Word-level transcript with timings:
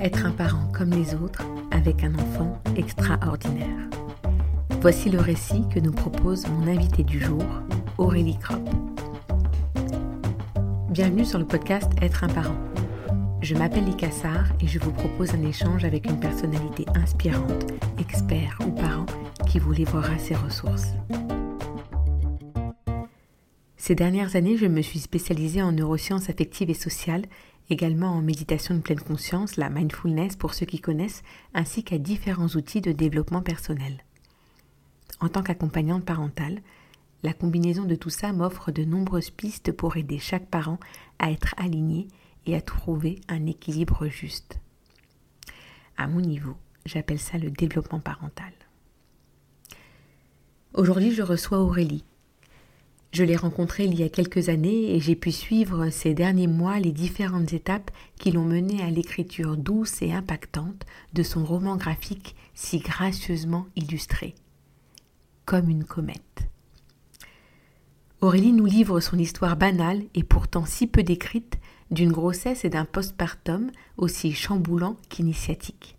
Être 0.00 0.26
un 0.26 0.30
parent 0.30 0.70
comme 0.72 0.90
les 0.90 1.16
autres 1.16 1.42
avec 1.72 2.04
un 2.04 2.14
enfant 2.14 2.62
extraordinaire. 2.76 3.90
Voici 4.80 5.10
le 5.10 5.18
récit 5.18 5.64
que 5.74 5.80
nous 5.80 5.90
propose 5.90 6.46
mon 6.46 6.68
invité 6.68 7.02
du 7.02 7.20
jour, 7.20 7.42
Aurélie 7.98 8.38
Kropp. 8.38 8.62
Bienvenue 10.90 11.24
sur 11.24 11.40
le 11.40 11.44
podcast 11.44 11.90
Être 12.00 12.22
un 12.22 12.28
parent. 12.28 12.58
Je 13.42 13.56
m'appelle 13.56 13.86
Lika 13.86 14.12
Sarr 14.12 14.44
et 14.60 14.68
je 14.68 14.78
vous 14.78 14.92
propose 14.92 15.34
un 15.34 15.42
échange 15.42 15.84
avec 15.84 16.06
une 16.06 16.20
personnalité 16.20 16.86
inspirante, 16.94 17.72
expert 17.98 18.56
ou 18.64 18.70
parent 18.70 19.06
qui 19.48 19.58
vous 19.58 19.72
livrera 19.72 20.16
ses 20.18 20.36
ressources. 20.36 20.92
Ces 23.76 23.96
dernières 23.96 24.36
années, 24.36 24.56
je 24.56 24.66
me 24.66 24.82
suis 24.82 25.00
spécialisée 25.00 25.62
en 25.62 25.72
neurosciences 25.72 26.30
affectives 26.30 26.70
et 26.70 26.74
sociales 26.74 27.24
également 27.70 28.10
en 28.10 28.22
méditation 28.22 28.74
de 28.74 28.80
pleine 28.80 29.00
conscience, 29.00 29.56
la 29.56 29.70
mindfulness 29.70 30.36
pour 30.36 30.54
ceux 30.54 30.66
qui 30.66 30.80
connaissent, 30.80 31.22
ainsi 31.54 31.84
qu'à 31.84 31.98
différents 31.98 32.48
outils 32.48 32.80
de 32.80 32.92
développement 32.92 33.42
personnel. 33.42 34.04
En 35.20 35.28
tant 35.28 35.42
qu'accompagnante 35.42 36.04
parentale, 36.04 36.60
la 37.22 37.32
combinaison 37.32 37.84
de 37.84 37.96
tout 37.96 38.10
ça 38.10 38.32
m'offre 38.32 38.70
de 38.70 38.84
nombreuses 38.84 39.30
pistes 39.30 39.72
pour 39.72 39.96
aider 39.96 40.18
chaque 40.18 40.46
parent 40.46 40.78
à 41.18 41.30
être 41.30 41.54
aligné 41.56 42.08
et 42.46 42.54
à 42.54 42.60
trouver 42.60 43.20
un 43.28 43.46
équilibre 43.46 44.06
juste. 44.06 44.60
À 45.96 46.06
mon 46.06 46.20
niveau, 46.20 46.56
j'appelle 46.86 47.18
ça 47.18 47.38
le 47.38 47.50
développement 47.50 48.00
parental. 48.00 48.52
Aujourd'hui, 50.74 51.12
je 51.12 51.22
reçois 51.22 51.58
Aurélie, 51.58 52.04
je 53.12 53.24
l'ai 53.24 53.36
rencontré 53.36 53.84
il 53.84 53.98
y 53.98 54.02
a 54.02 54.08
quelques 54.08 54.48
années 54.48 54.94
et 54.94 55.00
j'ai 55.00 55.16
pu 55.16 55.32
suivre 55.32 55.88
ces 55.88 56.12
derniers 56.12 56.46
mois 56.46 56.78
les 56.78 56.92
différentes 56.92 57.52
étapes 57.52 57.90
qui 58.18 58.30
l'ont 58.30 58.44
mené 58.44 58.82
à 58.82 58.90
l'écriture 58.90 59.56
douce 59.56 60.02
et 60.02 60.12
impactante 60.12 60.84
de 61.14 61.22
son 61.22 61.44
roman 61.44 61.76
graphique 61.76 62.36
si 62.54 62.78
gracieusement 62.78 63.66
illustré. 63.76 64.34
Comme 65.46 65.70
une 65.70 65.84
comète. 65.84 66.48
Aurélie 68.20 68.52
nous 68.52 68.66
livre 68.66 69.00
son 69.00 69.16
histoire 69.18 69.56
banale 69.56 70.02
et 70.14 70.24
pourtant 70.24 70.66
si 70.66 70.86
peu 70.86 71.02
décrite 71.02 71.58
d'une 71.90 72.12
grossesse 72.12 72.64
et 72.64 72.68
d'un 72.68 72.84
postpartum 72.84 73.70
aussi 73.96 74.32
chamboulant 74.32 74.96
qu'initiatique. 75.08 75.96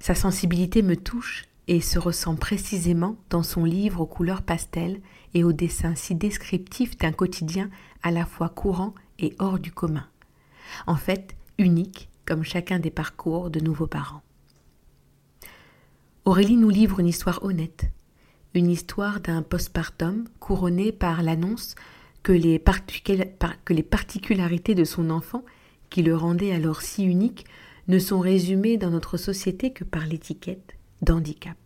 Sa 0.00 0.14
sensibilité 0.14 0.82
me 0.82 0.96
touche 0.96 1.46
et 1.68 1.80
se 1.80 1.98
ressent 1.98 2.36
précisément 2.36 3.16
dans 3.30 3.42
son 3.42 3.64
livre 3.64 4.00
aux 4.02 4.06
couleurs 4.06 4.42
pastel 4.42 5.00
et 5.36 5.44
au 5.44 5.52
dessin 5.52 5.94
si 5.94 6.14
descriptif 6.14 6.96
d'un 6.96 7.12
quotidien 7.12 7.68
à 8.02 8.10
la 8.10 8.24
fois 8.24 8.48
courant 8.48 8.94
et 9.18 9.34
hors 9.38 9.58
du 9.58 9.70
commun. 9.70 10.06
En 10.86 10.96
fait, 10.96 11.36
unique 11.58 12.08
comme 12.24 12.42
chacun 12.42 12.78
des 12.78 12.90
parcours 12.90 13.50
de 13.50 13.60
nouveaux 13.60 13.86
parents. 13.86 14.22
Aurélie 16.24 16.56
nous 16.56 16.70
livre 16.70 17.00
une 17.00 17.06
histoire 17.06 17.44
honnête, 17.44 17.90
une 18.54 18.70
histoire 18.70 19.20
d'un 19.20 19.42
postpartum 19.42 20.24
couronné 20.40 20.90
par 20.90 21.22
l'annonce 21.22 21.74
que 22.22 22.32
les, 22.32 22.58
particularités 22.58 24.74
de 24.74 24.84
son 24.84 25.10
enfant, 25.10 25.44
qui 25.90 26.02
le 26.02 26.16
rendaient 26.16 26.52
alors 26.52 26.80
si 26.80 27.04
unique, 27.04 27.44
ne 27.88 27.98
sont 27.98 28.20
résumées 28.20 28.78
dans 28.78 28.90
notre 28.90 29.18
société 29.18 29.74
que 29.74 29.84
par 29.84 30.06
l'étiquette 30.06 30.78
d'handicap. 31.02 31.65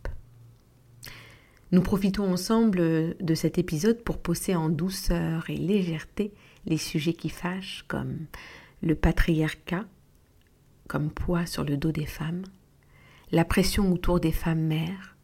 Nous 1.71 1.81
profitons 1.81 2.29
ensemble 2.29 3.15
de 3.17 3.33
cet 3.33 3.57
épisode 3.57 4.03
pour 4.03 4.17
poser 4.17 4.55
en 4.55 4.67
douceur 4.67 5.49
et 5.49 5.55
légèreté 5.55 6.33
les 6.65 6.77
sujets 6.77 7.13
qui 7.13 7.29
fâchent 7.29 7.85
comme 7.87 8.25
le 8.81 8.93
patriarcat, 8.93 9.85
comme 10.89 11.09
poids 11.09 11.45
sur 11.45 11.63
le 11.63 11.77
dos 11.77 11.93
des 11.93 12.05
femmes, 12.05 12.43
la 13.31 13.45
pression 13.45 13.89
autour 13.93 14.19
des 14.19 14.33
femmes 14.33 14.65
mères, 14.65 15.15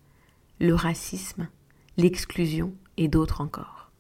le 0.62 0.74
racisme, 0.74 1.50
l'exclusion 1.98 2.74
et 2.96 3.10
d'autres 3.10 3.42
encore. 3.42 3.92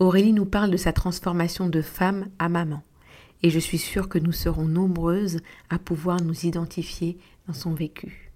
Aurélie 0.00 0.34
nous 0.34 0.46
parle 0.46 0.70
de 0.70 0.76
sa 0.76 0.92
transformation 0.92 1.70
de 1.70 1.80
femme 1.80 2.28
à 2.38 2.50
maman, 2.50 2.82
et 3.42 3.48
je 3.48 3.58
suis 3.58 3.78
sûre 3.78 4.10
que 4.10 4.18
nous 4.18 4.32
serons 4.32 4.66
nombreuses 4.66 5.40
à 5.70 5.78
pouvoir 5.78 6.20
nous 6.20 6.44
identifier 6.44 7.16
dans 7.46 7.54
son 7.54 7.72
vécu. 7.72 8.29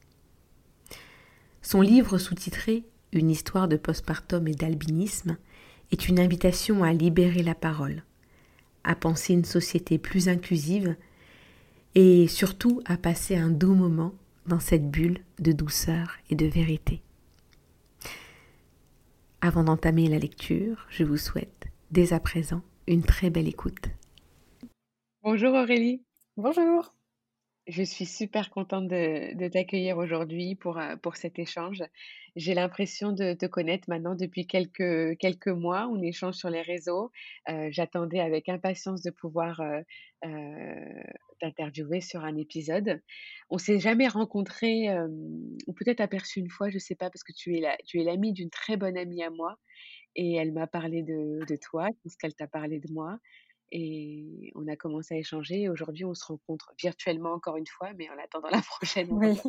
Son 1.65 1.81
livre 1.81 2.19
sous-titré 2.19 2.85
Une 3.13 3.31
histoire 3.31 3.69
de 3.69 3.79
postpartum 3.79 4.47
et 4.47 4.55
d'albinisme 4.55 5.39
est 5.93 6.09
une 6.09 6.21
invitation 6.21 6.85
à 6.85 6.93
libérer 6.93 7.43
la 7.43 7.55
parole, 7.55 8.05
à 8.85 8.95
penser 8.95 9.33
une 9.33 9.47
société 9.47 9.97
plus 9.97 10.29
inclusive 10.29 10.95
et 11.95 12.29
surtout 12.29 12.83
à 12.85 12.99
passer 12.99 13.37
un 13.37 13.49
doux 13.49 13.75
moment 13.75 14.13
dans 14.47 14.61
cette 14.61 14.91
bulle 14.91 15.21
de 15.39 15.53
douceur 15.53 16.19
et 16.29 16.35
de 16.35 16.45
vérité. 16.45 17.01
Avant 19.41 19.65
d'entamer 19.65 20.07
la 20.09 20.19
lecture, 20.19 20.87
je 20.91 21.03
vous 21.03 21.17
souhaite 21.17 21.65
dès 21.91 22.13
à 22.13 22.21
présent 22.21 22.61
une 22.87 23.03
très 23.03 23.31
belle 23.31 23.49
écoute. 23.49 23.89
Bonjour 25.23 25.55
Aurélie. 25.55 26.03
Bonjour. 26.37 26.94
Je 27.67 27.83
suis 27.83 28.05
super 28.05 28.51
contente 28.51 28.89
de, 28.89 29.49
t'accueillir 29.49 29.97
aujourd'hui 29.97 30.55
pour, 30.55 30.79
euh, 30.79 30.97
pour 30.97 31.17
cet 31.17 31.39
échange. 31.39 31.83
J'ai 32.37 32.53
l'impression 32.53 33.13
de 33.13 33.33
te 33.33 33.47
connaître 33.47 33.89
maintenant 33.89 34.15
depuis 34.15 34.47
quelques, 34.47 35.17
quelques 35.17 35.49
mois. 35.49 35.89
On 35.91 36.03
échange 36.03 36.35
sur 36.35 36.51
les 36.51 36.61
réseaux. 36.61 37.11
Euh, 37.49 37.69
j'attendais 37.71 38.21
avec 38.21 38.51
impatience 38.51 39.01
de 39.01 39.11
pouvoir 39.11 39.63
euh, 39.63 39.83
t'interviewer 41.41 42.03
sur 42.03 42.23
un 42.23 42.37
épisode. 42.37 43.01
On 43.49 43.57
s'est 43.57 43.81
jamais 43.81 44.09
rencontrés, 44.09 44.89
ou 45.67 45.73
peut-être 45.73 46.01
aperçu 46.01 46.41
une 46.41 46.51
fois, 46.51 46.69
je 46.69 46.75
ne 46.75 46.81
sais 46.81 46.95
pas, 46.95 47.09
parce 47.09 47.25
que 47.25 47.33
tu 47.33 47.57
es 47.57 47.61
la, 47.61 47.79
tu 47.87 47.99
es 47.99 48.05
l'amie 48.05 48.35
d'une 48.35 48.51
très 48.51 48.77
bonne 48.77 48.99
amie 48.99 49.23
à 49.23 49.31
moi. 49.31 49.57
Et 50.17 50.35
elle 50.35 50.53
m'a 50.53 50.67
parlé 50.67 51.03
de, 51.03 51.45
de 51.47 51.57
toi, 51.57 51.89
ce 52.07 52.17
qu'elle 52.19 52.35
t'a 52.35 52.47
parlé 52.47 52.79
de 52.79 52.93
moi. 52.93 53.19
Et 53.73 54.53
on 54.55 54.69
a 54.69 54.77
commencé 54.77 55.15
à 55.15 55.19
échanger. 55.19 55.69
Aujourd'hui, 55.69 56.05
on 56.05 56.15
se 56.15 56.25
rencontre 56.25 56.73
virtuellement 56.79 57.33
encore 57.33 57.57
une 57.57 57.67
fois, 57.67 57.93
mais 57.97 58.09
en 58.11 58.23
attendant 58.23 58.49
la 58.51 58.63
prochaine. 58.63 59.09
Oui. 59.11 59.41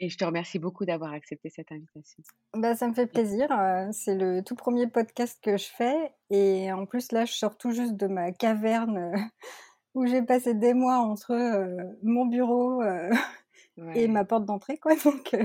Et 0.00 0.08
je 0.08 0.18
te 0.18 0.24
remercie 0.24 0.58
beaucoup 0.58 0.84
d'avoir 0.84 1.12
accepté 1.12 1.48
cette 1.48 1.70
invitation. 1.70 2.22
Bah, 2.54 2.74
ça 2.74 2.88
me 2.88 2.94
fait 2.94 3.06
plaisir. 3.06 3.48
C'est 3.92 4.16
le 4.16 4.42
tout 4.42 4.56
premier 4.56 4.88
podcast 4.88 5.38
que 5.42 5.56
je 5.56 5.66
fais. 5.66 6.12
Et 6.30 6.72
en 6.72 6.86
plus, 6.86 7.12
là, 7.12 7.24
je 7.24 7.32
sors 7.32 7.56
tout 7.56 7.70
juste 7.70 7.94
de 7.94 8.08
ma 8.08 8.32
caverne 8.32 9.12
où 9.94 10.06
j'ai 10.06 10.22
passé 10.22 10.54
des 10.54 10.74
mois 10.74 10.98
entre 10.98 11.34
mon 12.02 12.26
bureau 12.26 12.82
et 13.94 14.08
ma 14.08 14.24
porte 14.24 14.44
d'entrée. 14.44 14.78
Quoi. 14.78 14.96
Donc, 14.96 15.36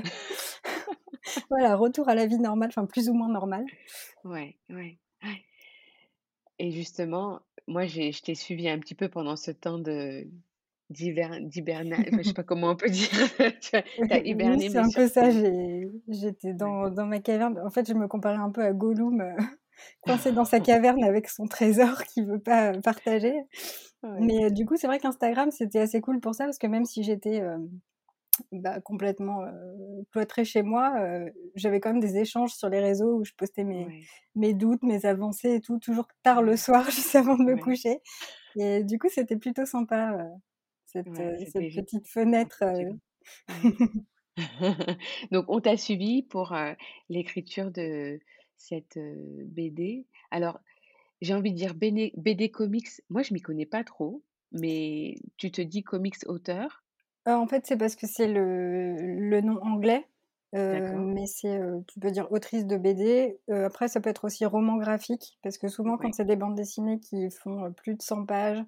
voilà, 1.50 1.76
retour 1.76 2.10
à 2.10 2.16
la 2.16 2.26
vie 2.26 2.40
normale, 2.40 2.70
enfin 2.70 2.86
plus 2.86 3.10
ou 3.10 3.14
moins 3.14 3.30
normale. 3.30 3.66
Ouais, 4.24 4.58
ouais. 4.70 4.98
Et 6.60 6.72
justement, 6.72 7.42
moi, 7.68 7.86
j'ai 7.86 8.12
je 8.12 8.22
t'ai 8.24 8.36
suivi 8.36 8.70
un 8.70 8.80
petit 8.80 8.96
peu 8.96 9.10
pendant 9.10 9.36
ce 9.36 9.52
temps 9.52 9.78
de 9.78 10.28
d'hibernage, 10.90 12.06
enfin, 12.08 12.18
je 12.22 12.28
sais 12.28 12.34
pas 12.34 12.44
comment 12.44 12.70
on 12.70 12.76
peut 12.76 12.90
dire. 12.90 13.10
Tu 13.62 13.76
as 14.10 14.20
hiberné, 14.20 14.70
c'est 14.70 14.78
un 14.78 14.90
peu 14.90 15.08
ça. 15.08 15.30
j'étais 16.08 16.54
dans 16.54 16.90
dans 16.90 17.06
ma 17.06 17.20
caverne. 17.20 17.60
En 17.66 17.70
fait, 17.70 17.88
je 17.88 17.94
me 17.94 18.08
comparais 18.08 18.38
un 18.38 18.52
peu 18.52 18.64
à 18.64 18.74
Gollum, 18.74 19.22
euh, 19.22 19.36
coincé 20.02 20.32
dans 20.32 20.46
sa 20.46 20.60
caverne 20.60 21.04
avec 21.04 21.30
son 21.30 21.48
trésor 21.48 22.04
qu'il 22.04 22.26
veut 22.26 22.40
pas, 22.40 22.74
partager. 22.80 23.36
Mais 24.20 24.52
du 24.52 24.66
coup, 24.66 24.78
c'est 24.78 24.88
vrai 24.88 25.00
qu'Instagram, 25.00 25.52
c'était 25.52 25.80
assez 25.80 26.00
cool 26.00 26.22
pour 26.22 26.34
ça 26.34 26.46
parce 26.46 26.58
que 26.58 26.68
même 26.68 26.86
si 26.86 27.04
j'étais, 27.04 27.42
euh, 27.42 27.58
bah, 28.52 28.82
complètement 28.82 29.44
cloîtrée 30.12 30.46
chez 30.46 30.64
moi, 30.64 30.94
j'avais 31.56 31.80
quand 31.80 31.92
même 31.92 32.02
des 32.02 32.18
échanges 32.18 32.54
sur 32.54 32.70
les 32.70 32.80
réseaux 32.80 33.20
où 33.20 33.26
je 33.26 33.34
postais 33.34 33.64
mes, 33.64 33.88
mes 34.36 34.54
doutes, 34.54 34.84
mes 34.84 35.06
avancées 35.06 35.56
et 35.56 35.62
tout, 35.62 35.80
toujours 35.80 36.08
tard 36.24 36.42
le 36.42 36.58
soir, 36.58 36.86
juste 36.92 37.16
avant 37.16 37.38
de 37.38 37.44
me 37.44 37.58
coucher. 37.58 38.00
Et 38.60 38.84
du 38.84 39.00
coup, 39.00 39.10
c'était 39.10 39.38
plutôt 39.38 39.66
sympa, 39.66 40.18
cette, 40.86 41.16
cette 41.16 41.54
petite 41.54 42.08
fenêtre. 42.08 42.64
Donc, 45.32 45.46
on 45.48 45.60
t'a 45.60 45.78
suivi 45.78 46.24
pour 46.24 46.56
l'écriture 47.10 47.72
de 47.72 48.20
cette 48.58 48.98
BD. 49.46 50.06
Alors, 50.32 50.60
j'ai 51.22 51.34
envie 51.34 51.52
de 51.52 51.58
dire 51.58 51.74
BD, 51.74 52.14
BD 52.16 52.50
comics. 52.52 52.90
Moi, 53.10 53.24
je 53.24 53.34
m'y 53.34 53.42
connais 53.42 53.66
pas 53.66 53.84
trop, 53.84 54.24
mais 54.52 55.16
tu 55.38 55.52
te 55.52 55.62
dis 55.62 55.84
comics 55.84 56.18
auteur. 56.28 56.84
Euh, 57.28 57.34
en 57.34 57.48
fait, 57.48 57.66
c'est 57.66 57.78
parce 57.78 57.96
que 57.96 58.08
c'est 58.08 58.28
le 58.28 58.96
le 58.96 59.42
nom 59.42 59.60
anglais, 59.62 60.08
euh, 60.56 60.98
mais 60.98 61.26
c'est, 61.26 61.60
euh, 61.60 61.80
tu 61.88 62.00
peux 62.00 62.12
dire 62.12 62.32
autrice 62.32 62.66
de 62.66 62.78
BD. 62.78 63.38
après, 63.50 63.88
ça 63.90 64.00
peut 64.00 64.10
être 64.10 64.26
aussi 64.26 64.46
roman 64.46 64.78
graphique, 64.78 65.38
parce 65.44 65.58
que 65.58 65.68
souvent, 65.68 65.98
quand 65.98 66.14
c'est 66.14 66.26
des 66.26 66.38
bandes 66.38 66.56
dessinées 66.56 67.00
qui 67.00 67.30
font 67.30 67.72
plus 67.74 67.96
de 67.96 68.02
100 68.02 68.26
pages, 68.26 68.64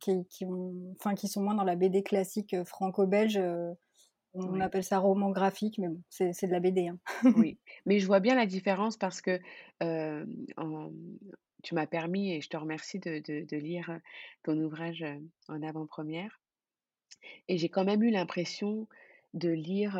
qui, 0.00 0.26
qui, 0.28 0.46
enfin, 0.98 1.14
qui 1.14 1.28
sont 1.28 1.42
moins 1.42 1.54
dans 1.54 1.64
la 1.64 1.76
BD 1.76 2.02
classique 2.02 2.56
franco-belge, 2.64 3.40
on 4.36 4.60
appelle 4.60 4.84
ça 4.84 4.98
roman 4.98 5.30
graphique, 5.30 5.78
mais 5.78 5.88
bon, 5.88 6.00
c'est 6.10 6.46
de 6.46 6.52
la 6.52 6.60
BD. 6.60 6.88
Hein. 6.88 6.98
oui, 7.36 7.58
mais 7.86 7.98
je 7.98 8.06
vois 8.06 8.20
bien 8.20 8.36
la 8.36 8.46
différence 8.46 8.96
parce 8.96 9.20
que 9.20 9.40
en, 9.80 10.90
tu 11.64 11.74
m'as 11.74 11.86
permis, 11.86 12.32
et 12.32 12.40
je 12.40 12.48
te 12.48 12.56
remercie 12.56 13.00
de, 13.00 13.20
de, 13.20 13.56
lire 13.56 13.98
ton 14.44 14.56
ouvrage 14.60 15.04
en 15.48 15.62
avant-première. 15.62 16.43
Et 17.48 17.58
j'ai 17.58 17.68
quand 17.68 17.84
même 17.84 18.02
eu 18.02 18.10
l'impression 18.10 18.88
de 19.34 19.50
lire. 19.50 19.96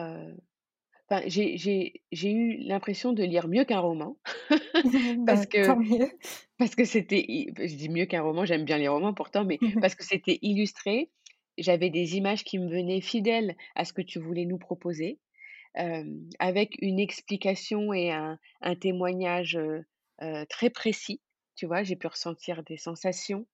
Enfin, 1.09 1.23
j'ai 1.27 2.01
eu 2.23 2.57
l'impression 2.59 3.13
de 3.13 3.23
lire 3.23 3.49
mieux 3.49 3.65
qu'un 3.65 3.81
roman. 3.81 4.17
parce 5.27 5.41
bah, 5.41 5.47
que 5.47 5.75
mieux. 5.79 6.11
parce 6.59 6.75
que 6.75 6.85
c'était. 6.85 7.27
Je 7.29 7.75
dis 7.75 7.89
mieux 7.89 8.07
qu'un 8.07 8.23
roman, 8.23 8.45
j'aime 8.45 8.65
bien 8.65 8.79
les 8.79 8.89
romans 8.89 9.15
pourtant, 9.15 9.45
mais 9.45 9.59
parce 9.83 9.95
que 9.95 10.05
c'était 10.05 10.39
illustré. 10.43 11.11
J'avais 11.59 11.91
des 11.91 12.17
images 12.17 12.43
qui 12.43 12.59
me 12.59 12.69
venaient 12.69 13.01
fidèles 13.01 13.57
à 13.77 13.85
ce 13.85 13.93
que 13.93 14.03
tu 14.03 14.19
voulais 14.19 14.45
nous 14.45 14.59
proposer 14.59 15.19
avec 16.39 16.77
une 16.81 17.01
explication 17.01 17.93
et 17.93 18.13
un, 18.13 18.39
témoignage 18.81 19.59
très 20.49 20.71
précis. 20.71 21.21
Tu 21.57 21.67
vois, 21.67 21.83
j'ai 21.83 21.97
pu 21.97 22.07
ressentir 22.07 22.63
des 22.65 22.77
sensations. 22.77 23.47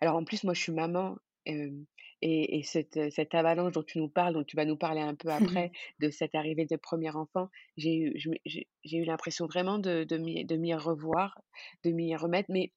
Alors 0.00 0.16
en 0.16 0.24
plus, 0.24 0.44
moi, 0.44 0.54
je 0.54 0.60
suis 0.60 0.72
maman. 0.72 1.16
Et, 1.46 2.62
cette, 2.64 3.34
avalanche 3.34 3.72
dont 3.72 3.82
tu 3.82 3.98
nous 3.98 4.08
parles, 4.08 4.34
dont 4.34 4.44
tu 4.44 4.56
vas 4.56 4.64
nous 4.64 4.76
parler 4.76 5.00
un 5.00 5.14
peu 5.14 5.28
après, 5.30 5.72
de 6.00 6.10
cette 6.10 6.34
arrivée 6.34 6.66
de 6.66 6.76
premier 6.76 7.10
enfant, 7.10 7.48
j'ai 7.76 7.96
eu, 7.96 8.18
j'ai, 8.46 8.66
eu 8.96 9.04
l'impression 9.04 9.46
vraiment 9.46 9.78
de, 9.78 10.04
de, 10.04 10.16
m'y, 10.16 10.74
revoir, 10.74 11.40
de 11.84 11.90
m'y 11.90 12.14
remettre. 12.16 12.50
Mais, 12.50 12.72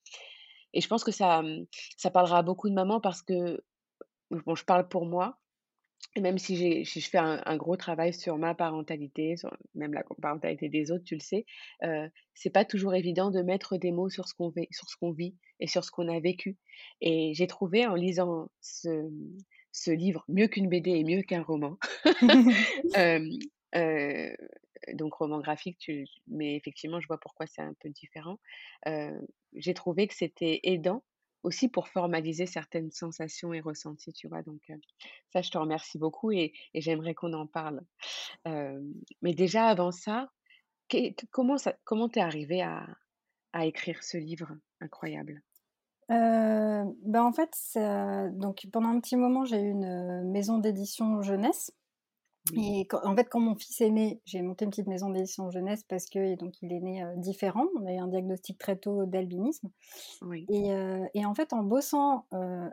et 0.74 0.82
je 0.82 0.88
pense 0.88 1.04
que 1.04 1.12
ça, 1.12 1.44
ça 1.98 2.12
parlera 2.12 2.40
à 2.40 2.44
beaucoup 2.44 2.70
de 2.70 2.76
mamans 2.76 3.00
parce 3.00 3.22
que, 3.22 3.62
bon, 4.32 4.56
je 4.56 4.66
parle 4.66 4.88
pour 4.88 5.06
moi, 5.06 5.38
et 6.16 6.22
même 6.22 6.38
si, 6.38 6.56
j'ai, 6.56 6.86
je 6.86 7.10
fais 7.10 7.18
un, 7.18 7.58
gros 7.58 7.76
travail 7.76 8.14
sur 8.14 8.38
ma 8.38 8.56
parentalité, 8.56 9.36
sur 9.36 9.56
même 9.74 9.94
la 9.94 10.04
parentalité 10.22 10.70
des 10.70 10.92
autres, 10.92 11.04
tu 11.04 11.16
le 11.16 11.20
sais, 11.20 11.46
euh, 11.84 12.08
c'est 12.34 12.50
pas 12.50 12.64
toujours 12.64 12.96
évident 12.96 13.32
de 13.32 13.42
mettre 13.42 13.78
des 13.78 13.92
mots 13.92 14.10
sur 14.10 14.28
ce 14.28 14.34
qu'on 14.34 14.50
vit, 14.50 14.68
sur 14.72 14.90
ce 14.90 14.96
qu'on 14.96 15.12
vit 15.12 15.36
et 15.60 15.68
sur 15.68 15.84
ce 15.84 15.92
qu'on 15.92 16.08
a 16.08 16.20
vécu. 16.22 16.58
Et 17.02 17.34
j'ai 17.34 17.48
trouvé 17.48 17.86
en 17.86 17.96
lisant 17.96 18.50
ce, 18.62 19.10
ce 19.74 19.92
livre, 19.92 20.24
mieux 20.30 20.48
qu'une 20.48 20.70
BD 20.70 20.92
et 20.92 21.04
mieux 21.04 21.22
qu'un 21.22 21.44
roman, 21.44 21.78
euh, 22.98 23.30
euh, 23.76 24.36
donc 24.94 25.14
roman 25.16 25.40
graphique, 25.40 25.78
tu, 25.80 26.06
mais 26.28 26.56
effectivement, 26.56 27.02
je 27.02 27.08
vois 27.08 27.20
pourquoi 27.20 27.46
c'est 27.46 27.62
un 27.62 27.74
peu 27.82 27.90
différent. 27.90 28.40
Euh, 28.88 29.20
j'ai 29.54 29.74
trouvé 29.74 30.08
que 30.08 30.14
c'était 30.14 30.62
aidant 30.64 31.04
aussi 31.46 31.70
pour 31.70 31.88
formaliser 31.88 32.46
certaines 32.46 32.92
sensations 32.92 33.54
et 33.54 33.62
ressentis, 33.62 34.14
tu 34.14 34.28
vois. 34.28 34.42
Donc, 34.42 34.62
ça, 35.32 35.42
je 35.42 35.52
te 35.52 35.58
remercie 35.58 35.98
beaucoup 35.98 36.32
et, 36.32 36.54
j'aimerais 36.74 37.14
qu'on 37.14 37.34
en 37.34 37.48
parle. 37.48 37.82
mais 38.46 39.34
déjà, 39.34 39.68
avant 39.68 39.92
ça, 39.92 40.30
comment 41.32 41.58
ça, 41.58 41.76
comment 41.84 42.10
t'es 42.10 42.20
arrivé 42.20 42.62
à, 42.62 42.88
à, 43.54 43.66
écrire 43.66 44.04
ce 44.04 44.18
livre 44.18 44.52
incroyable? 44.82 45.42
Ben 46.10 47.22
en 47.22 47.32
fait, 47.32 47.54
donc 48.34 48.68
pendant 48.72 48.90
un 48.90 49.00
petit 49.00 49.16
moment, 49.16 49.46
j'ai 49.46 49.62
eu 49.62 49.72
une 49.72 50.30
maison 50.32 50.60
d'édition 50.60 51.22
jeunesse 51.22 51.72
et 52.54 52.88
en 52.92 53.16
fait, 53.16 53.28
quand 53.30 53.40
mon 53.40 53.56
fils 53.56 53.82
est 53.82 53.90
né, 53.90 54.22
j'ai 54.26 54.42
monté 54.42 54.66
une 54.66 54.72
petite 54.72 54.88
maison 54.88 55.10
d'édition 55.10 55.50
jeunesse 55.50 55.84
parce 55.84 56.06
que 56.06 56.36
donc 56.36 56.62
il 56.62 56.72
est 56.72 56.80
né 56.80 57.04
différent. 57.18 57.66
On 57.80 57.86
a 57.88 57.94
eu 57.94 57.98
un 57.98 58.08
diagnostic 58.08 58.58
très 58.60 58.76
tôt 58.76 59.06
d'albinisme. 59.06 59.70
Et, 60.50 60.70
et, 61.16 61.26
en 61.26 61.34
fait, 61.34 61.54
en 61.54 61.64
bossant 61.64 62.26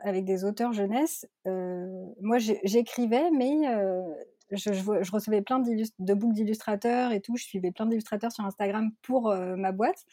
avec 0.03 0.25
des 0.25 0.45
auteurs 0.45 0.73
jeunesse, 0.73 1.27
moi 1.45 2.37
j'écrivais, 2.37 3.31
mais 3.31 3.55
je, 4.51 4.73
je, 4.73 5.11
recevais 5.11 5.41
plein 5.41 5.59
de 5.59 6.13
boucles 6.13 6.35
d'illustrateurs 6.35 7.11
et 7.11 7.21
tout. 7.21 7.35
Je 7.35 7.43
suivais 7.43 7.71
plein 7.71 7.87
d'illustrateurs 7.87 8.31
sur 8.31 8.45
Instagram 8.45 8.91
pour 9.01 9.33
ma 9.33 9.71
boîte. 9.71 10.05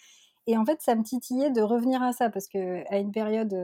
Et 0.47 0.57
en 0.57 0.65
fait, 0.65 0.81
ça 0.81 0.95
me 0.95 1.03
titillait 1.03 1.51
de 1.51 1.61
revenir 1.61 2.03
à 2.03 2.12
ça 2.12 2.31
parce 2.31 2.49
que 2.49 2.83
à 2.91 2.99
une 2.99 3.12
période, 3.12 3.55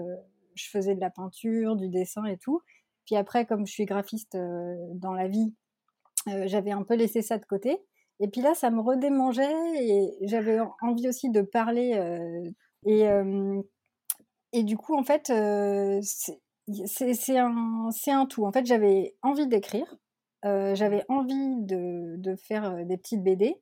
je 0.54 0.68
faisais 0.68 0.94
de 0.94 1.00
la 1.00 1.10
peinture, 1.10 1.74
du 1.74 1.88
dessin 1.88 2.26
et 2.26 2.36
tout. 2.36 2.60
Puis 3.06 3.16
après, 3.16 3.46
comme 3.46 3.66
je 3.66 3.72
suis 3.72 3.86
graphiste 3.86 4.36
dans 4.36 5.14
la 5.14 5.28
vie, 5.28 5.54
j'avais 6.46 6.72
un 6.72 6.82
peu 6.82 6.94
laissé 6.94 7.22
ça 7.22 7.38
de 7.38 7.44
côté. 7.44 7.78
Et 8.20 8.28
puis 8.28 8.40
là, 8.40 8.54
ça 8.54 8.70
me 8.70 8.80
redémangeait 8.80 9.52
et 9.78 10.16
j'avais 10.22 10.58
envie 10.80 11.08
aussi 11.08 11.30
de 11.30 11.42
parler. 11.42 11.94
Euh, 11.94 12.50
et, 12.84 13.08
euh, 13.08 13.60
et 14.52 14.62
du 14.62 14.76
coup, 14.76 14.96
en 14.96 15.04
fait, 15.04 15.26
c'est 16.86 17.38
un, 17.38 17.88
un 18.08 18.26
tout. 18.26 18.46
En 18.46 18.52
fait, 18.52 18.66
j'avais 18.66 19.14
envie 19.22 19.46
d'écrire, 19.46 19.96
j'avais 20.42 21.04
envie 21.08 21.56
de, 21.62 22.16
de, 22.16 22.36
faire 22.36 22.84
des 22.86 22.96
petites 22.96 23.22
BD. 23.22 23.56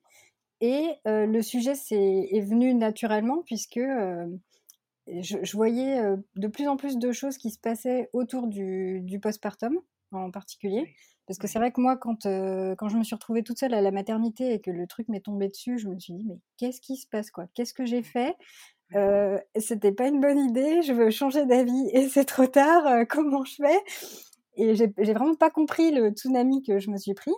Et 0.61 0.89
le 1.05 1.43
sujet 1.43 1.73
est, 1.73 2.37
est, 2.37 2.41
venu 2.41 2.75
naturellement 2.75 3.43
puisque 3.45 3.81
je, 3.81 5.37
je, 5.43 5.57
voyais 5.57 6.01
de 6.37 6.49
plus 6.49 6.69
en 6.69 6.77
plus 6.77 6.97
de 6.97 7.13
choses 7.13 7.39
qui 7.39 7.51
se 7.51 7.59
passaient 7.59 8.09
autour 8.13 8.47
du, 8.47 9.01
du 9.01 9.19
postpartum 9.19 9.79
en 10.13 10.31
particulier. 10.31 10.95
Parce 11.27 11.39
que 11.39 11.47
c'est 11.47 11.59
vrai 11.59 11.73
que 11.73 11.81
moi, 11.81 11.97
quand, 11.97 12.27
euh, 12.27 12.75
quand 12.77 12.89
je 12.89 12.99
me 12.99 13.03
suis 13.03 13.15
retrouvée 13.15 13.43
toute 13.43 13.59
seule 13.59 13.73
à 13.75 13.81
la 13.81 13.91
maternité 13.91 14.53
et 14.53 14.61
que 14.61 14.71
le 14.71 14.87
truc 14.87 15.09
m'est 15.09 15.21
tombé 15.21 15.49
dessus, 15.49 15.79
je 15.79 15.89
me 15.89 15.99
suis 15.99 16.13
dit, 16.13 16.25
mais 16.27 16.39
qu'est-ce 16.59 16.81
qui 16.81 16.97
se 16.97 17.07
passe 17.07 17.31
quoi? 17.31 17.47
Qu'est-ce 17.55 17.73
que 17.73 17.87
j'ai 17.87 18.03
fait? 18.03 18.37
Euh, 18.95 19.39
C'était 19.57 19.93
pas 19.93 20.09
une 20.09 20.21
bonne 20.21 20.39
idée, 20.39 20.83
je 20.83 20.93
veux 20.93 21.11
changer 21.11 21.47
d'avis 21.47 21.89
et 21.93 22.09
c'est 22.11 22.25
trop 22.25 22.47
tard, 22.47 22.87
euh, 22.87 23.05
comment 23.09 23.45
je 23.45 23.57
fais? 23.57 23.81
Et 24.57 24.75
j'ai 24.77 24.89
vraiment 25.15 25.35
pas 25.35 25.51
compris 25.51 25.91
le 25.93 26.11
tsunami 26.11 26.63
que 26.63 26.79
je 26.79 26.91
me 26.91 26.97
suis 26.99 27.15
pris. 27.15 27.33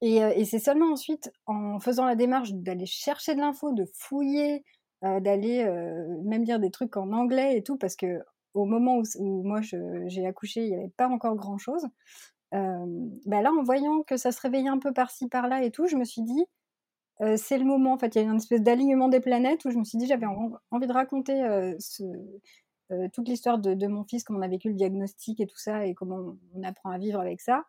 Et, 0.00 0.22
euh, 0.22 0.32
et 0.36 0.44
c'est 0.44 0.58
seulement 0.58 0.92
ensuite, 0.92 1.30
en 1.46 1.80
faisant 1.80 2.04
la 2.06 2.16
démarche 2.16 2.52
d'aller 2.52 2.86
chercher 2.86 3.34
de 3.34 3.40
l'info, 3.40 3.72
de 3.72 3.86
fouiller, 3.94 4.64
d'aller 5.02 5.64
même 6.24 6.44
lire 6.44 6.60
des 6.60 6.70
trucs 6.70 6.96
en 6.98 7.12
anglais 7.12 7.56
et 7.56 7.62
tout, 7.62 7.78
parce 7.78 7.96
que 7.96 8.20
au 8.52 8.66
moment 8.66 8.98
où, 8.98 9.02
où 9.18 9.42
moi 9.42 9.60
j'ai 9.62 10.26
accouché, 10.26 10.62
il 10.62 10.68
n'y 10.68 10.76
avait 10.76 10.92
pas 10.96 11.08
encore 11.08 11.36
grand 11.36 11.56
chose 11.56 11.86
bah 12.52 13.42
là, 13.42 13.52
en 13.52 13.62
voyant 13.62 14.02
que 14.02 14.16
ça 14.16 14.32
se 14.32 14.40
réveillait 14.40 14.68
un 14.68 14.78
peu 14.78 14.92
par-ci, 14.92 15.28
par-là 15.28 15.62
et 15.62 15.70
tout, 15.70 15.86
je 15.86 15.96
me 15.96 16.04
suis 16.04 16.22
dit, 16.22 16.44
c'est 17.36 17.58
le 17.58 17.64
moment. 17.64 17.92
En 17.92 17.98
fait, 17.98 18.14
il 18.14 18.18
y 18.18 18.20
a 18.22 18.24
une 18.24 18.36
espèce 18.36 18.62
d'alignement 18.62 19.08
des 19.08 19.20
planètes 19.20 19.64
où 19.64 19.70
je 19.70 19.78
me 19.78 19.84
suis 19.84 19.98
dit, 19.98 20.06
j'avais 20.06 20.26
envie 20.70 20.86
de 20.86 20.92
raconter 20.92 21.34
ce, 21.78 22.02
toute 23.12 23.28
l'histoire 23.28 23.58
de, 23.58 23.86
mon 23.86 24.04
fils, 24.04 24.24
comment 24.24 24.40
on 24.40 24.42
a 24.42 24.48
vécu 24.48 24.68
le 24.68 24.74
diagnostic 24.74 25.40
et 25.40 25.46
tout 25.46 25.58
ça, 25.58 25.86
et 25.86 25.94
comment 25.94 26.36
on 26.54 26.62
apprend 26.62 26.90
à 26.90 26.98
vivre 26.98 27.20
avec 27.20 27.40
ça. 27.40 27.64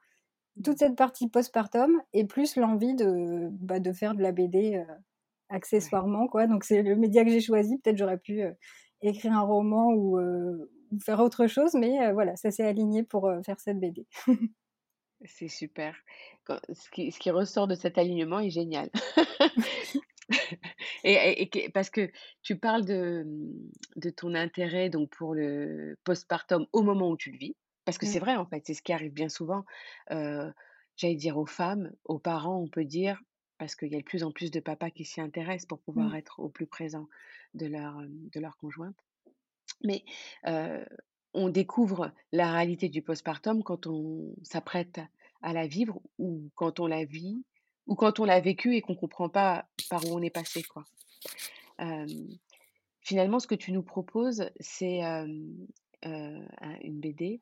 Toute 0.64 0.80
cette 0.80 0.96
partie 0.96 1.30
postpartum, 1.30 2.02
et 2.14 2.26
plus 2.26 2.56
l'envie 2.56 2.96
de, 2.96 3.50
bah, 3.52 3.80
de 3.80 3.94
faire 3.94 4.16
de 4.16 4.22
la 4.22 4.32
BD 4.32 4.84
accessoirement. 5.50 6.28
Quoi. 6.28 6.48
Donc, 6.48 6.64
c'est 6.64 6.82
le 6.82 6.96
média 6.96 7.24
que 7.24 7.30
j'ai 7.30 7.42
choisi. 7.42 7.78
Peut-être 7.78 7.98
j'aurais 7.98 8.18
pu 8.18 8.42
écrire 9.02 9.34
un 9.34 9.42
roman 9.42 9.92
ou, 9.94 10.20
ou, 10.20 11.00
faire 11.00 11.20
autre 11.20 11.48
chose, 11.48 11.74
mais 11.74 12.12
voilà, 12.14 12.36
ça 12.36 12.52
s'est 12.52 12.66
aligné 12.66 13.04
pour 13.04 13.32
faire 13.46 13.60
cette 13.60 13.80
BD. 13.80 14.08
C'est 15.26 15.48
super. 15.48 15.96
ce, 16.48 16.90
qui, 16.90 17.12
ce 17.12 17.20
qui 17.20 17.32
ressort 17.32 17.68
de 17.68 17.76
cet 17.76 17.98
alignement 17.98 18.40
est 18.40 18.50
génial. 18.50 18.90
et, 21.04 21.70
parce 21.74 21.90
que 21.90 22.12
tu 22.42 22.58
parles 22.58 22.86
de, 22.86 23.26
de 23.96 24.10
ton 24.10 24.34
intérêt 24.34 24.90
donc 24.90 25.10
pour 25.10 25.34
le 25.34 25.98
postpartum 26.04 26.66
au 26.74 26.82
moment 26.82 27.10
où 27.10 27.18
tu 27.18 27.32
le 27.32 27.38
vis. 27.38 27.56
Parce 27.86 27.98
que 27.98 28.06
c'est 28.06 28.20
mmh. 28.20 28.24
vrai, 28.24 28.36
en 28.36 28.46
fait, 28.46 28.64
c'est 28.66 28.74
ce 28.74 28.82
qui 28.82 28.94
arrive 28.94 29.12
bien 29.12 29.30
souvent. 29.30 29.66
Euh, 30.12 30.52
j'allais 30.98 31.16
dire 31.16 31.38
aux 31.38 31.48
femmes, 31.48 31.92
aux 32.06 32.20
parents, 32.20 32.62
on 32.62 32.68
peut 32.68 32.86
dire, 32.86 33.20
parce 33.58 33.76
qu'il 33.76 33.90
y 33.92 33.96
a 33.96 34.00
de 34.00 34.04
plus 34.04 34.24
en 34.24 34.32
plus 34.32 34.52
de 34.52 34.60
papas 34.60 34.92
qui 34.92 35.04
s'y 35.04 35.20
intéressent 35.20 35.68
pour 35.68 35.80
pouvoir 35.80 36.10
mmh. 36.10 36.16
être 36.16 36.40
au 36.40 36.50
plus 36.50 36.68
présent 36.68 37.08
de 37.54 37.66
leur, 37.66 38.00
de 38.08 38.40
leur 38.40 38.56
conjointe. 38.58 38.98
Mais 39.84 40.04
euh, 40.48 40.86
on 41.34 41.50
découvre 41.50 42.12
la 42.32 42.52
réalité 42.52 42.90
du 42.90 43.02
postpartum 43.02 43.64
quand 43.64 43.88
on 43.88 44.36
s'apprête 44.44 45.00
à 45.42 45.54
la 45.54 45.68
vivre 45.68 46.02
ou 46.18 46.50
quand 46.56 46.80
on 46.80 46.88
la 46.88 47.06
vit 47.06 47.44
ou 47.88 47.96
quand 47.96 48.20
on 48.20 48.26
l'a 48.26 48.40
vécu 48.40 48.76
et 48.76 48.82
qu'on 48.82 48.94
ne 48.94 48.98
comprend 48.98 49.30
pas 49.30 49.66
par 49.90 50.06
où 50.06 50.10
on 50.10 50.22
est 50.22 50.30
passé. 50.30 50.64
Quoi. 50.64 50.86
finalement, 53.02 53.40
ce 53.40 53.48
que 53.48 53.56
tu 53.56 53.72
nous 53.72 53.84
proposes, 53.84 54.50
c'est 54.60 55.02
une 55.02 55.68
BD 56.04 57.42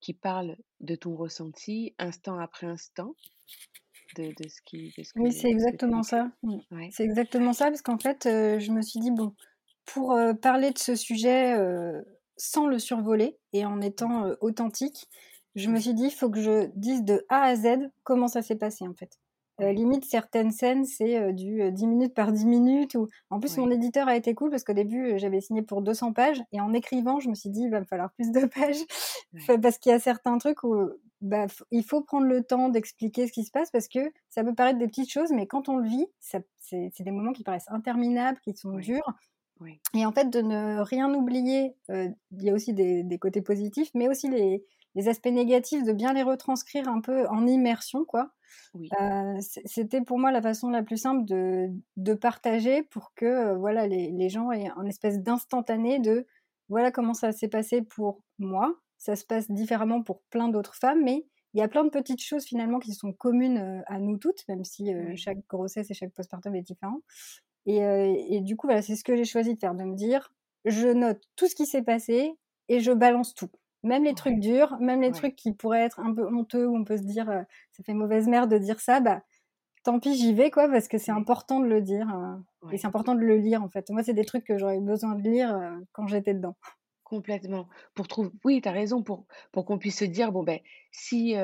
qui 0.00 0.14
parle 0.14 0.56
de 0.80 0.94
ton 0.96 1.14
ressenti 1.14 1.94
instant 1.98 2.38
après 2.38 2.66
instant. 2.66 3.14
De, 4.16 4.32
ce 4.48 4.60
qui, 4.64 4.94
oui, 5.16 5.32
c'est 5.32 5.48
exactement 5.48 6.04
ça. 6.04 6.30
C'est 6.92 7.02
exactement 7.02 7.52
ça, 7.52 7.66
parce 7.66 7.82
qu'en 7.82 7.98
fait, 7.98 8.20
je 8.24 8.70
me 8.70 8.80
suis 8.80 9.00
dit, 9.00 9.10
bon, 9.10 9.34
pour 9.86 10.16
parler 10.40 10.70
de 10.70 10.78
ce 10.78 10.94
sujet 10.94 11.56
sans 12.36 12.66
le 12.66 12.78
survoler 12.78 13.38
et 13.52 13.64
en 13.64 13.80
étant 13.80 14.26
authentique, 14.40 15.08
je 15.54 15.70
me 15.70 15.78
suis 15.78 15.94
dit, 15.94 16.06
il 16.06 16.10
faut 16.10 16.30
que 16.30 16.40
je 16.40 16.68
dise 16.74 17.04
de 17.04 17.24
A 17.28 17.42
à 17.42 17.56
Z 17.56 17.90
comment 18.02 18.28
ça 18.28 18.42
s'est 18.42 18.56
passé 18.56 18.88
en 18.88 18.94
fait. 18.94 19.18
Euh, 19.60 19.72
limite, 19.72 20.04
certaines 20.04 20.50
scènes, 20.50 20.84
c'est 20.84 21.32
du 21.32 21.70
10 21.70 21.86
minutes 21.86 22.14
par 22.14 22.32
10 22.32 22.44
minutes. 22.44 22.96
Ou... 22.96 23.08
En 23.30 23.38
plus, 23.38 23.56
mon 23.56 23.70
éditeur 23.70 24.08
a 24.08 24.16
été 24.16 24.34
cool 24.34 24.50
parce 24.50 24.64
qu'au 24.64 24.72
début, 24.72 25.16
j'avais 25.18 25.40
signé 25.40 25.62
pour 25.62 25.80
200 25.80 26.12
pages. 26.12 26.42
Et 26.50 26.60
en 26.60 26.72
écrivant, 26.72 27.20
je 27.20 27.28
me 27.28 27.34
suis 27.34 27.50
dit, 27.50 27.62
il 27.62 27.70
va 27.70 27.78
me 27.78 27.84
falloir 27.84 28.10
plus 28.12 28.32
de 28.32 28.46
pages. 28.46 29.60
parce 29.62 29.78
qu'il 29.78 29.90
y 29.90 29.94
a 29.94 30.00
certains 30.00 30.38
trucs 30.38 30.64
où 30.64 30.90
bah, 31.20 31.46
il 31.70 31.84
faut 31.84 32.02
prendre 32.02 32.26
le 32.26 32.42
temps 32.42 32.68
d'expliquer 32.68 33.26
ce 33.26 33.32
qui 33.32 33.44
se 33.44 33.50
passe 33.50 33.70
parce 33.70 33.88
que 33.88 34.12
ça 34.28 34.44
peut 34.44 34.54
paraître 34.54 34.78
des 34.78 34.86
petites 34.86 35.10
choses, 35.10 35.32
mais 35.32 35.46
quand 35.46 35.68
on 35.68 35.78
le 35.78 35.88
vit, 35.88 36.06
c'est 36.20 36.44
des 37.00 37.10
moments 37.10 37.32
qui 37.32 37.44
paraissent 37.44 37.70
interminables, 37.70 38.38
qui 38.40 38.54
sont 38.54 38.76
durs. 38.76 39.14
Et 39.94 40.04
en 40.04 40.12
fait, 40.12 40.30
de 40.30 40.40
ne 40.40 40.80
rien 40.80 41.12
oublier, 41.14 41.76
il 41.88 42.14
y 42.32 42.50
a 42.50 42.52
aussi 42.52 42.74
des, 42.74 43.18
côtés 43.18 43.42
positifs, 43.42 43.90
mais 43.94 44.08
aussi 44.08 44.28
les, 44.28 44.64
aspects 45.08 45.26
négatifs, 45.26 45.84
de 45.84 45.92
bien 45.92 46.12
les 46.12 46.22
retranscrire 46.22 46.88
un 46.88 47.00
peu 47.00 47.26
en 47.28 47.46
immersion, 47.46 48.04
quoi. 48.04 48.30
C'était 49.40 50.00
pour 50.00 50.18
moi 50.18 50.30
la 50.30 50.42
façon 50.42 50.70
la 50.70 50.82
plus 50.82 50.96
simple 50.96 51.24
de, 51.24 52.14
partager 52.14 52.82
pour 52.82 53.12
que 53.14 53.54
voilà, 53.54 53.86
les, 53.86 54.10
les, 54.10 54.28
gens 54.28 54.50
aient 54.52 54.70
un 54.76 54.86
espèce 54.86 55.20
d'instantané 55.20 55.98
de 55.98 56.26
voilà 56.68 56.90
comment 56.90 57.14
ça 57.14 57.32
s'est 57.32 57.48
passé 57.48 57.82
pour 57.82 58.22
moi. 58.38 58.76
Ça 58.98 59.16
se 59.16 59.24
passe 59.24 59.50
différemment 59.50 60.02
pour 60.02 60.22
plein 60.30 60.48
d'autres 60.48 60.76
femmes, 60.76 61.02
mais 61.04 61.26
il 61.52 61.58
y 61.58 61.62
a 61.62 61.68
plein 61.68 61.84
de 61.84 61.90
petites 61.90 62.22
choses 62.22 62.44
finalement 62.44 62.80
qui 62.80 62.94
sont 62.94 63.12
communes 63.12 63.82
à 63.86 63.98
nous 63.98 64.16
toutes, 64.18 64.46
même 64.48 64.64
si 64.64 64.92
chaque 65.16 65.46
grossesse 65.48 65.90
et 65.90 65.94
chaque 65.94 66.12
postpartum 66.12 66.54
est 66.54 66.62
différent. 66.62 67.00
Et, 67.66 68.40
du 68.40 68.56
coup, 68.56 68.66
voilà, 68.66 68.82
c'est 68.82 68.96
ce 68.96 69.04
que 69.04 69.16
j'ai 69.16 69.24
choisi 69.24 69.54
de 69.54 69.58
faire, 69.58 69.74
de 69.74 69.84
me 69.84 69.94
dire, 69.94 70.32
je 70.64 70.88
note 70.88 71.22
tout 71.36 71.46
ce 71.46 71.54
qui 71.54 71.66
s'est 71.66 71.82
passé 71.82 72.34
et 72.68 72.80
je 72.80 72.92
balance 72.92 73.34
tout. 73.34 73.50
Même 73.82 74.04
les 74.04 74.14
trucs 74.14 74.38
durs, 74.38 74.78
même 74.80 75.02
les 75.02 75.12
trucs 75.12 75.36
qui 75.36 75.52
pourraient 75.52 75.82
être 75.82 76.00
un 76.00 76.14
peu 76.14 76.26
honteux, 76.26 76.66
où 76.66 76.76
on 76.76 76.84
peut 76.84 76.96
se 76.96 77.02
dire, 77.02 77.26
ça 77.72 77.82
fait 77.84 77.94
mauvaise 77.94 78.28
mère 78.28 78.48
de 78.48 78.58
dire 78.58 78.80
ça, 78.80 79.00
bah 79.00 79.22
tant 79.82 80.00
pis, 80.00 80.14
j'y 80.14 80.32
vais, 80.32 80.50
quoi, 80.50 80.68
parce 80.68 80.88
que 80.88 80.96
c'est 80.96 81.12
important 81.12 81.60
de 81.60 81.66
le 81.66 81.82
dire. 81.82 82.08
Et 82.72 82.78
c'est 82.78 82.86
important 82.86 83.14
de 83.14 83.20
le 83.20 83.36
lire, 83.36 83.62
en 83.62 83.68
fait. 83.68 83.90
Moi, 83.90 84.02
c'est 84.02 84.14
des 84.14 84.24
trucs 84.24 84.44
que 84.44 84.56
j'aurais 84.56 84.80
besoin 84.80 85.14
de 85.14 85.22
lire 85.22 85.78
quand 85.92 86.06
j'étais 86.06 86.32
dedans. 86.32 86.56
Complètement. 87.04 87.68
Pour 87.94 88.08
trouver, 88.08 88.30
oui, 88.44 88.60
tu 88.62 88.68
as 88.68 88.72
raison, 88.72 89.02
pour, 89.02 89.26
pour 89.52 89.66
qu'on 89.66 89.78
puisse 89.78 89.98
se 89.98 90.04
dire, 90.04 90.32
bon, 90.32 90.42
ben, 90.42 90.58
si 90.90 91.34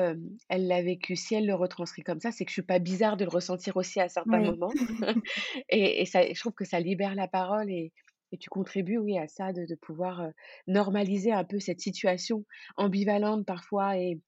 elle 0.49 0.67
l'a 0.67 0.81
vécu, 0.81 1.15
si 1.15 1.35
elle 1.35 1.45
le 1.45 1.53
retranscrit 1.53 2.01
comme 2.01 2.19
ça, 2.19 2.31
c'est 2.31 2.45
que 2.45 2.49
je 2.49 2.55
suis 2.55 2.61
pas 2.63 2.79
bizarre 2.79 3.15
de 3.15 3.25
le 3.25 3.29
ressentir 3.29 3.77
aussi 3.77 3.99
à 3.99 4.09
certains 4.09 4.39
moments. 4.39 4.71
et, 5.69 6.01
et 6.01 6.05
ça, 6.05 6.21
je 6.25 6.39
trouve 6.39 6.53
que 6.53 6.65
ça 6.65 6.79
libère 6.79 7.15
la 7.15 7.27
parole 7.27 7.69
et, 7.69 7.93
et 8.31 8.37
tu 8.37 8.49
contribues, 8.49 8.97
oui, 8.97 9.17
à 9.17 9.27
ça, 9.27 9.53
de, 9.53 9.65
de 9.65 9.75
pouvoir 9.75 10.27
normaliser 10.67 11.31
un 11.31 11.43
peu 11.43 11.59
cette 11.59 11.81
situation 11.81 12.45
ambivalente 12.77 13.45
parfois 13.45 13.97
et, 13.97 14.19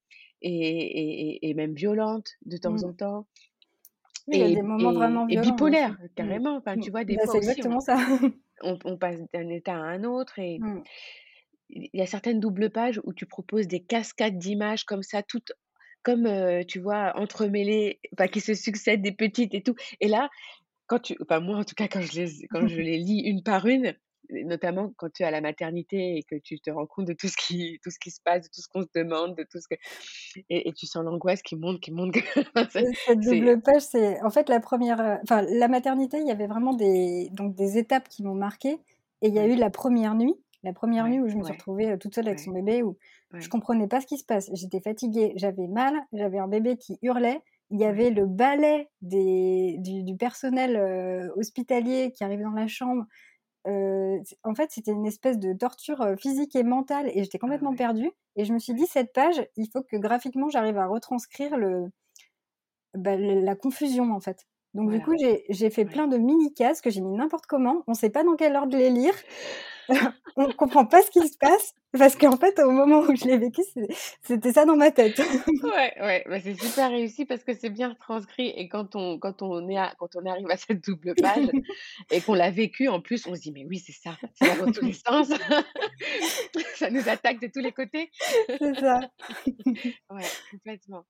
et, 0.41 1.49
et, 1.49 1.53
même 1.53 1.73
violente 1.73 2.31
de 2.45 2.57
temps 2.57 2.73
mmh. 2.73 2.85
en 2.85 2.93
temps. 2.93 3.27
Oui, 4.27 4.37
il 4.37 4.39
y 4.39 4.43
a 4.43 4.55
des 4.55 4.61
moments 4.61 4.93
vraiment 4.93 5.25
violents. 5.25 5.43
Et 5.43 5.51
bipolaire, 5.51 5.91
mmh. 5.91 6.07
carrément. 6.15 6.55
Enfin, 6.55 6.77
tu 6.77 6.91
vois, 6.91 7.03
des 7.03 7.15
bah, 7.15 7.23
fois. 7.25 7.33
C'est 7.33 7.37
exactement 7.39 7.79
ça. 7.79 7.97
On, 8.65 8.77
on, 8.85 8.97
passe 8.97 9.19
d'un 9.33 9.49
état 9.49 9.73
à 9.73 9.77
un 9.77 10.05
autre 10.05 10.39
et, 10.39 10.61
il 11.69 11.89
y 11.93 12.01
a 12.01 12.05
certaines 12.05 12.39
doubles 12.39 12.69
pages 12.69 13.01
où 13.03 13.11
tu 13.11 13.25
proposes 13.25 13.67
des 13.67 13.81
cascades 13.81 14.37
d'images 14.37 14.85
comme 14.85 15.03
ça, 15.03 15.21
toutes 15.21 15.51
comme 16.01 16.29
tu 16.65 16.79
vois 16.79 17.17
entremêlées, 17.17 17.99
enfin, 18.13 18.27
qui 18.27 18.39
se 18.39 18.53
succèdent 18.53 19.01
des 19.01 19.11
petites 19.11 19.53
et 19.53 19.63
tout. 19.63 19.75
Et 19.99 20.07
là, 20.07 20.29
quand 20.87 20.99
tu, 20.99 21.15
enfin 21.21 21.39
moi 21.39 21.57
en 21.57 21.63
tout 21.63 21.75
cas 21.75 21.87
quand 21.87 22.01
je 22.01 22.13
les 22.13 22.47
quand 22.49 22.67
je 22.67 22.75
les 22.81 22.97
lis 22.97 23.21
une 23.21 23.43
par 23.43 23.65
une, 23.65 23.95
notamment 24.29 24.91
quand 24.97 25.11
tu 25.11 25.23
es 25.23 25.25
à 25.25 25.31
la 25.31 25.41
maternité 25.41 26.17
et 26.17 26.23
que 26.23 26.35
tu 26.35 26.59
te 26.59 26.69
rends 26.69 26.85
compte 26.85 27.05
de 27.05 27.13
tout 27.13 27.27
ce 27.27 27.37
qui 27.37 27.79
tout 27.83 27.91
ce 27.91 27.99
qui 27.99 28.11
se 28.11 28.21
passe, 28.21 28.43
de 28.43 28.47
tout 28.47 28.61
ce 28.61 28.67
qu'on 28.67 28.81
se 28.81 28.89
demande, 28.95 29.35
de 29.35 29.43
tout 29.43 29.59
ce 29.59 29.67
que 29.67 29.75
et, 30.49 30.71
tu 30.73 30.85
sens 30.85 31.03
l'angoisse 31.03 31.41
qui 31.41 31.55
monte, 31.55 31.79
qui 31.79 31.91
monte. 31.91 32.15
Cette 32.71 33.19
double 33.19 33.61
page, 33.61 33.81
c'est 33.81 34.21
en 34.23 34.29
fait 34.29 34.49
la 34.49 34.59
première, 34.59 35.19
enfin 35.23 35.41
la 35.41 35.67
maternité, 35.67 36.17
il 36.19 36.27
y 36.27 36.31
avait 36.31 36.47
vraiment 36.47 36.73
des 36.73 37.29
donc 37.31 37.55
des 37.55 37.77
étapes 37.77 38.07
qui 38.09 38.23
m'ont 38.23 38.35
marqué 38.35 38.79
et 39.21 39.27
il 39.27 39.33
y 39.33 39.39
a 39.39 39.47
eu 39.47 39.55
la 39.55 39.69
première 39.69 40.15
nuit 40.15 40.35
la 40.63 40.73
première 40.73 41.07
nuit 41.07 41.19
où 41.19 41.27
je 41.27 41.35
me 41.35 41.43
suis 41.43 41.53
retrouvée 41.53 41.97
toute 41.99 42.15
seule 42.15 42.27
avec 42.27 42.39
son 42.39 42.51
bébé, 42.51 42.83
où 42.83 42.97
je 43.33 43.49
comprenais 43.49 43.87
pas 43.87 43.99
ce 43.99 44.07
qui 44.07 44.17
se 44.17 44.23
passe. 44.23 44.49
J'étais 44.53 44.79
fatiguée, 44.79 45.33
j'avais 45.35 45.67
mal, 45.67 45.93
j'avais 46.13 46.39
un 46.39 46.47
bébé 46.47 46.77
qui 46.77 46.97
hurlait. 47.01 47.41
Il 47.69 47.79
y 47.79 47.85
avait 47.85 48.11
le 48.11 48.25
balai 48.25 48.87
des, 49.01 49.75
du, 49.79 50.15
personnel 50.15 51.31
hospitalier 51.35 52.13
qui 52.15 52.23
arrivait 52.23 52.43
dans 52.43 52.51
la 52.51 52.67
chambre. 52.67 53.03
En 53.65 54.55
fait, 54.55 54.71
c'était 54.71 54.91
une 54.91 55.05
espèce 55.05 55.39
de 55.39 55.53
torture 55.53 56.15
physique 56.17 56.55
et 56.55 56.63
mentale 56.63 57.09
et 57.13 57.23
j'étais 57.23 57.37
ah 57.37 57.41
complètement 57.41 57.75
perdue. 57.75 58.11
Et 58.35 58.45
je 58.45 58.53
me 58.53 58.59
suis 58.59 58.73
dit, 58.73 58.85
cette 58.87 59.13
page, 59.13 59.45
il 59.55 59.67
faut 59.71 59.83
que 59.83 59.97
graphiquement, 59.97 60.49
j'arrive 60.49 60.77
à 60.77 60.87
retranscrire 60.87 61.57
le, 61.57 61.89
bah, 62.93 63.15
la 63.15 63.55
confusion, 63.55 64.11
en 64.11 64.19
fait. 64.19 64.45
Donc, 64.73 64.89
du 64.89 64.99
coup, 65.01 65.13
j'ai 65.49 65.69
fait 65.69 65.85
plein 65.85 66.07
de 66.07 66.17
mini-cases 66.17 66.81
que 66.81 66.89
j'ai 66.89 67.01
mis 67.01 67.11
n'importe 67.11 67.45
comment. 67.45 67.83
On 67.87 67.91
ne 67.91 67.97
sait 67.97 68.09
pas 68.09 68.23
dans 68.23 68.35
quel 68.35 68.55
ordre 68.55 68.75
les 68.75 68.89
lire. 68.89 69.13
on 70.35 70.51
comprend 70.51 70.85
pas 70.85 71.01
ce 71.03 71.11
qui 71.11 71.27
se 71.27 71.37
passe 71.37 71.75
parce 71.97 72.15
qu'en 72.15 72.37
fait, 72.37 72.59
au 72.59 72.71
moment 72.71 72.99
où 73.01 73.15
je 73.15 73.25
l'ai 73.25 73.37
vécu, 73.37 73.61
c'était 74.21 74.51
ça 74.51 74.65
dans 74.65 74.75
ma 74.75 74.91
tête. 74.91 75.19
ouais, 75.63 75.93
ouais, 76.01 76.23
bah, 76.27 76.39
c'est 76.39 76.55
super 76.55 76.89
réussi 76.89 77.25
parce 77.25 77.43
que 77.43 77.53
c'est 77.53 77.69
bien 77.69 77.93
transcrit 77.95 78.49
et 78.49 78.67
quand 78.67 78.95
on, 78.95 79.19
quand 79.19 79.41
on 79.41 79.69
est 79.69 79.77
quand 79.97 80.15
on 80.15 80.25
arrive 80.25 80.49
à 80.49 80.57
cette 80.57 80.83
double 80.83 81.13
page 81.15 81.49
et 82.11 82.21
qu'on 82.21 82.33
l'a 82.33 82.51
vécu, 82.51 82.87
en 82.87 83.01
plus, 83.01 83.27
on 83.27 83.35
se 83.35 83.41
dit 83.41 83.51
mais 83.51 83.65
oui, 83.65 83.77
c'est 83.77 83.93
ça, 83.93 84.17
c'est 84.35 84.57
dans 84.59 84.71
tous 84.71 84.85
les 84.85 84.93
sens, 84.93 85.29
ça 86.75 86.89
nous 86.89 87.07
attaque 87.07 87.39
de 87.39 87.47
tous 87.47 87.61
les 87.61 87.71
côtés. 87.71 88.09
c'est 88.47 88.79
ça. 88.79 88.99
ouais, 90.09 90.23
complètement. 90.51 91.05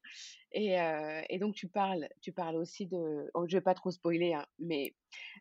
Et, 0.56 0.80
euh, 0.80 1.22
et, 1.30 1.40
donc 1.40 1.56
tu 1.56 1.68
parles, 1.68 2.08
tu 2.22 2.32
parles 2.32 2.56
aussi 2.58 2.86
de, 2.86 3.32
oh, 3.34 3.46
je 3.48 3.58
vais 3.58 3.62
pas 3.62 3.74
trop 3.74 3.90
spoiler, 3.90 4.34
hein, 4.36 4.46
mais 4.60 4.94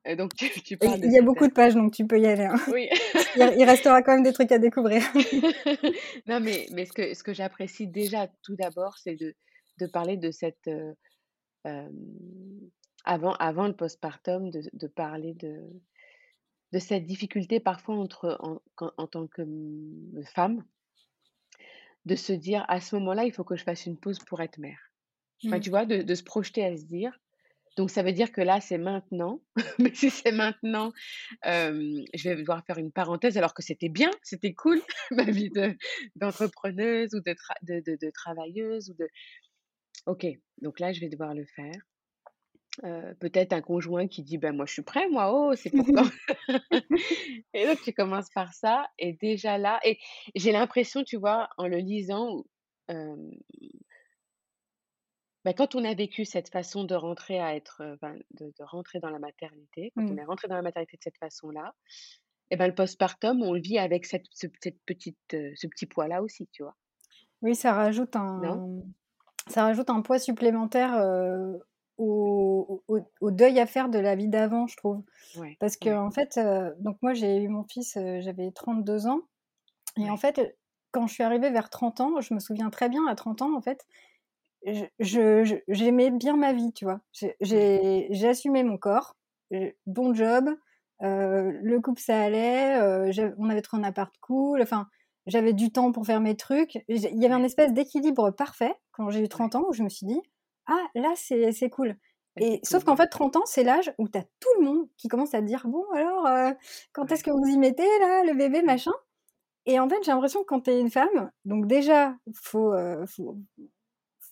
euh, 0.08 0.16
donc 0.16 0.34
tu, 0.34 0.49
tu 0.62 0.78
parles. 0.78 1.00
Il 1.02 1.12
y 1.12 1.18
a 1.18 1.22
beaucoup 1.22 1.46
de 1.46 1.52
pages, 1.52 1.75
donc 1.75 1.92
tu 1.92 2.06
peux 2.06 2.18
y 2.18 2.26
aller. 2.26 2.44
Hein. 2.44 2.56
Oui. 2.72 2.88
il, 3.37 3.64
restera 3.64 4.02
quand 4.02 4.14
même 4.14 4.22
des 4.22 4.32
trucs 4.32 4.50
à 4.52 4.58
découvrir. 4.58 5.02
non, 6.26 6.40
mais, 6.40 6.66
mais 6.72 6.86
ce 6.86 6.92
que, 6.92 7.14
ce 7.14 7.22
que 7.22 7.32
j'apprécie 7.32 7.86
déjà 7.86 8.28
tout 8.42 8.56
d'abord, 8.56 8.98
c'est 8.98 9.16
de, 9.16 9.34
de 9.78 9.86
parler 9.86 10.16
de 10.16 10.30
cette 10.30 10.68
euh, 10.68 11.88
avant, 13.04 13.34
avant 13.34 13.66
le 13.66 13.74
postpartum, 13.74 14.50
de, 14.50 14.62
de 14.72 14.86
parler 14.86 15.34
de 15.34 15.60
de 16.72 16.78
cette 16.78 17.04
difficulté 17.04 17.60
parfois 17.60 17.96
entre 17.96 18.38
en, 18.40 18.58
en 18.96 19.06
tant 19.06 19.26
que 19.26 19.42
femme 20.34 20.64
de 22.04 22.16
se 22.16 22.32
dire 22.32 22.64
à 22.68 22.80
ce 22.80 22.96
moment-là, 22.96 23.24
il 23.24 23.32
faut 23.32 23.44
que 23.44 23.56
je 23.56 23.62
fasse 23.62 23.86
une 23.86 23.98
pause 23.98 24.18
pour 24.20 24.40
être 24.40 24.58
mère. 24.58 24.80
Enfin, 25.44 25.58
mmh. 25.58 25.60
tu 25.60 25.70
vois, 25.70 25.86
de, 25.86 26.02
de, 26.02 26.14
se 26.14 26.22
projeter 26.22 26.64
à 26.64 26.76
se 26.76 26.84
dire. 26.84 27.18
Donc, 27.76 27.90
ça 27.90 28.02
veut 28.02 28.12
dire 28.12 28.32
que 28.32 28.40
là, 28.40 28.60
c'est 28.60 28.78
maintenant. 28.78 29.40
Mais 29.78 29.94
si 29.94 30.10
c'est 30.10 30.32
maintenant, 30.32 30.92
je 31.44 32.28
vais 32.28 32.36
devoir 32.36 32.64
faire 32.66 32.78
une 32.78 32.92
parenthèse 32.92 33.36
alors 33.38 33.54
que 33.54 33.62
c'était 33.62 33.88
bien, 33.88 34.10
c'était 34.22 34.54
cool, 34.54 34.80
ma 35.10 35.24
vie 35.24 35.50
d'entrepreneuse 36.16 37.14
ou 37.14 37.20
de, 37.20 37.34
de, 37.62 37.96
de, 37.96 38.10
travailleuse. 38.10 38.90
ou 38.90 38.94
de. 38.94 39.08
Ok, 40.06 40.26
donc 40.60 40.80
là, 40.80 40.92
je 40.92 41.00
vais 41.00 41.08
devoir 41.08 41.34
le 41.34 41.46
faire. 41.46 41.80
peut-être 43.20 43.52
un 43.52 43.60
conjoint 43.62 44.08
qui 44.08 44.22
dit 44.22 44.38
ben 44.38 44.54
moi 44.54 44.64
je 44.66 44.72
suis 44.72 44.82
prêt 44.82 45.06
moi 45.10 45.30
oh 45.32 45.54
c'est 45.54 45.70
pour 45.70 45.86
quand? 45.86 46.10
Et 47.54 47.66
donc 47.66 47.82
tu 47.82 47.92
commences 47.92 48.30
par 48.34 48.52
ça 48.54 48.86
et 48.98 49.12
déjà 49.12 49.58
là 49.58 49.78
et 49.84 49.98
j'ai 50.34 50.52
l'impression 50.52 51.04
tu 51.04 51.16
vois 51.18 51.50
en 51.58 51.68
le 51.68 51.76
lisant 51.78 52.44
bah, 55.44 55.52
quand 55.52 55.75
on 55.75 55.84
a 55.84 55.94
vécu 55.94 56.25
cette 56.25 56.49
façon 56.49 56.84
de 56.84 56.94
rentrer 56.94 57.40
à 57.40 57.56
être, 57.56 57.82
de, 58.32 58.52
rentrer 58.61 59.00
dans 59.00 59.11
la 59.11 59.18
maternité, 59.18 59.92
quand 59.96 60.04
on 60.04 60.14
mmh. 60.14 60.18
est 60.18 60.25
rentré 60.25 60.49
dans 60.49 60.56
la 60.56 60.62
maternité 60.62 60.96
de 60.96 61.02
cette 61.02 61.18
façon-là, 61.18 61.75
et 62.50 62.56
ben 62.56 62.66
le 62.66 62.75
postpartum, 62.75 63.42
on 63.42 63.54
le 63.54 63.61
vit 63.61 63.78
avec 63.78 64.04
cette, 64.04 64.26
cette 64.32 64.78
petite, 64.84 65.16
ce 65.30 65.66
petit 65.66 65.87
poids-là 65.87 66.22
aussi, 66.22 66.49
tu 66.52 66.62
vois. 66.62 66.76
Oui, 67.40 67.54
ça 67.54 67.72
rajoute 67.72 68.14
un, 68.14 68.82
ça 69.49 69.62
rajoute 69.62 69.88
un 69.88 70.02
poids 70.02 70.18
supplémentaire 70.18 70.94
au, 71.96 72.84
au, 72.88 73.30
deuil 73.30 73.58
à 73.58 73.66
faire 73.66 73.88
de 73.88 73.99
la 73.99 74.14
vie 74.14 74.28
d'avant, 74.28 74.66
je 74.66 74.76
trouve. 74.76 75.02
Parce 75.61 75.76
que 75.76 75.90
en 75.90 76.11
fait, 76.11 76.38
donc 76.78 76.99
moi 77.00 77.14
j'ai 77.14 77.38
eu 77.38 77.49
mon 77.49 77.64
fils, 77.64 77.94
j'avais 78.20 78.50
32 78.52 79.06
ans, 79.06 79.22
et 79.96 80.11
en 80.11 80.16
fait, 80.16 80.56
quand 80.90 81.06
je 81.06 81.14
suis 81.14 81.22
arrivée 81.22 81.50
vers 81.50 81.70
30 81.70 82.00
ans, 82.00 82.20
je 82.20 82.34
me 82.34 82.38
souviens 82.38 82.70
très 82.70 82.88
bien 82.88 83.06
à 83.06 83.14
30 83.14 83.42
ans, 83.42 83.56
en 83.56 83.61
fait, 83.61 83.87
j'aimais 84.99 86.11
bien 86.11 86.37
ma 86.37 86.52
vie, 86.52 86.73
tu 86.73 86.85
vois. 86.85 87.00
J'ai 87.40 88.28
assumé 88.28 88.62
mon 88.62 88.78
corps, 88.78 89.16
bon 89.87 90.14
job, 90.14 90.54
euh, 91.02 91.52
le 91.62 91.81
couple 91.81 92.00
ça 92.00 92.21
allait, 92.21 92.81
euh, 92.81 93.33
on 93.38 93.50
avait 93.50 93.62
trouvé 93.62 93.83
un 93.83 93.87
appart 93.87 94.14
cool, 94.21 94.62
enfin, 94.62 94.87
j'avais 95.26 95.52
du 95.52 95.73
temps 95.73 95.90
pour 95.92 96.07
faire 96.07 96.21
mes 96.21 96.37
trucs. 96.37 96.78
Il 96.88 96.99
y 96.99 97.25
avait 97.25 97.35
un 97.35 97.42
espèce 97.42 97.73
d'équilibre 97.73 98.31
parfait 98.31 98.75
quand 98.92 99.11
j'ai 99.11 99.21
eu 99.21 99.28
30 99.28 99.57
ans 99.57 99.64
où 99.69 99.73
je 99.73 99.83
me 99.83 99.88
suis 99.88 100.07
dit, 100.07 100.21
ah 100.66 100.87
là 100.95 101.12
c'est 101.16 101.71
cool. 101.71 101.97
Et 102.38 102.61
sauf 102.62 102.85
qu'en 102.85 102.97
fait, 102.97 103.09
30 103.09 103.37
ans, 103.37 103.42
c'est 103.45 103.64
l'âge 103.64 103.92
où 103.99 104.09
tu 104.09 104.19
as 104.19 104.23
tout 104.23 104.49
le 104.61 104.64
monde 104.64 104.88
qui 104.97 105.09
commence 105.09 105.35
à 105.35 105.40
te 105.40 105.47
dire 105.47 105.66
Bon, 105.66 105.85
alors, 105.92 106.26
euh, 106.26 106.52
quand 106.92 107.11
est-ce 107.12 107.23
que 107.25 107.31
vous 107.31 107.47
y 107.47 107.59
mettez, 107.59 107.87
là, 108.00 108.25
le 108.25 108.35
bébé, 108.35 108.62
machin? 108.62 108.92
Et 109.66 109.78
en 109.78 109.88
fait, 109.88 109.99
j'ai 110.02 110.12
l'impression 110.12 110.40
que 110.40 110.47
quand 110.47 110.62
tu 110.62 110.71
es 110.71 110.81
une 110.81 110.90
femme, 110.90 111.31
donc 111.45 111.66
déjà, 111.66 112.16
faut, 112.35 112.75
faut, 113.07 113.37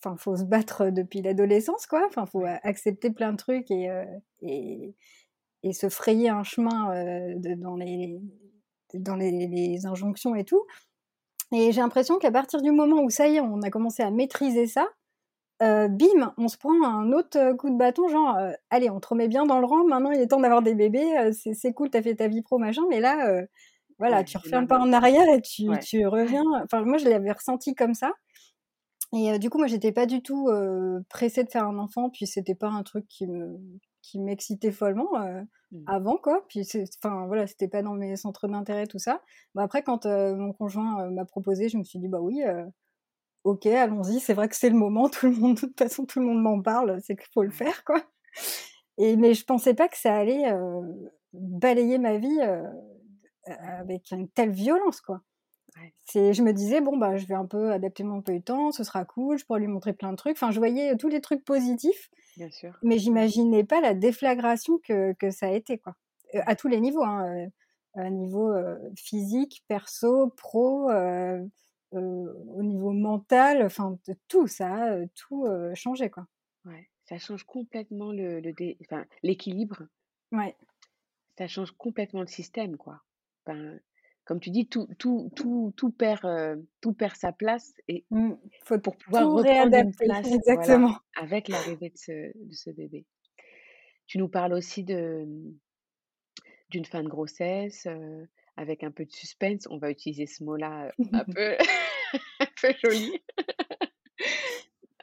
enfin, 0.03 0.15
faut 0.17 0.35
se 0.35 0.43
battre 0.43 0.89
depuis 0.89 1.21
l'adolescence, 1.21 1.85
quoi. 1.85 2.05
Enfin, 2.07 2.25
faut 2.25 2.43
accepter 2.63 3.11
plein 3.11 3.31
de 3.31 3.37
trucs 3.37 3.69
et, 3.71 3.89
euh, 3.89 4.05
et, 4.41 4.95
et, 5.63 5.73
se 5.73 5.89
frayer 5.89 6.29
un 6.29 6.43
chemin 6.43 6.91
euh, 6.93 7.33
de, 7.35 7.53
dans, 7.55 7.75
les, 7.75 8.19
dans 8.93 9.15
les, 9.15 9.47
les, 9.47 9.85
injonctions 9.85 10.35
et 10.35 10.43
tout. 10.43 10.65
Et 11.53 11.71
j'ai 11.71 11.81
l'impression 11.81 12.17
qu'à 12.17 12.31
partir 12.31 12.61
du 12.61 12.71
moment 12.71 13.01
où 13.03 13.09
ça 13.09 13.27
y 13.27 13.35
est, 13.37 13.41
on 13.41 13.61
a 13.61 13.69
commencé 13.69 14.03
à 14.03 14.11
maîtriser 14.11 14.67
ça, 14.67 14.87
bim, 15.59 16.33
on 16.37 16.47
se 16.47 16.57
prend 16.57 16.73
un 16.83 17.11
autre 17.11 17.53
coup 17.57 17.69
de 17.69 17.77
bâton, 17.77 18.07
genre, 18.07 18.35
allez, 18.71 18.89
on 18.89 18.99
te 18.99 19.09
remet 19.09 19.27
bien 19.27 19.45
dans 19.45 19.59
le 19.59 19.65
rang, 19.65 19.85
maintenant 19.85 20.09
il 20.11 20.19
est 20.19 20.27
temps 20.27 20.39
d'avoir 20.39 20.63
des 20.63 20.73
bébés, 20.73 21.31
c'est 21.33 21.73
cool, 21.73 21.91
t'as 21.91 22.01
fait 22.01 22.15
ta 22.15 22.27
vie 22.27 22.41
pro, 22.41 22.57
machin, 22.57 22.81
mais 22.89 22.99
là, 22.99 23.45
voilà, 24.01 24.23
tu 24.23 24.35
refais 24.37 24.55
un 24.55 24.65
pas 24.65 24.79
en 24.79 24.91
arrière 24.91 25.27
et 25.29 25.41
tu, 25.41 25.67
tu 25.83 26.07
reviens. 26.07 26.41
Enfin, 26.63 26.83
moi, 26.83 26.97
je 26.97 27.07
l'avais 27.07 27.31
ressenti 27.31 27.75
comme 27.75 27.93
ça. 27.93 28.11
Et 29.13 29.37
du 29.39 29.49
coup, 29.49 29.57
moi, 29.57 29.67
j'étais 29.67 29.91
pas 29.91 30.05
du 30.05 30.21
tout 30.21 30.49
pressée 31.09 31.43
de 31.43 31.49
faire 31.49 31.65
un 31.65 31.77
enfant, 31.77 32.09
puis 32.09 32.27
c'était 32.27 32.55
pas 32.55 32.69
un 32.69 32.83
truc 32.83 33.07
qui 33.07 33.27
me 33.27 33.59
qui 34.01 34.19
m'excitait 34.19 34.71
follement 34.71 35.11
mmh. 35.71 35.83
avant 35.87 36.17
quoi. 36.17 36.45
Puis 36.49 36.67
enfin 37.03 37.27
voilà 37.27 37.47
c'était 37.47 37.67
pas 37.67 37.83
dans 37.83 37.93
mes 37.93 38.15
centres 38.15 38.47
d'intérêt 38.47 38.87
tout 38.87 38.99
ça. 38.99 39.21
Bah, 39.55 39.63
après 39.63 39.83
quand 39.83 40.05
mon 40.05 40.53
conjoint 40.53 41.09
m'a 41.11 41.25
proposé 41.25 41.69
je 41.69 41.77
me 41.77 41.83
suis 41.83 41.99
dit 41.99 42.07
bah 42.07 42.19
oui 42.19 42.41
ok 43.43 43.65
allons-y 43.67 44.19
c'est 44.19 44.33
vrai 44.33 44.49
que 44.49 44.55
c'est 44.55 44.69
le 44.69 44.77
moment 44.77 45.09
tout 45.09 45.27
le 45.27 45.35
monde 45.35 45.55
de 45.55 45.59
toute 45.61 45.77
façon 45.77 46.05
tout 46.05 46.19
le 46.19 46.25
monde 46.25 46.41
m'en 46.41 46.61
parle 46.61 46.99
c'est 47.03 47.15
qu'il 47.15 47.29
faut 47.33 47.43
le 47.43 47.51
faire 47.51 47.83
quoi. 47.83 48.01
Et 48.97 49.15
mais 49.15 49.33
je 49.33 49.45
pensais 49.45 49.73
pas 49.73 49.87
que 49.87 49.97
ça 49.97 50.15
allait 50.15 50.51
balayer 51.33 51.97
ma 51.97 52.17
vie 52.17 52.39
avec 53.45 54.11
une 54.11 54.29
telle 54.29 54.51
violence 54.51 55.01
quoi 55.01 55.21
c'est, 56.05 56.33
je 56.33 56.43
me 56.43 56.51
disais, 56.53 56.81
bon, 56.81 56.97
bah, 56.97 57.17
je 57.17 57.25
vais 57.25 57.35
un 57.35 57.45
peu 57.45 57.71
adapter 57.71 58.03
mon 58.03 58.21
peu 58.21 58.33
de 58.33 58.43
temps, 58.43 58.71
ce 58.71 58.83
sera 58.83 59.05
cool, 59.05 59.37
je 59.37 59.45
pourrais 59.45 59.59
lui 59.61 59.67
montrer 59.67 59.93
plein 59.93 60.11
de 60.11 60.17
trucs. 60.17 60.35
Enfin, 60.35 60.51
je 60.51 60.59
voyais 60.59 60.95
tous 60.97 61.07
les 61.07 61.21
trucs 61.21 61.43
positifs, 61.45 62.09
Bien 62.37 62.51
sûr. 62.51 62.77
mais 62.83 62.97
j'imaginais 62.97 63.63
pas 63.63 63.81
la 63.81 63.93
déflagration 63.93 64.79
que, 64.79 65.13
que 65.13 65.31
ça 65.31 65.47
a 65.47 65.51
été, 65.51 65.77
quoi. 65.77 65.95
Euh, 66.35 66.41
à 66.45 66.55
tous 66.55 66.67
les 66.67 66.79
niveaux, 66.79 67.03
hein, 67.03 67.47
euh, 67.97 68.09
niveau 68.09 68.51
euh, 68.51 68.77
physique, 68.97 69.63
perso, 69.67 70.29
pro, 70.37 70.91
au 71.93 72.63
niveau 72.63 72.91
mental, 72.91 73.65
enfin, 73.65 73.97
tout, 74.27 74.47
ça 74.47 74.93
a 74.93 75.05
tout 75.15 75.45
changé, 75.73 76.09
quoi. 76.09 76.25
Ouais, 76.65 76.89
ça 77.05 77.17
change 77.17 77.43
complètement 77.43 78.11
le, 78.11 78.39
le 78.39 78.53
enfin, 78.81 79.05
l'équilibre. 79.23 79.83
Ouais. 80.31 80.55
Ça 81.37 81.47
change 81.47 81.71
complètement 81.71 82.21
le 82.21 82.27
système, 82.27 82.77
quoi. 82.77 83.01
Enfin, 83.45 83.77
comme 84.31 84.39
tu 84.39 84.49
dis, 84.49 84.65
tout, 84.65 84.87
tout, 84.97 85.29
tout, 85.35 85.73
tout, 85.75 85.91
perd, 85.91 86.23
euh, 86.23 86.55
tout 86.79 86.93
perd 86.93 87.17
sa 87.17 87.33
place 87.33 87.73
et 87.89 88.05
mmh, 88.11 88.31
faut 88.63 88.79
pour 88.79 88.95
pouvoir 88.95 89.29
reprendre 89.29 89.75
une 89.75 89.93
place 89.93 90.25
exactement. 90.31 90.95
avec 91.17 91.49
l'arrivée 91.49 91.89
de 91.89 91.97
ce, 91.97 92.31
de 92.33 92.53
ce 92.53 92.69
bébé. 92.69 93.05
Tu 94.07 94.19
nous 94.19 94.29
parles 94.29 94.53
aussi 94.53 94.85
de 94.85 95.25
d'une 96.69 96.85
fin 96.85 97.03
de 97.03 97.09
grossesse 97.09 97.87
euh, 97.87 98.25
avec 98.55 98.85
un 98.85 98.91
peu 98.91 99.03
de 99.03 99.11
suspense. 99.11 99.67
On 99.69 99.79
va 99.79 99.91
utiliser 99.91 100.27
ce 100.27 100.45
mot-là 100.45 100.85
euh, 100.85 101.05
un 101.11 101.25
peu, 101.35 101.57
un 102.39 102.47
peu 102.61 102.73
joli, 102.85 103.21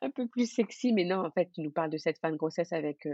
un 0.00 0.10
peu 0.10 0.26
plus 0.26 0.50
sexy, 0.50 0.94
mais 0.94 1.04
non, 1.04 1.18
en 1.18 1.30
fait, 1.30 1.50
tu 1.52 1.60
nous 1.60 1.70
parles 1.70 1.90
de 1.90 1.98
cette 1.98 2.16
fin 2.16 2.32
de 2.32 2.36
grossesse 2.36 2.72
avec 2.72 3.06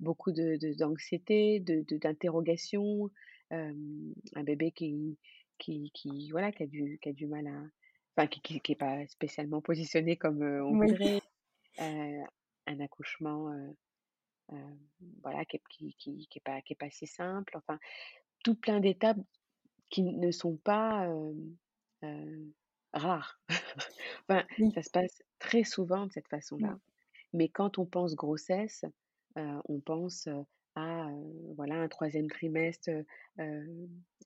beaucoup 0.00 0.32
de 0.32 0.58
d'anxiété, 0.76 1.60
de, 1.60 1.84
d'interrogation, 1.96 3.08
un 3.52 4.42
bébé 4.42 4.72
qui 4.72 5.16
qui, 5.60 5.90
qui, 5.92 6.30
voilà, 6.30 6.50
qui, 6.50 6.64
a 6.64 6.66
du, 6.66 6.98
qui 7.00 7.08
a 7.08 7.12
du 7.12 7.26
mal 7.26 7.46
à. 7.46 7.62
Enfin, 8.16 8.26
qui 8.26 8.54
n'est 8.54 8.60
qui, 8.60 8.72
est 8.72 8.76
pas 8.76 9.06
spécialement 9.06 9.60
positionné 9.60 10.16
comme 10.16 10.42
on 10.42 10.76
voudrait. 10.76 11.20
un 11.78 12.80
accouchement 12.80 13.52
voilà, 15.22 15.44
qui 15.44 15.60
n'est 15.84 15.92
qui, 15.92 16.26
qui, 16.28 16.38
est 16.38 16.42
pas, 16.44 16.60
qui 16.62 16.72
est 16.72 16.76
pas 16.76 16.90
si 16.90 17.06
simple. 17.06 17.56
Enfin, 17.56 17.78
tout 18.42 18.56
plein 18.56 18.80
d'étapes 18.80 19.18
qui 19.90 20.02
ne 20.02 20.30
sont 20.32 20.56
pas 20.56 21.08
rares. 22.92 23.40
enfin, 24.28 24.44
ça 24.74 24.82
se 24.82 24.90
passe 24.90 25.22
très 25.38 25.64
souvent 25.64 26.06
de 26.06 26.12
cette 26.12 26.28
façon-là. 26.28 26.78
Mais 27.32 27.48
quand 27.48 27.78
on 27.78 27.86
pense 27.86 28.16
grossesse, 28.16 28.84
on 29.36 29.80
pense 29.80 30.28
à 30.74 31.08
voilà 31.56 31.76
un 31.76 31.88
troisième 31.88 32.28
trimestre 32.28 32.90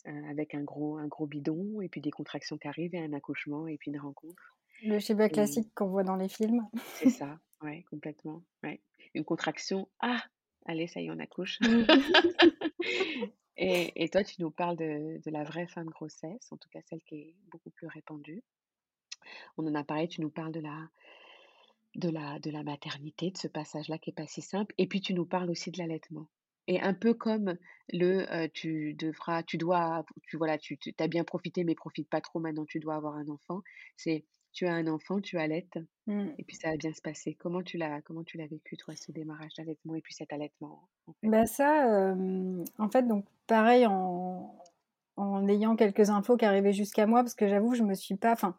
avec 0.04 0.54
un 0.54 0.62
gros 0.62 0.98
un 0.98 1.06
gros 1.06 1.26
bidon 1.26 1.80
et 1.80 1.88
puis 1.88 2.00
des 2.00 2.10
contractions 2.10 2.58
qui 2.58 2.68
arrivent 2.68 2.94
et 2.94 3.02
un 3.02 3.12
accouchement 3.12 3.66
et 3.66 3.76
puis 3.78 3.90
une 3.90 4.00
rencontre. 4.00 4.56
Le 4.82 4.98
schéma 4.98 5.28
classique 5.28 5.72
qu'on 5.74 5.86
voit 5.86 6.04
dans 6.04 6.16
les 6.16 6.28
films. 6.28 6.68
C'est 6.94 7.08
ça, 7.10 7.38
ouais, 7.62 7.84
complètement. 7.90 8.42
Ouais. 8.62 8.80
Une 9.14 9.24
contraction, 9.24 9.88
ah, 10.00 10.22
allez, 10.66 10.86
ça 10.88 11.00
y 11.00 11.06
est, 11.06 11.10
on 11.10 11.18
accouche. 11.18 11.58
Et, 13.56 13.92
et, 14.02 14.08
toi, 14.08 14.24
tu 14.24 14.42
nous 14.42 14.50
parles 14.50 14.76
de, 14.76 15.20
de, 15.24 15.30
la 15.30 15.44
vraie 15.44 15.68
fin 15.68 15.84
de 15.84 15.90
grossesse, 15.90 16.50
en 16.50 16.56
tout 16.56 16.68
cas 16.70 16.80
celle 16.86 17.00
qui 17.04 17.14
est 17.14 17.34
beaucoup 17.52 17.70
plus 17.70 17.86
répandue. 17.86 18.42
On 19.56 19.66
en 19.68 19.74
a 19.76 19.84
parlé, 19.84 20.08
tu 20.08 20.20
nous 20.22 20.28
parles 20.28 20.50
de 20.50 20.58
la, 20.58 20.88
de 21.96 22.08
la, 22.08 22.38
de 22.40 22.50
la 22.50 22.62
maternité, 22.62 23.30
de 23.30 23.38
ce 23.38 23.48
passage-là 23.48 23.98
qui 23.98 24.10
n'est 24.10 24.14
pas 24.14 24.26
si 24.26 24.42
simple. 24.42 24.74
Et 24.78 24.86
puis 24.86 25.00
tu 25.00 25.14
nous 25.14 25.26
parles 25.26 25.50
aussi 25.50 25.70
de 25.70 25.78
l'allaitement. 25.78 26.28
Et 26.66 26.80
un 26.80 26.94
peu 26.94 27.12
comme 27.12 27.56
le 27.92 28.46
tu 28.48 28.94
devras, 28.94 29.42
tu 29.42 29.58
dois, 29.58 30.04
tu 30.22 30.38
voilà, 30.38 30.56
tu, 30.56 30.78
tu 30.78 30.94
as 30.98 31.08
bien 31.08 31.24
profité, 31.24 31.62
mais 31.62 31.74
profite 31.74 32.08
pas 32.08 32.22
trop 32.22 32.40
maintenant, 32.40 32.64
tu 32.64 32.80
dois 32.80 32.94
avoir 32.94 33.16
un 33.16 33.28
enfant. 33.28 33.62
C'est 33.96 34.24
tu 34.54 34.66
as 34.66 34.72
un 34.72 34.86
enfant, 34.86 35.20
tu 35.20 35.36
allaites, 35.36 35.78
mmh. 36.06 36.28
et 36.38 36.44
puis 36.44 36.56
ça 36.56 36.70
va 36.70 36.76
bien 36.76 36.92
se 36.92 37.02
passer. 37.02 37.34
Comment 37.34 37.62
tu 37.62 37.76
l'as, 37.76 38.00
comment 38.02 38.22
tu 38.22 38.38
l'as 38.38 38.46
vécu 38.46 38.76
toi 38.76 38.94
ce 38.94 39.10
démarrage 39.10 39.52
d'allaitement 39.58 39.96
et 39.96 40.00
puis 40.00 40.14
cet 40.14 40.32
allaitement 40.32 40.88
Bah 41.24 41.44
ça, 41.44 42.14
en 42.78 42.88
fait, 42.88 43.02
donc 43.06 43.26
pareil 43.48 43.84
en, 43.86 44.56
en 45.16 45.48
ayant 45.48 45.76
quelques 45.76 46.08
infos 46.08 46.36
qui 46.36 46.44
arrivaient 46.44 46.72
jusqu'à 46.72 47.06
moi, 47.06 47.22
parce 47.22 47.34
que 47.34 47.48
j'avoue, 47.48 47.74
je 47.74 47.82
me 47.82 47.94
suis 47.94 48.16
pas, 48.16 48.32
enfin, 48.32 48.56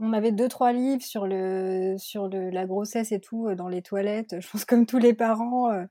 on 0.00 0.12
avait 0.12 0.32
deux 0.32 0.48
trois 0.48 0.72
livres 0.72 1.02
sur 1.02 1.26
le 1.26 1.96
sur 1.98 2.28
le, 2.28 2.50
la 2.50 2.66
grossesse 2.66 3.12
et 3.12 3.20
tout 3.20 3.48
euh, 3.48 3.54
dans 3.54 3.68
les 3.68 3.82
toilettes. 3.82 4.40
Je 4.40 4.48
pense 4.50 4.64
comme 4.64 4.86
tous 4.86 4.98
les 4.98 5.14
parents 5.14 5.70
euh, 5.70 5.84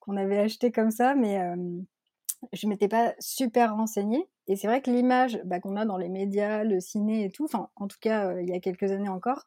qu'on 0.00 0.16
avait 0.16 0.38
acheté 0.38 0.70
comme 0.72 0.90
ça, 0.90 1.14
mais 1.14 1.40
euh, 1.40 1.56
je 2.52 2.66
m'étais 2.66 2.88
pas 2.88 3.14
super 3.18 3.74
renseignée. 3.74 4.28
Et 4.46 4.56
c'est 4.56 4.66
vrai 4.66 4.82
que 4.82 4.90
l'image 4.90 5.40
bah, 5.44 5.60
qu'on 5.60 5.76
a 5.76 5.84
dans 5.84 5.98
les 5.98 6.08
médias, 6.08 6.64
le 6.64 6.80
ciné 6.80 7.24
et 7.24 7.30
tout, 7.30 7.44
enfin 7.44 7.68
en 7.76 7.88
tout 7.88 7.98
cas 8.00 8.38
il 8.40 8.48
y 8.48 8.54
a 8.54 8.60
quelques 8.60 8.90
années 8.92 9.08
encore, 9.08 9.44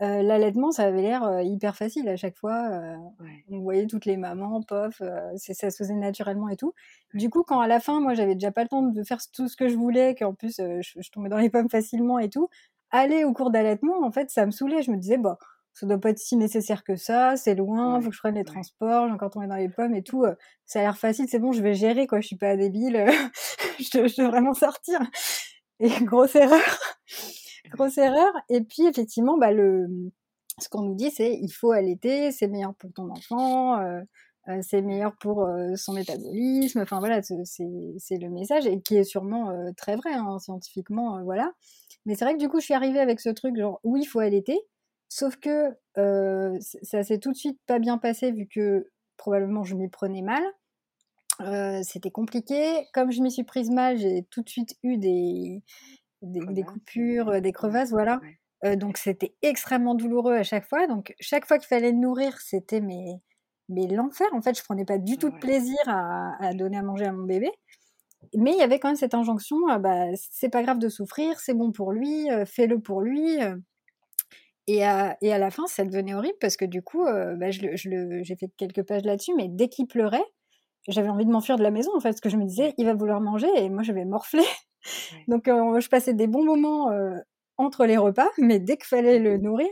l'allaitement 0.00 0.70
ça 0.70 0.84
avait 0.84 1.02
l'air 1.02 1.42
hyper 1.42 1.76
facile 1.76 2.08
à 2.08 2.16
chaque 2.16 2.38
fois. 2.38 2.70
On 3.50 3.58
voyait 3.60 3.86
toutes 3.86 4.06
les 4.06 4.16
mamans, 4.16 4.62
pof, 4.62 5.02
ça 5.36 5.70
se 5.70 5.76
faisait 5.76 5.94
naturellement 5.94 6.48
et 6.48 6.56
tout. 6.56 6.72
Du 7.12 7.28
coup 7.28 7.42
quand 7.42 7.60
à 7.60 7.66
la 7.66 7.80
fin 7.80 8.00
moi 8.00 8.14
j'avais 8.14 8.34
déjà 8.34 8.50
pas 8.50 8.62
le 8.62 8.68
temps 8.68 8.82
de 8.82 9.02
faire 9.02 9.18
tout 9.30 9.46
ce 9.46 9.56
que 9.58 9.68
je 9.68 9.76
voulais, 9.76 10.14
qu'en 10.14 10.32
plus 10.32 10.56
je, 10.56 10.80
je, 10.80 11.10
tombais 11.10 11.28
dans 11.28 11.36
les 11.36 11.50
pommes 11.50 11.68
facilement 11.68 12.18
et 12.18 12.30
tout, 12.30 12.48
aller 12.90 13.24
au 13.24 13.32
cours 13.32 13.50
d'allaitement, 13.50 14.04
en 14.04 14.10
fait, 14.12 14.30
ça 14.30 14.46
me 14.46 14.50
saoulait. 14.50 14.82
Je 14.82 14.90
me 14.90 14.96
disais, 14.96 15.18
bah, 15.18 15.38
ça 15.72 15.86
doit 15.86 15.98
pas 15.98 16.10
être 16.10 16.18
si 16.18 16.36
nécessaire 16.36 16.84
que 16.84 16.96
ça, 16.96 17.36
c'est 17.36 17.54
loin, 17.54 18.00
faut 18.00 18.10
que 18.10 18.14
je 18.14 18.20
prenne 18.20 18.34
les 18.34 18.44
transports, 18.44 19.06
j'ai 19.06 19.14
encore 19.14 19.30
tombé 19.30 19.46
dans 19.46 19.56
les 19.56 19.68
pommes 19.68 19.94
et 19.94 20.02
tout. 20.02 20.24
Euh, 20.24 20.34
ça 20.66 20.80
a 20.80 20.82
l'air 20.82 20.98
facile, 20.98 21.26
c'est 21.28 21.38
bon, 21.38 21.52
je 21.52 21.62
vais 21.62 21.74
gérer, 21.74 22.06
quoi, 22.06 22.20
je 22.20 22.26
suis 22.26 22.36
pas 22.36 22.56
débile, 22.56 23.06
je, 23.78 23.98
dois, 23.98 24.06
je, 24.08 24.22
vraiment 24.22 24.54
sortir. 24.54 25.00
Et 25.78 25.88
grosse 26.04 26.34
erreur, 26.34 26.78
grosse 27.70 27.98
erreur. 27.98 28.32
Et 28.48 28.62
puis, 28.62 28.86
effectivement, 28.86 29.38
bah, 29.38 29.52
le, 29.52 29.86
ce 30.58 30.68
qu'on 30.68 30.82
nous 30.82 30.94
dit, 30.94 31.10
c'est 31.10 31.32
il 31.40 31.50
faut 31.50 31.72
allaiter, 31.72 32.32
c'est 32.32 32.48
meilleur 32.48 32.74
pour 32.74 32.92
ton 32.92 33.10
enfant, 33.10 33.78
euh, 33.78 34.00
euh, 34.00 34.04
c'est 34.62 34.82
meilleur 34.82 35.16
pour 35.16 35.48
son 35.76 35.92
métabolisme. 35.92 36.80
Enfin 36.80 36.98
voilà, 36.98 37.20
c'est 37.22 38.18
le 38.18 38.28
message 38.28 38.66
et 38.66 38.80
qui 38.80 38.96
est 38.96 39.04
sûrement 39.04 39.52
très 39.76 39.96
vrai 39.96 40.12
hein, 40.12 40.38
scientifiquement, 40.38 41.22
voilà. 41.24 41.52
Mais 42.06 42.14
c'est 42.14 42.24
vrai 42.24 42.34
que 42.34 42.38
du 42.38 42.48
coup, 42.48 42.60
je 42.60 42.64
suis 42.64 42.74
arrivée 42.74 43.00
avec 43.00 43.20
ce 43.20 43.28
truc 43.28 43.56
genre 43.56 43.80
oui, 43.84 44.00
il 44.02 44.06
faut 44.06 44.20
allaiter. 44.20 44.58
Sauf 45.08 45.36
que 45.36 45.76
euh, 45.98 46.56
ça 46.60 47.02
s'est 47.02 47.18
tout 47.18 47.32
de 47.32 47.36
suite 47.36 47.58
pas 47.66 47.80
bien 47.80 47.98
passé 47.98 48.30
vu 48.30 48.46
que 48.46 48.88
probablement 49.16 49.64
je 49.64 49.74
m'y 49.74 49.88
prenais 49.88 50.22
mal. 50.22 50.42
Euh, 51.40 51.80
c'était 51.82 52.12
compliqué. 52.12 52.86
Comme 52.94 53.10
je 53.10 53.20
m'y 53.20 53.30
suis 53.30 53.44
prise 53.44 53.70
mal, 53.70 53.98
j'ai 53.98 54.24
tout 54.30 54.42
de 54.42 54.48
suite 54.48 54.76
eu 54.84 54.98
des, 54.98 55.62
des, 56.22 56.62
coupures, 56.62 57.40
des 57.40 57.52
crevasses, 57.52 57.90
voilà. 57.90 58.20
Euh, 58.64 58.76
donc 58.76 58.98
c'était 58.98 59.34
extrêmement 59.42 59.94
douloureux 59.96 60.34
à 60.34 60.44
chaque 60.44 60.68
fois. 60.68 60.86
Donc 60.86 61.14
chaque 61.18 61.46
fois 61.46 61.58
qu'il 61.58 61.68
fallait 61.68 61.92
nourrir, 61.92 62.38
c'était 62.40 62.80
mais, 62.80 63.20
mais 63.70 63.86
l'enfer. 63.86 64.26
En 64.32 64.42
fait, 64.42 64.58
je 64.58 64.62
prenais 64.62 64.84
pas 64.84 64.98
du 64.98 65.16
tout 65.16 65.30
de 65.30 65.38
plaisir 65.38 65.78
à, 65.86 66.36
à, 66.44 66.52
donner 66.52 66.76
à 66.76 66.82
manger 66.82 67.06
à 67.06 67.12
mon 67.12 67.24
bébé. 67.24 67.50
Mais 68.34 68.52
il 68.52 68.58
y 68.58 68.62
avait 68.62 68.78
quand 68.78 68.88
même 68.88 68.96
cette 68.96 69.14
injonction, 69.14 69.56
euh, 69.70 69.78
bah, 69.78 70.06
c'est 70.14 70.50
pas 70.50 70.62
grave 70.62 70.78
de 70.78 70.88
souffrir, 70.88 71.40
c'est 71.40 71.54
bon 71.54 71.72
pour 71.72 71.92
lui, 71.92 72.30
euh, 72.30 72.44
fais-le 72.44 72.80
pour 72.80 73.00
lui. 73.00 73.42
Euh. 73.42 73.56
Et 74.66 74.84
à, 74.84 75.16
et 75.20 75.32
à, 75.32 75.38
la 75.38 75.50
fin, 75.50 75.66
ça 75.66 75.84
devenait 75.84 76.14
horrible 76.14 76.36
parce 76.40 76.56
que 76.56 76.64
du 76.64 76.80
coup, 76.82 77.04
bah, 77.04 77.50
j'ai 77.50 77.76
je 77.76 78.34
fait 78.38 78.50
quelques 78.56 78.84
pages 78.84 79.02
là-dessus, 79.02 79.32
mais 79.36 79.48
dès 79.48 79.68
qu'il 79.68 79.88
pleurait, 79.88 80.24
j'avais 80.86 81.08
envie 81.08 81.26
de 81.26 81.30
m'enfuir 81.30 81.56
de 81.56 81.64
la 81.64 81.72
maison 81.72 81.90
en 81.96 82.00
fait, 82.00 82.10
parce 82.10 82.20
que 82.20 82.28
je 82.28 82.36
me 82.36 82.44
disais, 82.44 82.74
il 82.78 82.86
va 82.86 82.94
vouloir 82.94 83.20
manger 83.20 83.48
et 83.56 83.68
moi 83.68 83.82
je 83.82 83.92
vais 83.92 84.04
morfler. 84.04 84.44
Donc 85.28 85.46
je 85.46 85.88
passais 85.88 86.14
des 86.14 86.28
bons 86.28 86.44
moments 86.44 86.88
entre 87.56 87.84
les 87.84 87.96
repas, 87.96 88.28
mais 88.38 88.60
dès 88.60 88.76
qu'il 88.76 88.86
fallait 88.86 89.18
le 89.18 89.38
nourrir, 89.38 89.70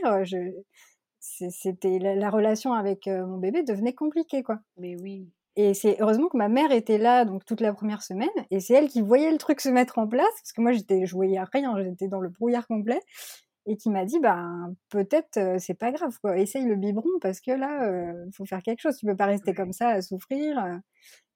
c'était 1.19 1.99
la, 1.99 2.15
la, 2.15 2.29
relation 2.29 2.73
avec 2.73 3.07
mon 3.07 3.37
bébé 3.37 3.63
devenait 3.63 3.93
compliquée 3.93 4.43
quoi. 4.43 4.59
Mais 4.77 4.95
oui, 5.01 5.29
et 5.61 5.73
c'est 5.73 5.97
heureusement 5.99 6.29
que 6.29 6.37
ma 6.37 6.47
mère 6.47 6.71
était 6.71 6.97
là 6.97 7.25
donc 7.25 7.43
toute 7.43 7.59
la 7.59 7.73
première 7.73 8.01
semaine 8.01 8.29
et 8.49 8.61
c'est 8.61 8.75
elle 8.75 8.87
qui 8.87 9.01
voyait 9.01 9.29
le 9.29 9.37
truc 9.37 9.59
se 9.59 9.67
mettre 9.67 9.97
en 9.97 10.07
place 10.07 10.31
parce 10.41 10.53
que 10.53 10.61
moi 10.61 10.71
j'étais 10.71 11.05
je 11.05 11.13
voyais 11.13 11.41
rien, 11.51 11.75
j'étais 11.83 12.07
dans 12.07 12.21
le 12.21 12.29
brouillard 12.29 12.65
complet. 12.65 13.01
et 13.65 13.75
qui 13.77 13.89
m'a 13.89 14.05
dit 14.05 14.19
ben 14.19 14.73
peut-être 14.89 15.59
c'est 15.59 15.73
pas 15.73 15.91
grave 15.91 16.17
quoi, 16.21 16.37
essaye 16.37 16.65
le 16.65 16.75
biberon 16.77 17.09
parce 17.21 17.41
que 17.41 17.51
là 17.51 17.91
il 18.25 18.33
faut 18.33 18.45
faire 18.45 18.63
quelque 18.63 18.79
chose, 18.81 18.95
tu 18.97 19.05
peux 19.05 19.17
pas 19.17 19.25
rester 19.25 19.53
comme 19.53 19.73
ça 19.73 19.89
à 19.89 20.01
souffrir. 20.01 20.79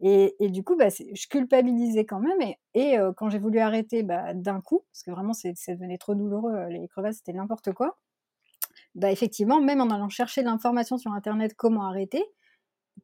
Et, 0.02 0.36
et 0.39 0.50
du 0.50 0.63
coup 0.63 0.78
bah 0.78 0.89
je 0.89 1.28
culpabilisais 1.28 2.06
quand 2.06 2.19
même 2.22 2.41
et, 2.41 2.58
et 2.76 2.98
quand 3.17 3.30
j'ai 3.30 3.39
voulu 3.39 3.60
arrêter 3.60 4.04
bah, 4.04 4.34
d'un 4.34 4.62
coup 4.62 4.86
parce 4.91 5.04
que 5.04 5.12
vraiment 5.12 5.34
ça 5.34 5.50
devenait 5.69 5.98
trop 5.98 6.15
douloureux, 6.15 6.67
les 6.69 6.88
crevasses 6.88 7.17
c'était 7.17 7.34
n'importe 7.34 7.74
quoi. 7.74 7.98
Bah 8.96 9.12
effectivement 9.12 9.60
même 9.62 9.82
en 9.82 9.90
allant 9.90 10.10
chercher 10.10 10.44
l'information 10.44 10.98
sur 10.98 11.12
internet 11.12 11.54
comment 11.56 11.88
arrêter, 11.88 12.24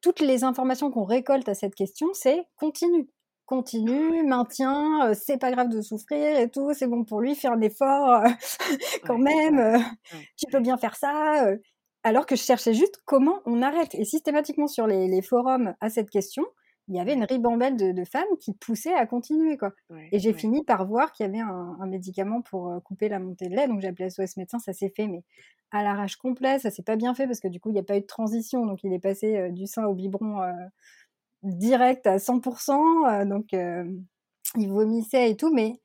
toutes 0.01 0.19
les 0.19 0.43
informations 0.43 0.91
qu'on 0.91 1.03
récolte 1.03 1.49
à 1.49 1.55
cette 1.55 1.75
question 1.75 2.07
c'est 2.13 2.43
continue 2.55 3.09
continue, 3.49 4.23
maintient, 4.27 5.11
c'est 5.15 5.39
pas 5.39 5.49
grave 5.51 5.69
de 5.69 5.81
souffrir 5.81 6.37
et 6.37 6.51
tout, 6.51 6.71
c'est 6.75 6.85
bon 6.85 7.03
pour 7.03 7.19
lui, 7.19 7.33
fais 7.33 7.47
un 7.47 7.59
effort 7.61 8.21
quand 9.07 9.17
même, 9.17 9.83
tu 10.37 10.45
peux 10.51 10.59
bien 10.59 10.77
faire 10.77 10.95
ça. 10.95 11.47
alors 12.03 12.27
que 12.27 12.35
je 12.35 12.43
cherchais 12.43 12.75
juste 12.75 13.01
comment 13.05 13.41
on 13.45 13.63
arrête. 13.63 13.95
Et 13.95 14.05
systématiquement 14.05 14.67
sur 14.67 14.85
les, 14.85 15.21
forums 15.23 15.73
à 15.81 15.89
cette 15.89 16.11
question, 16.11 16.45
il 16.89 16.95
y 16.95 16.99
avait 16.99 17.13
une 17.13 17.23
ribambelle 17.23 17.77
de, 17.77 18.03
femmes 18.03 18.27
qui 18.39 18.53
poussaient 18.53 18.93
à 18.93 19.05
continuer. 19.05 19.57
Quoi. 19.57 19.73
et 20.11 20.19
j'ai 20.19 20.33
fini 20.33 20.63
par 20.63 20.85
voir 20.87 21.11
qu'il 21.11 21.25
y 21.25 21.29
avait 21.29 21.39
un, 21.39 21.85
médicament 21.85 22.41
pour 22.41 22.81
couper 22.83 23.09
la 23.09 23.19
montée 23.19 23.47
de 23.47 23.55
lait, 23.55 23.67
donc 23.67 23.79
j'ai 23.79 23.87
appelé 23.87 24.09
SOS 24.09 24.37
médecin, 24.37 24.59
ça 24.59 24.73
s'est 24.73 24.91
fait, 24.95 25.07
mais 25.07 25.23
à 25.71 25.83
l'arrache 25.83 26.15
complet, 26.15 26.59
ça 26.59 26.71
s'est 26.71 26.83
pas 26.83 26.95
bien 26.95 27.13
fait 27.13 27.27
parce 27.27 27.39
que 27.39 27.47
du 27.47 27.59
coup, 27.59 27.69
il 27.69 27.73
n'y 27.73 27.79
a 27.79 27.83
pas 27.83 27.97
eu 27.97 28.01
de 28.01 28.05
transition, 28.05 28.65
donc 28.65 28.83
il 28.83 28.91
est 28.91 28.99
passé 28.99 29.51
du 29.51 29.67
sein 29.67 29.85
au 29.85 29.93
biberon 29.93 30.41
direct 31.43 32.07
à 32.07 32.17
100%, 32.17 33.27
donc 33.27 33.55
il 34.57 34.69
vomissait 34.69 35.31
et 35.31 35.37
tout, 35.37 35.53
mais 35.53 35.79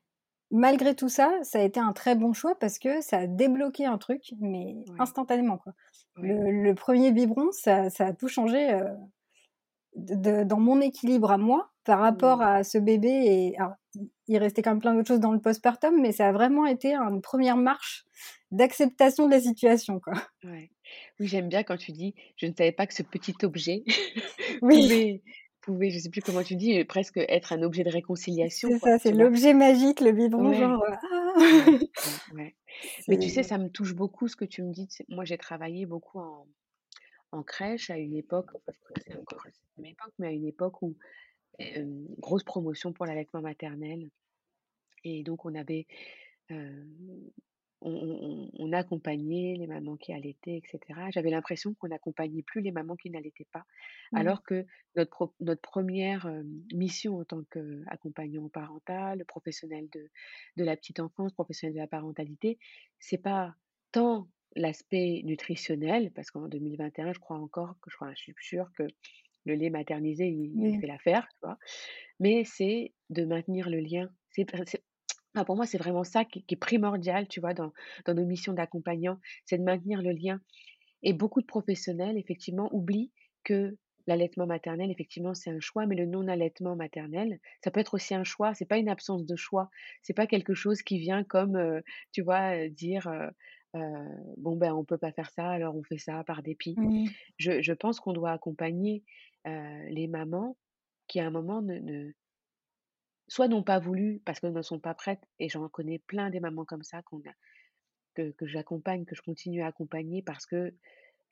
malgré 0.50 0.94
tout 0.94 1.08
ça, 1.08 1.32
ça 1.42 1.58
a 1.58 1.62
été 1.62 1.80
un 1.80 1.92
très 1.92 2.14
bon 2.14 2.32
choix 2.32 2.54
parce 2.58 2.78
que 2.78 3.00
ça 3.00 3.18
a 3.18 3.26
débloqué 3.26 3.84
un 3.84 3.98
truc, 3.98 4.32
mais 4.40 4.76
instantanément. 4.98 5.58
Quoi. 5.58 5.74
Le, 6.16 6.72
premier 6.74 7.12
biberon, 7.12 7.50
ça, 7.52 7.88
a 7.98 8.12
tout 8.12 8.28
changé 8.28 8.78
dans 9.94 10.60
mon 10.60 10.80
équilibre 10.80 11.30
à 11.30 11.38
moi 11.38 11.70
par 11.84 12.00
rapport 12.00 12.38
mmh. 12.38 12.42
à 12.42 12.64
ce 12.64 12.78
bébé. 12.78 13.08
Et 13.08 13.56
il 14.26 14.38
restait 14.38 14.62
quand 14.62 14.70
même 14.70 14.80
plein 14.80 14.94
d'autres 14.94 15.08
choses 15.08 15.20
dans 15.20 15.32
le 15.32 15.40
postpartum, 15.40 16.00
mais 16.00 16.12
ça 16.12 16.28
a 16.28 16.32
vraiment 16.32 16.66
été 16.66 16.94
une 16.94 17.20
première 17.20 17.56
marche 17.56 18.06
d'acceptation 18.50 19.26
de 19.26 19.32
la 19.32 19.40
situation. 19.40 20.00
Quoi. 20.00 20.14
Oui, 20.44 20.70
j'aime 21.20 21.48
bien 21.48 21.62
quand 21.62 21.76
tu 21.76 21.92
dis, 21.92 22.14
je 22.36 22.46
ne 22.46 22.52
savais 22.56 22.72
pas 22.72 22.86
que 22.86 22.94
ce 22.94 23.02
petit 23.02 23.34
objet 23.42 23.84
pouvait 24.60 25.22
pouvait, 25.60 25.90
je 25.90 25.98
sais 25.98 26.10
plus 26.10 26.20
comment 26.20 26.42
tu 26.42 26.56
dis, 26.56 26.84
presque 26.84 27.16
être 27.16 27.54
un 27.54 27.62
objet 27.62 27.84
de 27.84 27.90
réconciliation. 27.90 28.68
C'est 28.72 28.78
ça, 28.78 28.98
c'est 28.98 29.12
l'objet 29.12 29.54
magique, 29.54 30.00
le 30.00 30.12
biberon, 30.12 30.52
genre. 30.52 30.82
Euh, 30.82 31.78
ah 32.06 32.42
Mais 33.08 33.18
tu 33.18 33.30
sais, 33.30 33.42
ça 33.42 33.56
me 33.56 33.68
touche 33.68 33.94
beaucoup 33.94 34.28
ce 34.28 34.36
que 34.36 34.44
tu 34.44 34.62
me 34.62 34.72
dis. 34.72 34.86
Moi, 35.08 35.24
j'ai 35.24 35.38
travaillé 35.38 35.86
beaucoup 35.86 36.18
en, 36.18 36.46
en 37.34 37.42
crèche 37.42 37.90
à 37.90 37.98
une 37.98 38.14
époque, 38.14 38.50
c'est 38.96 39.16
encore 39.16 39.44
une 39.78 39.86
époque, 39.86 40.12
mais 40.18 40.28
à 40.28 40.32
une 40.32 40.46
époque 40.46 40.82
où 40.82 40.96
grosse 42.18 42.44
promotion 42.44 42.92
pour 42.92 43.06
l'allaitement 43.06 43.40
maternel. 43.40 44.10
Et 45.04 45.22
donc, 45.22 45.44
on 45.44 45.54
avait 45.54 45.86
on, 47.84 48.72
accompagnait 48.72 49.56
les 49.58 49.66
mamans 49.66 49.96
qui 49.96 50.12
allaitaient, 50.12 50.56
etc. 50.56 51.00
J'avais 51.10 51.30
l'impression 51.30 51.74
qu'on 51.74 51.88
n'accompagnait 51.88 52.42
plus 52.42 52.60
les 52.60 52.72
mamans 52.72 52.96
qui 52.96 53.10
n'allaitaient 53.10 53.46
pas, 53.52 53.64
mmh. 54.12 54.16
alors 54.16 54.42
que 54.42 54.66
notre, 54.96 55.32
notre 55.40 55.60
première 55.60 56.28
mission 56.72 57.18
en 57.18 57.24
tant 57.24 57.42
qu'accompagnant 57.50 58.48
parental, 58.48 59.24
professionnel 59.26 59.88
de, 59.92 60.10
de 60.56 60.64
la 60.64 60.76
petite 60.76 61.00
enfance, 61.00 61.32
professionnel 61.32 61.74
de 61.74 61.80
la 61.80 61.86
parentalité, 61.86 62.58
c'est 62.98 63.18
pas 63.18 63.54
tant 63.92 64.28
l'aspect 64.56 65.22
nutritionnel, 65.24 66.10
parce 66.14 66.30
qu'en 66.30 66.48
2021, 66.48 67.12
je 67.12 67.18
crois 67.18 67.38
encore, 67.38 67.76
que 67.80 67.90
je, 67.90 67.96
crois, 67.96 68.12
je 68.14 68.22
suis 68.22 68.34
sûre 68.40 68.70
que 68.76 68.84
le 69.46 69.54
lait 69.54 69.70
maternisé, 69.70 70.26
il, 70.26 70.80
fait 70.80 70.86
l'affaire, 70.86 71.28
mais 72.18 72.44
c'est 72.44 72.92
de 73.10 73.24
maintenir 73.24 73.68
le 73.68 73.80
lien. 73.80 74.08
C'est 74.30 74.46
pour 75.46 75.56
moi, 75.56 75.66
c'est 75.66 75.78
vraiment 75.78 76.04
ça 76.04 76.24
qui, 76.24 76.44
est 76.48 76.56
primordial, 76.56 77.28
tu 77.28 77.40
vois, 77.40 77.54
dans, 77.54 77.72
dans 78.06 78.14
nos 78.14 78.24
missions 78.24 78.52
d'accompagnant, 78.52 79.18
c'est 79.44 79.58
de 79.58 79.64
maintenir 79.64 80.00
le 80.00 80.12
lien. 80.12 80.40
Et 81.02 81.12
beaucoup 81.12 81.40
de 81.40 81.46
professionnels, 81.46 82.16
effectivement, 82.16 82.70
oublient 82.72 83.12
que 83.42 83.76
l'allaitement 84.06 84.46
maternel, 84.46 84.90
effectivement, 84.90 85.34
c'est 85.34 85.50
un 85.50 85.60
choix, 85.60 85.86
mais 85.86 85.96
le 85.96 86.06
non-allaitement 86.06 86.76
maternel, 86.76 87.38
ça 87.62 87.70
peut 87.70 87.80
être 87.80 87.94
aussi 87.94 88.14
un 88.14 88.24
choix. 88.24 88.54
C'est 88.54 88.64
pas 88.64 88.78
une 88.78 88.88
absence 88.88 89.24
de 89.24 89.36
choix. 89.36 89.70
C'est 90.02 90.14
pas 90.14 90.26
quelque 90.26 90.54
chose 90.54 90.82
qui 90.82 90.98
vient 90.98 91.24
comme, 91.24 91.56
euh, 91.56 91.80
tu 92.12 92.22
vois, 92.22 92.56
euh, 92.56 92.68
dire. 92.68 93.06
Euh, 93.08 93.28
bon 94.36 94.56
ben 94.56 94.72
on 94.72 94.84
peut 94.84 94.98
pas 94.98 95.12
faire 95.12 95.30
ça 95.30 95.50
alors 95.50 95.76
on 95.76 95.82
fait 95.82 95.98
ça 95.98 96.22
par 96.24 96.42
dépit. 96.42 96.74
Mmh. 96.78 97.06
Je, 97.38 97.60
je, 97.60 97.72
pense 97.72 98.00
qu'on 98.00 98.12
doit 98.12 98.32
accompagner 98.32 99.02
les 99.44 100.06
mamans 100.06 100.56
qui 101.06 101.20
à 101.20 101.26
un 101.26 101.30
moment 101.30 101.60
ne, 101.60 102.12
soit 103.28 103.48
n'ont 103.48 103.62
pas 103.62 103.78
voulu 103.78 104.20
parce 104.24 104.40
qu'elles 104.40 104.52
ne 104.52 104.62
sont 104.62 104.78
pas 104.78 104.94
prêtes, 104.94 105.26
et 105.38 105.48
j'en 105.48 105.68
connais 105.68 105.98
plein 105.98 106.30
des 106.30 106.40
mamans 106.40 106.64
comme 106.64 106.82
ça 106.82 107.02
qu'on 107.02 107.18
a, 107.20 107.34
que, 108.14 108.30
que 108.32 108.46
j'accompagne, 108.46 109.04
que 109.04 109.14
je 109.14 109.22
continue 109.22 109.62
à 109.62 109.66
accompagner 109.66 110.22
parce 110.22 110.46
que 110.46 110.74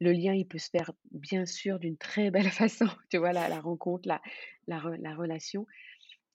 le 0.01 0.13
lien, 0.13 0.35
il 0.35 0.47
peut 0.47 0.59
se 0.59 0.71
faire 0.71 0.93
bien 1.13 1.47
sûr 1.47 1.79
d'une 1.79 1.97
très 1.97 2.31
belle 2.31 2.51
façon, 2.51 2.89
tu 3.11 3.19
vois, 3.19 3.33
la, 3.33 3.49
la 3.49 3.61
rencontre, 3.61 4.09
la, 4.09 4.21
la, 4.67 4.83
la 4.99 5.15
relation. 5.15 5.67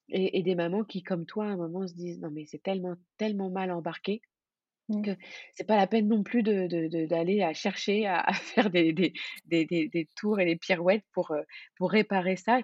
Et, 0.10 0.40
et, 0.40 0.44
des 0.44 0.56
mamans 0.56 0.86
qui, 0.86 1.04
comme 1.04 1.26
toi, 1.26 1.46
à 1.46 1.50
un 1.50 1.58
moment 1.58 1.86
se 1.86 1.94
disent 1.94 2.22
non 2.22 2.32
mais 2.32 2.46
c'est 2.46 2.64
tellement, 2.64 2.96
tellement 3.18 3.50
mal 3.50 3.72
embarqué 3.72 4.22
mmh. 4.90 5.02
que 5.02 5.12
c'est 5.56 5.66
pas 5.66 5.78
la 5.78 5.88
peine 5.88 6.08
non 6.08 6.24
plus 6.24 6.44
d'aller 6.44 6.68
de, 6.68 7.06
de, 7.06 7.42
à 7.44 7.54
chercher 7.54 8.06
à, 8.06 8.20
à 8.20 8.34
faire 8.34 8.70
des, 8.70 8.94
des, 8.94 9.14
des, 9.46 9.66
des, 9.66 10.08
tours 10.16 10.40
et 10.40 10.46
des 10.46 10.56
pirouettes 10.56 11.06
pour, 11.14 11.32
euh, 11.32 11.42
pour 11.76 11.92
réparer 11.92 12.36
ça. 12.36 12.60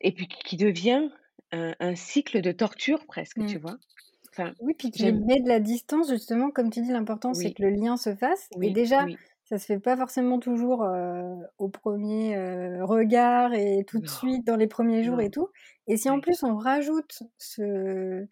Et 0.00 0.12
puis 0.12 0.28
qui 0.28 0.56
devient 0.56 1.08
un, 1.52 1.94
cycle 1.94 2.40
de 2.40 2.52
torture 2.52 3.06
presque, 3.06 3.44
tu 3.46 3.56
mmh. 3.56 3.60
vois? 3.60 3.76
Enfin, 4.30 4.52
oui, 4.60 4.74
puis 4.78 4.90
tu 4.90 5.04
mets 5.04 5.40
de 5.40 5.48
la 5.48 5.60
distance, 5.60 6.10
justement, 6.10 6.50
comme 6.50 6.70
tu 6.70 6.82
dis, 6.82 6.92
l'important 6.92 7.32
c'est 7.32 7.52
que 7.52 7.62
le 7.62 7.70
lien 7.70 7.96
se 7.96 8.14
fasse. 8.14 8.48
et 8.60 8.70
déjà, 8.70 9.06
ça 9.44 9.58
se 9.58 9.64
fait 9.64 9.78
pas 9.78 9.96
forcément 9.96 10.38
toujours 10.38 10.86
au 11.58 11.68
premier 11.68 12.36
regard 12.82 13.54
et 13.54 13.84
tout 13.86 13.98
de 13.98 14.08
suite 14.08 14.46
dans 14.46 14.56
les 14.56 14.66
premiers 14.66 15.02
jours 15.02 15.20
et 15.20 15.30
tout. 15.30 15.48
Et 15.86 15.96
si 15.96 16.10
en 16.10 16.20
plus 16.20 16.42
on 16.42 16.56
rajoute 16.56 17.22
ce, 17.38 18.26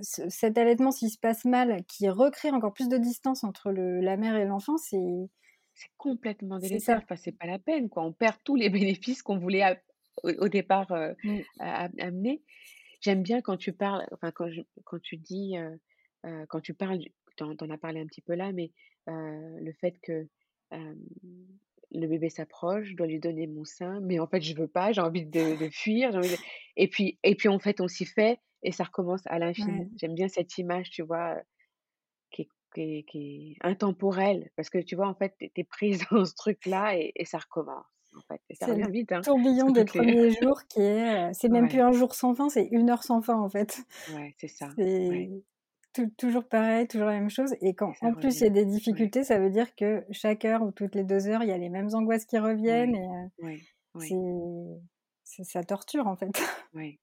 cet 0.00 0.58
allaitement, 0.58 0.90
s'il 0.90 1.10
se 1.10 1.18
passe 1.18 1.44
mal, 1.44 1.84
qui 1.84 2.08
recrée 2.08 2.50
encore 2.50 2.72
plus 2.72 2.88
de 2.88 2.96
distance 2.96 3.44
entre 3.44 3.70
le, 3.70 4.00
la 4.00 4.16
mère 4.16 4.36
et 4.36 4.44
l'enfant, 4.44 4.76
c'est 4.76 5.28
c'est 5.74 5.90
complètement 5.96 6.58
délétère. 6.58 7.00
Enfin, 7.02 7.16
c'est 7.16 7.32
pas 7.32 7.46
la 7.46 7.58
peine, 7.58 7.88
quoi. 7.88 8.04
On 8.04 8.12
perd 8.12 8.36
tous 8.44 8.56
les 8.56 8.70
bénéfices 8.70 9.22
qu'on 9.22 9.38
voulait 9.38 9.80
au, 10.22 10.48
départ 10.48 10.92
mmh. 11.24 11.38
amené. 11.98 12.42
J'aime 13.00 13.22
bien 13.22 13.40
quand 13.40 13.56
tu 13.56 13.72
parles, 13.72 14.06
enfin 14.12 14.30
quand, 14.30 14.48
quand 14.84 15.00
tu 15.00 15.16
dis, 15.16 15.54
quand 16.48 16.60
tu 16.60 16.74
parles, 16.74 17.00
tu 17.36 17.44
en, 17.44 17.70
as 17.70 17.78
parlé 17.78 18.00
un 18.00 18.06
petit 18.06 18.20
peu 18.20 18.34
là, 18.34 18.52
mais 18.52 18.70
le 19.06 19.72
fait 19.72 19.98
que 20.02 20.28
le 21.94 22.06
bébé 22.06 22.28
s'approche, 22.28 22.88
je 22.88 22.96
dois 22.96 23.06
lui 23.06 23.18
donner 23.18 23.46
mon 23.46 23.64
sein, 23.64 24.00
mais 24.00 24.18
en 24.18 24.26
fait 24.26 24.40
je 24.40 24.54
veux 24.54 24.68
pas, 24.68 24.92
j'ai 24.92 25.00
envie 25.00 25.24
de, 25.24 25.68
fuir, 25.70 26.20
et 26.76 26.88
puis 26.88 27.18
et 27.22 27.34
puis 27.34 27.48
en 27.48 27.58
fait 27.58 27.80
on 27.80 27.88
s'y 27.88 28.04
fait 28.04 28.38
et 28.62 28.72
ça 28.72 28.84
recommence 28.84 29.22
à 29.26 29.38
l'infini. 29.38 29.90
J'aime 29.96 30.14
bien 30.14 30.28
cette 30.28 30.56
image, 30.58 30.90
tu 30.90 31.02
vois, 31.02 31.36
qui 32.30 32.48
est, 32.76 33.02
qui, 33.04 33.58
intemporelle, 33.60 34.50
parce 34.56 34.70
que 34.70 34.78
tu 34.78 34.96
vois 34.96 35.08
en 35.08 35.14
fait 35.14 35.34
tu 35.38 35.50
es 35.54 35.64
prise 35.64 36.00
dans 36.10 36.24
ce 36.24 36.34
truc 36.34 36.64
là 36.66 36.96
et, 36.96 37.12
et 37.16 37.24
ça 37.24 37.38
recommence. 37.38 37.84
C'est 38.50 38.76
le 38.76 38.90
vite, 38.90 39.12
hein. 39.12 39.22
tourbillon 39.22 39.70
des 39.72 39.84
premiers 39.84 40.30
jours 40.30 40.60
qui 40.68 40.80
est. 40.80 41.32
C'est 41.32 41.48
même 41.48 41.68
plus 41.68 41.80
un 41.80 41.92
jour 41.92 42.14
sans 42.14 42.34
fin, 42.34 42.48
c'est 42.48 42.68
une 42.70 42.90
heure 42.90 43.02
sans 43.02 43.22
fin 43.22 43.38
en 43.38 43.48
fait. 43.48 43.80
Ouais, 44.14 44.34
c'est 44.38 44.48
ça. 44.48 44.68
C'est 45.94 46.16
toujours 46.16 46.44
pareil, 46.48 46.88
toujours 46.88 47.08
la 47.08 47.18
même 47.18 47.30
chose. 47.30 47.54
Et 47.60 47.74
quand 47.74 47.92
en 48.00 48.14
plus 48.14 48.40
il 48.40 48.44
y 48.44 48.46
a 48.46 48.50
des 48.50 48.64
difficultés, 48.64 49.24
ça 49.24 49.38
veut 49.38 49.50
dire 49.50 49.74
que 49.74 50.04
chaque 50.10 50.44
heure 50.46 50.62
ou 50.62 50.70
toutes 50.70 50.94
les 50.94 51.04
deux 51.04 51.28
heures, 51.28 51.42
il 51.42 51.50
y 51.50 51.52
a 51.52 51.58
les 51.58 51.68
mêmes 51.68 51.90
angoisses 51.92 52.24
qui 52.24 52.38
reviennent. 52.38 52.94
Et, 52.94 54.14
euh, 54.14 54.74
c'est 55.24 55.44
ça 55.44 55.62
torture 55.62 56.06
en 56.06 56.16
fait. 56.16 56.30
Oui, 56.74 56.98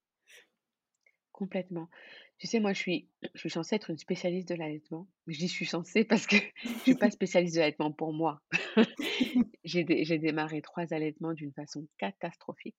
complètement. 1.39 1.89
Tu 2.37 2.47
sais, 2.47 2.59
moi, 2.59 2.73
je 2.73 2.79
suis, 2.79 3.07
je 3.33 3.39
suis 3.39 3.49
censée 3.49 3.75
être 3.75 3.89
une 3.89 3.97
spécialiste 3.97 4.49
de 4.49 4.55
l'allaitement. 4.55 5.07
Je 5.27 5.39
dis 5.39 5.47
je 5.47 5.53
suis 5.53 5.65
censée 5.65 6.03
parce 6.03 6.27
que 6.27 6.35
je 6.63 6.69
ne 6.69 6.79
suis 6.79 6.95
pas 6.95 7.09
spécialiste 7.19 7.55
de 7.55 7.61
l'allaitement 7.61 7.93
pour 7.93 8.11
moi. 8.11 8.41
j'ai, 9.63 9.83
démarré 9.85 10.61
trois 10.61 10.93
allaitements 10.93 11.33
d'une 11.33 11.53
façon 11.53 11.87
catastrophique. 11.97 12.75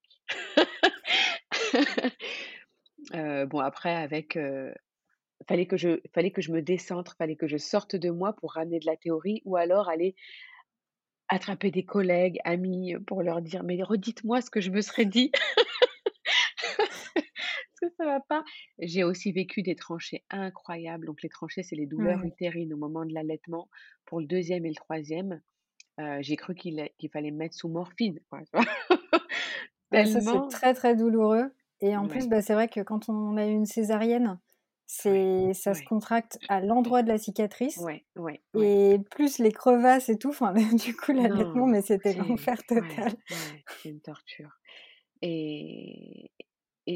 Euh, 3.14 3.46
bon, 3.46 3.58
après, 3.60 3.96
avec. 3.96 4.36
Euh, 4.36 4.72
fallait, 5.48 5.66
que 5.66 5.78
je, 5.78 6.00
fallait 6.14 6.30
que 6.30 6.42
je 6.42 6.52
me 6.52 6.60
décentre, 6.60 7.16
fallait 7.16 7.34
que 7.34 7.48
je 7.48 7.56
sorte 7.56 7.96
de 7.96 8.10
moi 8.10 8.34
pour 8.34 8.52
ramener 8.52 8.78
de 8.78 8.86
la 8.86 8.96
théorie 8.96 9.40
ou 9.46 9.56
alors 9.56 9.88
aller 9.88 10.14
attraper 11.28 11.70
des 11.70 11.84
collègues, 11.84 12.38
amis, 12.44 12.94
pour 13.06 13.22
leur 13.22 13.40
dire 13.40 13.64
Mais 13.64 13.82
redites-moi 13.82 14.42
ce 14.42 14.50
que 14.50 14.60
je 14.60 14.70
me 14.70 14.82
serais 14.82 15.06
dit 15.06 15.32
ça 17.96 18.04
va 18.04 18.20
pas? 18.20 18.44
J'ai 18.78 19.04
aussi 19.04 19.32
vécu 19.32 19.62
des 19.62 19.74
tranchées 19.74 20.24
incroyables. 20.30 21.06
Donc, 21.06 21.22
les 21.22 21.28
tranchées, 21.28 21.62
c'est 21.62 21.76
les 21.76 21.86
douleurs 21.86 22.24
utérines 22.24 22.72
au 22.74 22.76
moment 22.76 23.04
de 23.04 23.12
l'allaitement. 23.12 23.68
Pour 24.06 24.20
le 24.20 24.26
deuxième 24.26 24.66
et 24.66 24.70
le 24.70 24.74
troisième, 24.74 25.40
euh, 26.00 26.18
j'ai 26.20 26.36
cru 26.36 26.54
qu'il 26.54 26.90
fallait 27.12 27.30
mettre 27.30 27.54
sous 27.54 27.68
morphine. 27.68 28.20
Ça, 29.92 30.04
c'est 30.04 30.48
très, 30.50 30.74
très 30.74 30.94
douloureux. 30.94 31.52
Et 31.80 31.96
en 31.96 32.06
plus, 32.06 32.28
bah, 32.28 32.42
c'est 32.42 32.54
vrai 32.54 32.68
que 32.68 32.80
quand 32.80 33.08
on 33.08 33.36
a 33.36 33.44
une 33.44 33.66
césarienne, 33.66 34.38
c'est 34.86 35.54
ça 35.54 35.72
se 35.74 35.82
contracte 35.84 36.38
à 36.48 36.60
l'endroit 36.60 37.02
de 37.02 37.08
la 37.08 37.16
cicatrice. 37.16 37.78
Ouais, 37.78 38.04
ouais, 38.16 38.42
Et 38.58 38.98
plus 39.10 39.38
les 39.38 39.52
crevasses 39.52 40.08
et 40.08 40.18
tout, 40.18 40.30
enfin, 40.30 40.52
du 40.84 40.96
coup, 40.96 41.12
l'allaitement, 41.12 41.66
mais 41.66 41.80
c'était 41.80 42.12
l'enfer 42.12 42.58
total. 42.66 43.14
c'est 43.82 43.88
une 43.88 44.00
torture. 44.00 44.50
Et, 45.22 46.30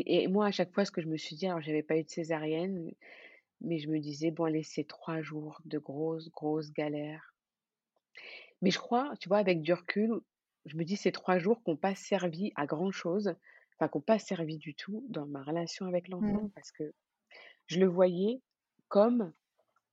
et, 0.00 0.22
et, 0.24 0.28
moi, 0.28 0.46
à 0.46 0.50
chaque 0.50 0.72
fois, 0.72 0.84
ce 0.84 0.90
que 0.90 1.00
je 1.00 1.06
me 1.06 1.16
suis 1.16 1.36
dit, 1.36 1.46
alors 1.46 1.60
j'avais 1.60 1.82
pas 1.82 1.96
eu 1.96 2.04
de 2.04 2.10
césarienne, 2.10 2.90
mais 3.60 3.78
je 3.78 3.88
me 3.88 3.98
disais, 3.98 4.30
bon, 4.30 4.44
allez, 4.44 4.62
c'est 4.62 4.84
trois 4.84 5.22
jours 5.22 5.60
de 5.64 5.78
grosses, 5.78 6.30
grosses 6.30 6.72
galères. 6.72 7.34
Mais 8.60 8.70
je 8.70 8.78
crois, 8.78 9.14
tu 9.20 9.28
vois, 9.28 9.38
avec 9.38 9.62
du 9.62 9.72
recul, 9.72 10.20
je 10.66 10.76
me 10.76 10.84
dis, 10.84 10.96
ces 10.96 11.12
trois 11.12 11.38
jours 11.38 11.62
qui 11.62 11.70
n'ont 11.70 11.76
pas 11.76 11.94
servi 11.94 12.52
à 12.56 12.66
grand 12.66 12.90
chose, 12.90 13.34
enfin, 13.74 13.88
qui 13.88 13.98
n'ont 13.98 14.02
pas 14.02 14.18
servi 14.18 14.58
du 14.58 14.74
tout 14.74 15.04
dans 15.08 15.26
ma 15.26 15.42
relation 15.42 15.86
avec 15.86 16.08
l'enfant, 16.08 16.44
mmh. 16.44 16.50
parce 16.50 16.72
que 16.72 16.92
je 17.66 17.78
le 17.78 17.86
voyais 17.86 18.40
comme 18.88 19.32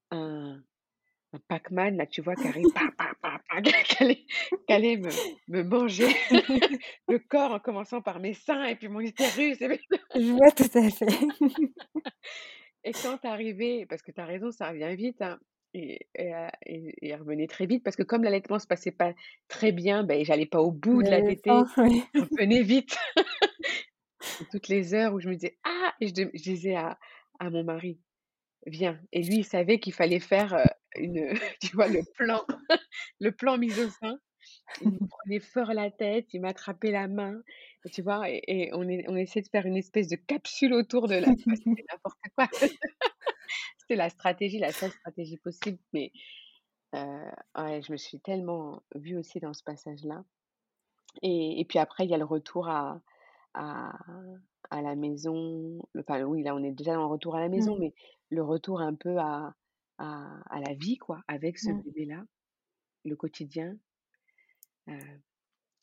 un, 0.10 0.64
un 1.34 1.40
Pac-Man, 1.48 1.98
là, 1.98 2.06
tu 2.06 2.22
vois, 2.22 2.36
qui 2.36 2.48
arrive, 2.48 2.66
qui 4.68 4.74
allait, 4.74 4.98
me, 4.98 5.10
me, 5.48 5.64
manger 5.64 6.08
le 7.08 7.20
corps 7.20 7.52
en 7.52 7.60
commençant 7.60 8.02
par 8.02 8.20
mes 8.20 8.34
seins 8.34 8.66
et 8.66 8.76
puis 8.76 8.90
mon 8.90 9.00
utérus. 9.00 9.58
Je 10.16 10.32
vois 10.32 10.52
tout 10.52 10.78
à 10.78 10.90
fait. 10.90 11.06
et 12.84 12.92
quand 12.92 13.24
arrivé, 13.26 13.86
parce 13.86 14.02
que 14.02 14.12
tu 14.12 14.20
as 14.20 14.26
raison, 14.26 14.52
ça 14.52 14.70
revient 14.70 14.96
vite, 14.96 15.22
hein, 15.22 15.40
et, 15.74 16.08
et, 16.16 16.34
et, 17.02 17.16
revenait 17.16 17.48
très 17.48 17.66
vite, 17.66 17.84
parce 17.84 17.96
que 17.96 18.04
comme 18.04 18.24
l'allaitement 18.24 18.60
se 18.60 18.68
passait 18.68 18.92
pas 18.92 19.14
très 19.48 19.72
bien, 19.72 20.04
ben, 20.04 20.26
j'allais 20.26 20.46
pas 20.46 20.60
au 20.60 20.72
bout 20.72 21.02
de 21.02 21.10
la 21.10 21.22
tétée, 21.22 21.50
je 22.14 22.22
revenais 22.22 22.62
vite. 22.62 22.98
toutes 24.52 24.68
les 24.68 24.94
heures 24.94 25.14
où 25.14 25.22
je 25.22 25.30
me 25.30 25.36
disais, 25.36 25.58
ah, 25.64 25.94
et 26.02 26.08
je, 26.08 26.30
je 26.34 26.44
disais 26.44 26.76
à, 26.76 27.00
à 27.40 27.50
mon 27.50 27.64
mari, 27.64 28.02
viens. 28.66 29.00
Et 29.12 29.24
lui, 29.24 29.38
il 29.38 29.46
savait 29.46 29.80
qu'il 29.80 29.94
fallait 29.94 30.20
faire 30.20 30.68
une, 30.96 31.34
tu 31.62 31.76
vois, 31.76 31.88
le 31.88 32.02
plan, 32.16 32.42
le 33.20 33.32
plan 33.32 33.58
mis 33.58 33.80
au 33.80 33.90
sein. 33.90 34.18
Il 34.82 34.92
me 34.92 34.98
prenait 35.10 35.40
fort 35.40 35.74
la 35.74 35.92
tête, 35.92 36.34
il 36.34 36.42
m'attrapait 36.42 36.92
la 36.92 37.08
main, 37.08 37.42
tu 37.92 38.02
vois, 38.02 38.24
et, 38.28 38.72
on, 38.74 38.88
est, 38.88 39.06
on 39.08 39.16
essaie 39.16 39.42
de 39.42 39.48
faire 39.48 39.66
une 39.66 39.78
espèce 39.78 40.08
de 40.08 40.16
capsule 40.16 40.74
autour 40.74 41.08
de 41.08 41.16
la. 41.16 41.28
C'était 41.36 41.86
n'importe 41.92 42.20
quoi. 42.36 42.48
C'était 43.78 43.96
la 43.96 44.10
stratégie, 44.10 44.60
la 44.60 44.72
seule 44.72 44.92
stratégie 44.92 45.38
possible. 45.38 45.80
Mais 45.94 46.12
ouais, 46.94 47.82
je 47.82 47.92
me 47.92 47.98
suis 47.98 48.20
tellement 48.20 48.84
vue 48.96 49.18
aussi 49.18 49.40
dans 49.40 49.54
ce 49.54 49.64
passage-là. 49.64 50.24
Et, 51.22 51.60
et, 51.60 51.66
puis 51.66 51.78
après, 51.78 52.06
il 52.06 52.10
y 52.10 52.14
a 52.14 52.18
le 52.18 52.26
retour 52.26 52.70
à, 52.70 53.02
à, 53.54 53.92
à 54.70 54.82
la 54.82 54.96
maison. 54.96 55.80
Enfin, 56.00 56.24
oui, 56.24 56.44
là, 56.44 56.56
on 56.56 56.64
est 56.64 56.72
déjà 56.72 57.00
en 57.00 57.10
retour 57.10 57.36
à 57.36 57.42
la 57.42 57.50
maison, 57.50 57.76
mmh. 57.76 57.80
mais 57.80 57.94
le 58.32 58.44
retour 58.44 58.82
un 58.82 58.96
peu 58.96 59.18
à, 59.20 59.54
à, 59.98 60.40
à 60.50 60.60
la 60.60 60.74
vie, 60.74 60.98
quoi, 60.98 61.22
avec 61.28 61.60
ce 61.60 61.70
mmh. 61.70 61.82
bébé-là, 61.82 62.24
le 63.06 63.16
quotidien. 63.16 63.76
Euh, 64.90 64.94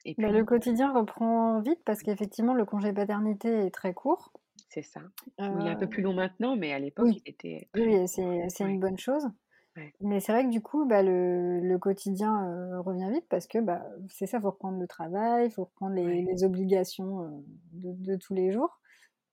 et 0.05 0.15
bah, 0.19 0.29
puis, 0.29 0.39
le 0.39 0.45
quotidien 0.45 0.93
reprend 0.93 1.61
vite 1.61 1.81
parce 1.85 2.03
qu'effectivement, 2.03 2.55
le 2.55 2.65
congé 2.65 2.93
paternité 2.93 3.49
est 3.67 3.71
très 3.71 3.95
court. 3.95 4.33
C'est 4.69 4.83
ça. 4.83 5.01
Il 5.39 5.67
est 5.67 5.71
un 5.71 5.77
peu 5.77 5.89
plus 5.89 6.03
long 6.03 6.15
maintenant, 6.15 6.57
mais 6.57 6.73
à 6.73 6.79
l'époque, 6.79 7.09
il 7.11 7.23
était. 7.27 7.69
Oui, 7.75 8.09
c'est 8.09 8.65
une 8.65 8.81
bonne 8.81 8.99
chose. 8.99 9.29
Mais 10.01 10.21
c'est 10.21 10.33
vrai 10.33 10.45
que 10.45 10.51
du 10.51 10.61
coup, 10.61 10.87
bah, 10.87 11.03
le, 11.03 11.61
le 11.61 11.79
quotidien 11.79 12.49
euh, 12.49 12.81
revient 12.81 13.11
vite 13.13 13.27
parce 13.29 13.47
que 13.47 13.59
bah, 13.59 13.87
c'est 14.09 14.27
ça, 14.27 14.39
il 14.39 14.41
faut 14.41 14.51
reprendre 14.51 14.79
le 14.79 14.89
travail, 14.89 15.47
il 15.47 15.51
faut 15.51 15.65
reprendre 15.65 15.95
les, 15.95 16.23
les 16.23 16.45
obligations 16.45 17.23
euh, 17.23 17.29
de, 17.73 17.93
de, 17.93 18.17
tous 18.17 18.35
les 18.35 18.51
jours. 18.51 18.81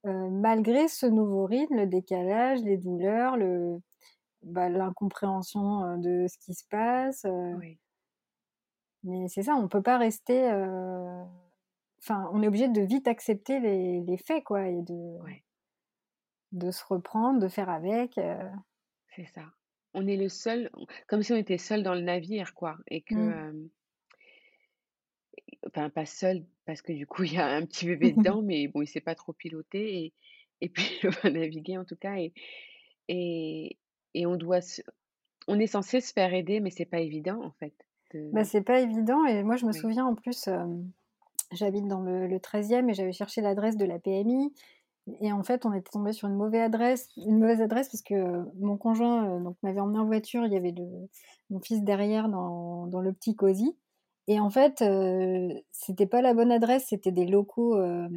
Euh, 0.06 0.30
malgré 0.30 0.88
ce 0.88 1.06
nouveau 1.06 1.46
rythme, 1.46 1.76
le 1.76 1.88
décalage, 1.88 2.62
les 2.62 2.78
douleurs, 2.78 3.38
le, 3.38 3.80
bah, 4.44 4.70
l'incompréhension 4.70 5.98
de 5.98 6.28
ce 6.28 6.38
qui 6.38 6.54
se 6.54 6.64
passe. 6.70 7.26
Oui. 7.60 7.80
Mais 9.04 9.28
c'est 9.28 9.44
ça, 9.44 9.56
on 9.56 9.68
peut 9.68 9.82
pas 9.82 9.98
rester. 9.98 10.48
Enfin, 12.00 12.30
on 12.34 12.42
est 12.44 12.48
obligé 12.48 12.68
de 12.68 12.82
vite 12.82 13.08
accepter 13.08 13.60
les, 13.60 14.02
les 14.02 14.18
faits, 14.18 14.44
quoi, 14.44 14.68
et 14.68 14.82
de, 14.82 15.18
de 16.52 16.72
se 16.72 16.84
reprendre, 16.86 17.40
de 17.40 17.48
faire 17.48 17.70
avec. 17.70 18.20
C'est 19.16 19.26
ça 19.34 19.44
on 19.96 20.06
est 20.08 20.18
le 20.18 20.30
seul, 20.30 20.70
comme 21.08 21.24
si 21.24 21.34
on 21.34 21.38
était 21.38 21.58
seul 21.58 21.82
dans 21.82 21.96
le 21.96 22.02
navire, 22.02 22.54
quoi. 22.54 22.78
Et 22.88 23.02
que, 23.02 23.16
mmh. 23.16 23.70
Enfin, 25.76 25.90
pas 25.90 26.06
seul, 26.06 26.46
parce 26.66 26.82
que 26.82 26.94
du 26.94 27.06
coup, 27.06 27.24
il 27.24 27.34
y 27.34 27.38
a 27.38 27.48
un 27.48 27.66
petit 27.66 27.86
bébé 27.86 28.12
dedans, 28.18 28.42
mais 28.42 28.68
bon, 28.68 28.82
il 28.82 28.88
sait 28.88 29.02
pas 29.02 29.16
trop 29.16 29.34
piloter. 29.34 30.06
Et, 30.06 30.14
et 30.62 30.70
puis, 30.70 30.86
il 31.04 31.10
va 31.10 31.30
naviguer, 31.30 31.78
en 31.78 31.86
tout 31.86 31.98
cas. 31.98 32.16
Et, 32.18 32.34
et, 33.08 33.78
et 34.14 34.26
on 34.26 34.36
doit 34.36 34.60
on 35.48 35.60
est 35.60 35.68
censé 35.68 36.02
se 36.02 36.12
faire 36.12 36.34
aider, 36.34 36.60
mais 36.60 36.72
c'est 36.72 36.86
pas 36.86 37.00
évident, 37.00 37.44
en 37.44 37.52
fait. 37.52 37.74
Bah, 38.32 38.44
c'est 38.44 38.62
pas 38.62 38.80
évident. 38.80 39.26
Et 39.26 39.44
moi, 39.44 39.58
je 39.58 39.66
me 39.66 39.74
souviens, 39.74 40.06
en 40.06 40.16
plus, 40.16 40.50
j'habite 41.52 41.88
dans 41.88 42.02
le, 42.02 42.28
le 42.28 42.38
13e 42.38 42.90
et 42.90 42.94
j'avais 42.94 43.12
cherché 43.12 43.42
l'adresse 43.42 43.78
de 43.78 43.86
la 43.86 44.00
PMI. 44.00 44.54
Et 45.22 45.32
en 45.32 45.44
fait, 45.44 45.66
on 45.66 45.74
était 45.74 45.92
tombé 45.92 46.14
sur 46.14 46.28
une 46.28 46.36
mauvaise 46.36 46.62
adresse, 46.62 47.10
une 47.18 47.38
mauvaise 47.38 47.62
adresse 47.62 47.90
parce 47.90 48.02
que 48.02 48.44
mon 48.60 48.76
conjoint 48.76 49.30
euh, 49.30 49.40
donc 49.40 49.56
m'avait 49.62 49.80
emmené 49.80 50.00
en 50.00 50.06
voiture. 50.06 50.46
Il 50.46 50.54
y 50.54 50.58
avait 50.58 50.72
le, 50.72 51.10
mon 51.52 51.60
fils 51.60 51.84
derrière 51.84 52.28
dans, 52.28 52.88
dans 52.88 53.02
le 53.02 53.14
petit 53.14 53.36
cosy. 53.36 53.76
Et 54.28 54.40
en 54.40 54.50
fait, 54.50 54.82
euh, 54.82 55.54
c'était 55.72 56.08
pas 56.08 56.22
la 56.22 56.34
bonne 56.34 56.52
adresse. 56.52 56.86
C'était 56.90 57.12
des 57.12 57.26
locaux 57.26 57.76
euh, 57.78 58.08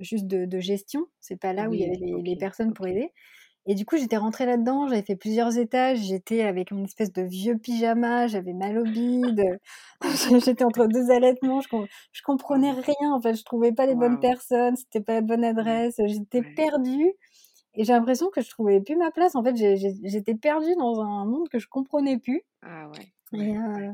juste 0.00 0.26
de, 0.26 0.44
de 0.44 0.60
gestion. 0.60 1.06
C'est 1.20 1.40
pas 1.40 1.52
là 1.52 1.68
où 1.68 1.74
il 1.74 1.80
y 1.80 1.84
avait 1.84 1.96
les, 1.96 2.22
les 2.22 2.36
personnes 2.36 2.72
pour 2.72 2.86
aider. 2.86 3.12
Et 3.68 3.74
du 3.74 3.84
coup, 3.84 3.96
j'étais 3.96 4.16
rentrée 4.16 4.46
là-dedans, 4.46 4.86
j'avais 4.86 5.02
fait 5.02 5.16
plusieurs 5.16 5.58
étages, 5.58 5.98
j'étais 5.98 6.42
avec 6.42 6.70
une 6.70 6.84
espèce 6.84 7.12
de 7.12 7.22
vieux 7.22 7.58
pyjama, 7.58 8.28
j'avais 8.28 8.52
mal 8.52 8.78
au 8.78 8.84
bide, 8.84 9.42
j'étais 10.44 10.62
entre 10.64 10.86
deux 10.86 11.10
allaitements, 11.10 11.60
je, 11.60 11.68
je 12.12 12.22
comprenais 12.22 12.70
rien, 12.70 13.12
en 13.12 13.20
fait, 13.20 13.34
je 13.34 13.42
trouvais 13.42 13.72
pas 13.72 13.86
les 13.86 13.96
bonnes 13.96 14.20
personnes, 14.20 14.76
c'était 14.76 15.00
pas 15.00 15.14
la 15.14 15.20
bonne 15.22 15.42
adresse, 15.42 15.96
j'étais 16.06 16.42
perdue. 16.42 17.12
Et 17.74 17.84
j'ai 17.84 17.92
l'impression 17.92 18.30
que 18.30 18.40
je 18.40 18.48
trouvais 18.50 18.80
plus 18.80 18.96
ma 18.96 19.10
place. 19.10 19.34
En 19.34 19.44
fait, 19.44 19.54
j'étais 19.56 20.34
perdue 20.34 20.74
dans 20.76 21.00
un 21.02 21.26
monde 21.26 21.48
que 21.50 21.58
je 21.58 21.68
comprenais 21.68 22.18
plus. 22.18 22.42
Ah 22.62 22.88
ouais. 22.88 23.12
Et, 23.38 23.56
euh, 23.56 23.92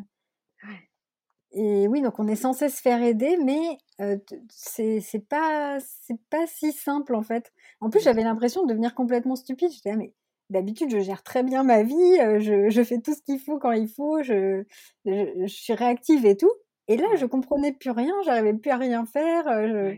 et 1.55 1.87
oui, 1.88 2.01
donc 2.01 2.19
on 2.19 2.27
est 2.29 2.37
censé 2.37 2.69
se 2.69 2.81
faire 2.81 3.03
aider, 3.03 3.37
mais 3.45 3.79
euh, 4.01 4.17
c'est 4.49 5.29
pas 5.29 5.79
c'est 5.81 6.21
pas 6.31 6.47
si 6.47 6.73
simple 6.73 7.15
en 7.15 7.23
fait. 7.23 7.53
En 7.81 7.91
plus, 7.91 8.01
j'avais 8.03 8.23
l'impression 8.25 8.62
de 8.62 8.69
devenir 8.69 8.95
complètement 8.95 9.37
stupide. 9.37 9.71
J'étais 9.71 9.91
ah, 9.91 9.97
mais 9.97 10.15
d'habitude 10.51 10.91
je 10.91 11.01
gère 11.01 11.23
très 11.23 11.43
bien 11.43 11.62
ma 11.62 11.83
vie, 11.83 12.19
euh, 12.21 12.38
je, 12.41 12.71
je 12.71 12.83
fais 12.85 13.01
tout 13.01 13.15
ce 13.15 13.23
qu'il 13.23 13.38
faut 13.41 13.59
quand 13.59 13.73
il 13.73 13.88
faut, 13.88 14.23
je, 14.23 14.65
je, 15.05 15.47
suis 15.47 15.75
réactive 15.75 16.25
et 16.27 16.37
tout. 16.37 16.53
Et 16.88 16.97
là, 16.97 17.07
je 17.17 17.27
comprenais 17.27 17.73
plus 17.73 17.91
rien, 17.91 18.15
j'arrivais 18.25 18.55
plus 18.55 18.71
à 18.71 18.77
rien 18.77 19.05
faire. 19.07 19.47
Euh, 19.49 19.95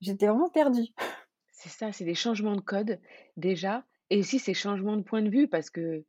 j'étais 0.00 0.26
vraiment 0.26 0.48
perdue. 0.48 0.86
C'est 1.52 1.70
ça, 1.70 1.92
c'est 1.92 2.04
des 2.04 2.14
changements 2.14 2.56
de 2.56 2.60
code 2.60 3.00
déjà, 3.36 3.84
et 4.10 4.18
aussi 4.18 4.38
ces 4.38 4.54
changements 4.54 4.96
de 4.96 5.02
point 5.02 5.22
de 5.22 5.30
vue 5.30 5.48
parce 5.48 5.70
que 5.70 6.04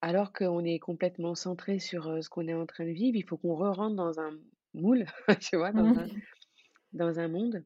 alors 0.00 0.32
qu'on 0.32 0.64
est 0.64 0.78
complètement 0.78 1.34
centré 1.34 1.78
sur, 1.78 2.22
ce 2.22 2.28
qu'on 2.28 2.46
est 2.46 2.54
en 2.54 2.66
train 2.66 2.84
de 2.84 2.90
vivre, 2.90 3.16
il 3.16 3.24
faut 3.24 3.36
qu'on 3.36 3.54
re-rentre 3.54 3.96
dans 3.96 4.20
un 4.20 4.38
moule, 4.74 5.06
tu 5.40 5.56
vois? 5.56 5.72
Dans 5.72 5.86
un 5.86 6.06
mmh. 6.06 6.20
dans 6.92 7.18
un 7.18 7.28
monde 7.28 7.64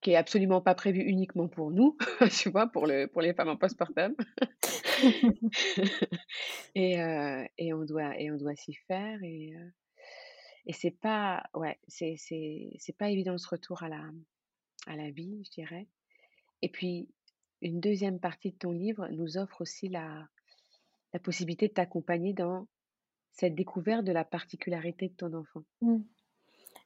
qui 0.00 0.12
est 0.12 0.16
absolument 0.16 0.60
pas 0.60 0.74
prévu 0.74 1.00
uniquement 1.00 1.48
pour 1.48 1.70
nous, 1.70 1.96
tu 2.30 2.50
vois? 2.50 2.68
Pour 2.68 2.86
le 2.86 3.06
pour 3.06 3.22
les 3.22 3.34
femmes 3.34 3.48
en 3.48 3.56
postpartum 3.56 4.14
et 6.74 6.96
et 7.58 7.74
on 7.74 7.84
doit 7.84 8.18
et 8.18 8.30
on 8.30 8.36
doit 8.36 8.56
s'y 8.56 8.74
faire 8.74 9.22
et 9.22 9.52
et 10.66 10.72
c'est 10.72 10.90
pas 10.90 11.44
ouais, 11.54 11.78
c'est 11.88 12.14
c'est 12.16 12.70
c'est 12.78 12.96
pas 12.96 13.10
évident 13.10 13.38
ce 13.38 13.48
retour 13.48 13.82
à 13.82 13.88
la 13.88 14.02
à 14.86 14.96
la 14.96 15.10
vie, 15.10 15.42
je 15.44 15.50
dirais 15.50 15.88
et 16.62 16.68
puis 16.68 17.08
une 17.62 17.80
deuxième 17.80 18.20
partie 18.20 18.52
de 18.52 18.56
ton 18.56 18.72
livre 18.72 19.08
nous 19.08 19.38
offre 19.38 19.62
aussi 19.62 19.88
la 19.88 20.28
la 21.12 21.20
possibilité 21.20 21.68
de 21.68 21.72
t'accompagner 21.72 22.32
dans 22.32 22.66
cette 23.32 23.54
découverte 23.54 24.04
de 24.04 24.12
la 24.12 24.24
particularité 24.24 25.08
de 25.08 25.14
ton 25.14 25.32
enfant? 25.34 25.62
Mmh. 25.80 25.98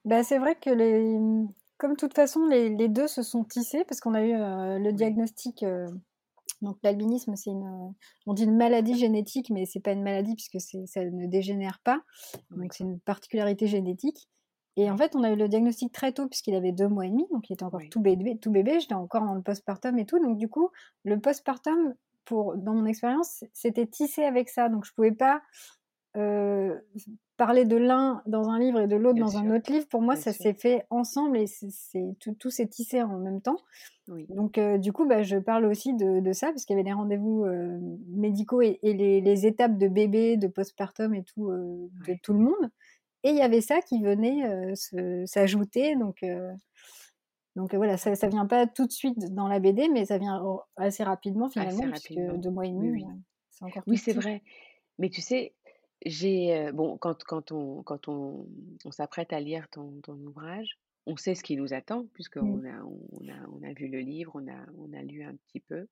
Bah, 0.05 0.23
c'est 0.23 0.39
vrai 0.39 0.57
que 0.57 0.71
les, 0.71 1.19
comme 1.77 1.93
de 1.93 1.97
toute 1.97 2.15
façon 2.15 2.47
les, 2.47 2.69
les 2.69 2.89
deux 2.89 3.07
se 3.07 3.23
sont 3.23 3.45
tissés 3.45 3.85
parce 3.85 4.01
qu'on 4.01 4.15
a 4.15 4.23
eu 4.23 4.35
euh, 4.35 4.79
le 4.79 4.93
diagnostic. 4.93 5.63
Euh, 5.63 5.89
donc 6.63 6.77
l'albinisme, 6.83 7.35
c'est 7.37 7.51
une, 7.51 7.95
on 8.27 8.35
dit 8.35 8.45
une 8.45 8.57
maladie 8.57 8.99
génétique, 8.99 9.51
mais 9.51 9.65
c'est 9.65 9.81
pas 9.81 9.93
une 9.93 10.03
maladie 10.03 10.35
puisque 10.35 10.61
ça 10.61 11.05
ne 11.05 11.27
dégénère 11.27 11.81
pas. 11.85 12.03
Donc 12.51 12.75
c'est 12.75 12.85
une 12.85 13.01
particularité 13.01 13.67
génétique. 13.67 14.29
Et 14.77 14.91
en 14.91 14.97
fait, 14.97 15.17
on 15.17 15.23
a 15.23 15.31
eu 15.31 15.37
le 15.37 15.49
diagnostic 15.49 15.93
très 15.93 16.13
tôt 16.13 16.29
puisqu'il 16.29 16.55
avait 16.55 16.73
deux 16.73 16.89
mois 16.89 17.07
et 17.07 17.11
demi, 17.11 17.27
donc 17.33 17.49
il 17.49 17.55
était 17.55 17.65
encore 17.65 17.81
tout 17.91 18.01
bébé, 18.01 18.39
tout 18.39 18.51
bébé. 18.51 18.79
J'étais 18.81 18.95
encore 18.95 19.25
dans 19.25 19.35
le 19.35 19.43
postpartum 19.43 19.99
et 19.99 20.07
tout. 20.07 20.19
Donc 20.19 20.37
du 20.37 20.49
coup, 20.49 20.71
le 21.05 21.19
postpartum, 21.19 21.95
pour 22.25 22.57
dans 22.57 22.75
mon 22.75 22.87
expérience, 22.87 23.45
c'était 23.53 23.87
tissé 23.87 24.25
avec 24.25 24.49
ça. 24.49 24.69
Donc 24.69 24.85
je 24.85 24.93
pouvais 24.93 25.13
pas 25.13 25.43
euh, 26.17 26.77
parler 27.37 27.65
de 27.65 27.77
l'un 27.77 28.21
dans 28.27 28.51
un 28.51 28.59
livre 28.59 28.81
et 28.81 28.87
de 28.87 28.97
l'autre 28.97 29.19
dans 29.19 29.39
un 29.39 29.55
autre 29.55 29.73
livre. 29.73 29.87
Pour 29.89 30.03
moi, 30.03 30.15
ça 30.17 30.33
s'est 30.33 30.53
fait 30.53 30.85
ensemble 30.91 31.39
et 31.39 31.47
c'est 31.47 32.17
tout, 32.19 32.35
tout 32.35 32.51
s'est 32.51 32.67
tissé 32.67 33.03
en 33.03 33.19
même 33.19 33.41
temps. 33.41 33.57
Donc 34.29 34.59
euh, 34.59 34.77
du 34.77 34.93
coup, 34.93 35.07
bah, 35.07 35.23
je 35.23 35.37
parle 35.37 35.65
aussi 35.65 35.95
de, 35.95 36.33
ça 36.33 36.49
parce 36.49 36.65
qu'il 36.65 36.77
y 36.77 36.79
avait 36.79 36.89
les 36.89 36.93
rendez-vous 36.93 37.45
euh, 37.45 37.79
médicaux 38.09 38.61
et, 38.61 38.79
les, 38.83 39.47
étapes 39.47 39.79
de 39.79 39.89
bébé, 39.89 40.37
de 40.37 40.49
postpartum 40.49 41.15
et 41.15 41.23
tout 41.23 41.51
de 41.51 42.15
tout 42.23 42.33
le 42.33 42.41
monde. 42.41 42.71
Et 43.23 43.31
il 43.31 43.37
y 43.37 43.43
avait 43.43 43.61
ça 43.61 43.81
qui 43.81 44.03
venait 44.03 44.75
s'ajouter. 45.27 45.95
Donc, 45.97 46.25
donc 47.61 47.75
voilà, 47.75 47.97
ça 47.97 48.11
ne 48.11 48.31
vient 48.31 48.47
pas 48.47 48.67
tout 48.67 48.87
de 48.87 48.93
suite 48.93 49.19
dans 49.35 49.47
la 49.47 49.61
BD, 49.61 49.89
mais 49.89 50.07
ça 50.07 50.19
vient 50.19 50.43
assez 50.77 51.05
rapidement 51.05 51.49
finalement, 51.49 51.91
puisque 51.91 52.15
deux 52.15 52.51
mois 52.51 52.67
et 52.67 52.71
demi, 52.71 52.91
oui, 52.91 53.05
c'est 53.51 53.65
encore 53.65 53.83
Oui, 53.87 53.99
c'est 53.99 54.13
vrai. 54.13 54.43
Mais 54.99 55.11
tu 55.11 55.21
sais, 55.21 55.55
j'ai 56.05 56.71
bon 56.73 56.97
quand, 56.99 57.23
quand 57.25 57.53
on 57.53 57.83
quand 57.83 58.09
on, 58.09 58.47
on 58.85 58.91
s'apprête 58.91 59.33
à 59.33 59.41
lire 59.41 59.69
ton, 59.69 60.01
ton, 60.03 60.15
ouvrage, 60.15 60.79
on 61.07 61.17
sait 61.17 61.35
ce 61.35 61.43
qui 61.43 61.57
nous 61.57 61.75
attend 61.75 62.07
puisqu'on 62.15 62.57
mmh. 62.59 62.67
a, 62.67 62.85
on 62.85 63.29
a 63.29 63.49
on 63.53 63.63
a 63.63 63.73
vu 63.75 63.89
le 63.89 64.01
livre, 64.01 64.33
on 64.35 64.49
a 64.49 64.67
on 64.79 64.93
a 64.93 65.03
lu 65.03 65.23
un 65.23 65.35
petit 65.37 65.61
peu 65.61 65.87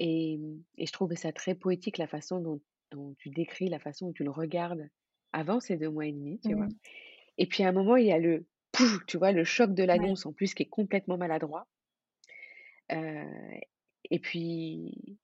et, 0.00 0.40
et 0.78 0.86
je 0.86 0.92
trouvais 0.92 1.14
ça 1.14 1.30
très 1.30 1.54
poétique 1.54 1.98
la 1.98 2.06
façon 2.06 2.40
dont, 2.40 2.60
dont 2.90 3.14
tu 3.18 3.28
décris, 3.28 3.68
la 3.68 3.78
façon 3.78 4.06
dont 4.06 4.12
tu 4.12 4.24
le 4.24 4.30
regardes 4.30 4.88
avant 5.32 5.60
ces 5.60 5.76
deux 5.76 5.90
mois 5.90 6.06
et 6.06 6.12
demi, 6.12 6.40
tu 6.40 6.54
vois. 6.54 6.68
Et 7.38 7.46
puis 7.46 7.62
à 7.62 7.68
un 7.68 7.72
moment, 7.72 7.96
il 7.96 8.06
y 8.06 8.12
a 8.12 8.18
le 8.18 8.46
tu 9.06 9.18
vois, 9.18 9.32
le 9.32 9.44
choc 9.44 9.74
de 9.74 9.84
l'annonce 9.84 10.26
en 10.26 10.32
plus 10.32 10.54
qui 10.54 10.62
est 10.64 10.68
complètement 10.68 11.16
maladroit. 11.16 11.66
et 12.90 14.18
puis, 14.20 15.18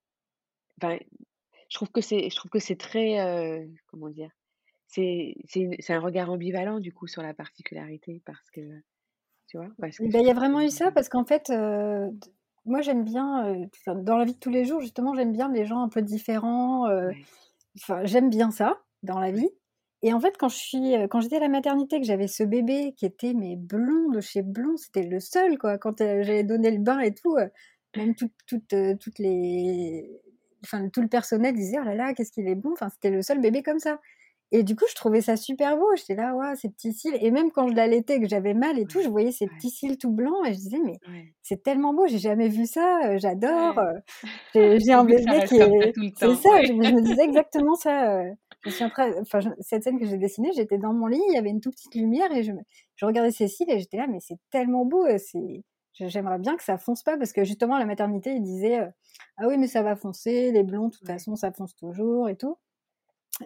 je 0.82 1.74
trouve 1.74 1.90
que 1.90 2.00
c'est, 2.00 2.30
je 2.30 2.36
trouve 2.36 2.50
que 2.50 2.58
c'est 2.58 2.76
très, 2.76 3.66
comment 3.86 4.08
dire, 4.08 4.30
c'est, 4.86 5.34
c'est, 5.48 5.92
un 5.92 6.00
regard 6.00 6.30
ambivalent 6.30 6.80
du 6.80 6.92
coup 6.92 7.06
sur 7.06 7.22
la 7.22 7.34
particularité 7.34 8.22
parce 8.24 8.50
que, 8.50 8.60
tu 9.48 9.56
vois. 9.56 9.68
Bah, 9.78 9.88
il 10.00 10.26
y 10.26 10.30
a 10.30 10.34
vraiment 10.34 10.60
eu 10.60 10.70
ça 10.70 10.92
parce 10.92 11.08
qu'en 11.08 11.24
fait, 11.24 11.50
moi 12.64 12.80
j'aime 12.82 13.04
bien, 13.04 13.68
dans 13.86 14.16
la 14.16 14.24
vie 14.24 14.34
de 14.34 14.38
tous 14.38 14.50
les 14.50 14.64
jours 14.64 14.80
justement, 14.80 15.14
j'aime 15.14 15.32
bien 15.32 15.50
les 15.52 15.66
gens 15.66 15.80
un 15.80 15.88
peu 15.88 16.02
différents. 16.02 16.86
Enfin, 17.76 18.04
j'aime 18.04 18.30
bien 18.30 18.50
ça 18.50 18.80
dans 19.02 19.18
la 19.18 19.30
vie. 19.30 19.50
Et 20.06 20.12
en 20.12 20.20
fait, 20.20 20.36
quand 20.38 20.48
je 20.48 20.56
suis, 20.56 20.94
quand 21.10 21.20
j'étais 21.20 21.38
à 21.38 21.40
la 21.40 21.48
maternité, 21.48 21.98
que 21.98 22.06
j'avais 22.06 22.28
ce 22.28 22.44
bébé 22.44 22.94
qui 22.96 23.06
était 23.06 23.34
mais 23.34 23.56
blond 23.56 24.08
de 24.10 24.20
chez 24.20 24.42
blond, 24.42 24.76
c'était 24.76 25.02
le 25.02 25.18
seul 25.18 25.58
quoi. 25.58 25.78
Quand 25.78 25.98
j'avais 25.98 26.44
donné 26.44 26.70
le 26.70 26.78
bain 26.78 27.00
et 27.00 27.12
tout, 27.12 27.36
même 27.96 28.14
tout, 28.14 28.30
toutes 28.46 29.18
les, 29.18 30.08
enfin 30.64 30.88
tout 30.90 31.02
le 31.02 31.08
personnel 31.08 31.56
disait 31.56 31.78
oh 31.80 31.84
là 31.84 31.96
là 31.96 32.14
qu'est-ce 32.14 32.30
qu'il 32.30 32.46
est 32.46 32.54
bon. 32.54 32.70
Enfin 32.72 32.88
c'était 32.88 33.10
le 33.10 33.20
seul 33.20 33.40
bébé 33.40 33.64
comme 33.64 33.80
ça. 33.80 33.98
Et 34.52 34.62
du 34.62 34.76
coup, 34.76 34.84
je 34.88 34.94
trouvais 34.94 35.22
ça 35.22 35.36
super 35.36 35.76
beau. 35.76 35.88
J'étais 35.96 36.14
là, 36.14 36.36
ouais, 36.36 36.54
ces 36.54 36.68
petits 36.68 36.92
cils. 36.92 37.18
Et 37.20 37.32
même 37.32 37.50
quand 37.50 37.66
je 37.66 37.74
l'allaitais, 37.74 38.20
que 38.20 38.28
j'avais 38.28 38.54
mal 38.54 38.78
et 38.78 38.86
tout, 38.86 39.02
je 39.02 39.08
voyais 39.08 39.32
ces 39.32 39.48
petits 39.48 39.70
cils 39.70 39.98
tout 39.98 40.12
blancs 40.12 40.46
et 40.46 40.52
je 40.52 40.58
disais, 40.58 40.78
mais 40.84 41.00
c'est 41.42 41.64
tellement 41.64 41.92
beau, 41.92 42.06
j'ai 42.06 42.18
jamais 42.18 42.48
vu 42.48 42.64
ça, 42.64 43.18
j'adore. 43.18 43.80
J'ai 44.54 44.92
un 44.92 45.04
bébé 45.04 45.24
qui 45.48 45.56
est. 45.56 45.92
C'est 46.16 46.34
ça, 46.36 46.62
je, 46.62 46.72
me 46.74 47.02
disais 47.02 47.24
exactement 47.24 47.74
ça 47.74 48.22
cette 48.70 49.82
scène 49.82 49.98
que 49.98 50.06
j'ai 50.06 50.18
dessinée, 50.18 50.50
j'étais 50.54 50.78
dans 50.78 50.92
mon 50.92 51.06
lit, 51.06 51.20
il 51.28 51.34
y 51.34 51.38
avait 51.38 51.50
une 51.50 51.60
toute 51.60 51.74
petite 51.74 51.94
lumière 51.94 52.30
et 52.32 52.42
je, 52.42 52.52
je 52.96 53.06
regardais 53.06 53.30
Cécile 53.30 53.70
et 53.70 53.78
j'étais 53.78 53.96
là, 53.96 54.06
mais 54.08 54.20
c'est 54.20 54.38
tellement 54.50 54.84
beau, 54.84 55.04
euh, 55.06 55.18
c'est, 55.18 55.62
j'aimerais 55.92 56.38
bien 56.38 56.56
que 56.56 56.62
ça 56.62 56.78
fonce 56.78 57.02
pas 57.02 57.16
parce 57.16 57.32
que 57.32 57.44
justement, 57.44 57.78
la 57.78 57.86
maternité, 57.86 58.32
il 58.34 58.42
disait, 58.42 58.80
euh, 58.80 58.88
ah 59.38 59.48
oui, 59.48 59.58
mais 59.58 59.68
ça 59.68 59.82
va 59.82 59.96
foncer, 59.96 60.52
les 60.52 60.62
blonds, 60.62 60.88
de 60.88 60.94
toute 60.94 61.06
façon, 61.06 61.36
ça 61.36 61.52
fonce 61.52 61.74
toujours 61.74 62.28
et 62.28 62.36
tout. 62.36 62.56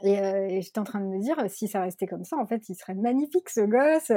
Euh, 0.04 0.46
et, 0.48 0.62
j'étais 0.62 0.78
en 0.78 0.84
train 0.84 1.00
de 1.00 1.06
me 1.06 1.20
dire, 1.20 1.36
si 1.48 1.66
ça 1.66 1.80
restait 1.80 2.06
comme 2.06 2.24
ça, 2.24 2.36
en 2.36 2.46
fait, 2.46 2.68
il 2.68 2.74
serait 2.76 2.94
magnifique 2.94 3.48
ce 3.48 3.60
gosse. 3.60 4.12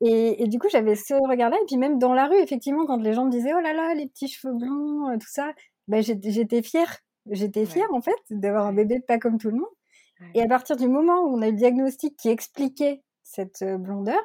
Et, 0.00 0.42
et, 0.42 0.48
du 0.48 0.58
coup, 0.58 0.68
j'avais 0.70 0.94
ce 0.94 1.14
regard-là. 1.14 1.56
Et 1.62 1.66
puis 1.66 1.76
même 1.76 1.98
dans 1.98 2.14
la 2.14 2.26
rue, 2.26 2.38
effectivement, 2.38 2.86
quand 2.86 2.96
les 3.02 3.12
gens 3.12 3.26
me 3.26 3.30
disaient, 3.30 3.52
oh 3.54 3.60
là 3.60 3.74
là, 3.74 3.94
les 3.94 4.06
petits 4.06 4.28
cheveux 4.28 4.54
blonds, 4.54 5.18
tout 5.18 5.28
ça, 5.28 5.52
ben, 5.88 6.02
j'étais 6.02 6.62
fière. 6.62 6.98
J'étais 7.30 7.66
fière, 7.66 7.92
en 7.92 8.00
fait, 8.00 8.16
d'avoir 8.30 8.66
un 8.66 8.72
bébé 8.72 9.00
pas 9.00 9.18
comme 9.18 9.38
tout 9.38 9.50
le 9.50 9.56
monde. 9.56 9.75
Et 10.34 10.42
à 10.42 10.46
partir 10.46 10.76
du 10.76 10.88
moment 10.88 11.20
où 11.22 11.36
on 11.36 11.42
a 11.42 11.48
eu 11.48 11.52
le 11.52 11.56
diagnostic 11.56 12.16
qui 12.16 12.28
expliquait 12.28 13.02
cette 13.22 13.64
blondeur, 13.64 14.20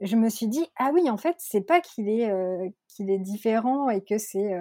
je 0.00 0.16
me 0.16 0.28
suis 0.28 0.48
dit 0.48 0.66
ah 0.76 0.90
oui 0.92 1.08
en 1.10 1.16
fait 1.16 1.36
c'est 1.38 1.60
pas 1.60 1.80
qu'il 1.80 2.08
est 2.08 2.30
qu'il 2.88 3.10
est 3.10 3.18
différent 3.18 3.90
et 3.90 4.02
que 4.02 4.18
c'est 4.18 4.52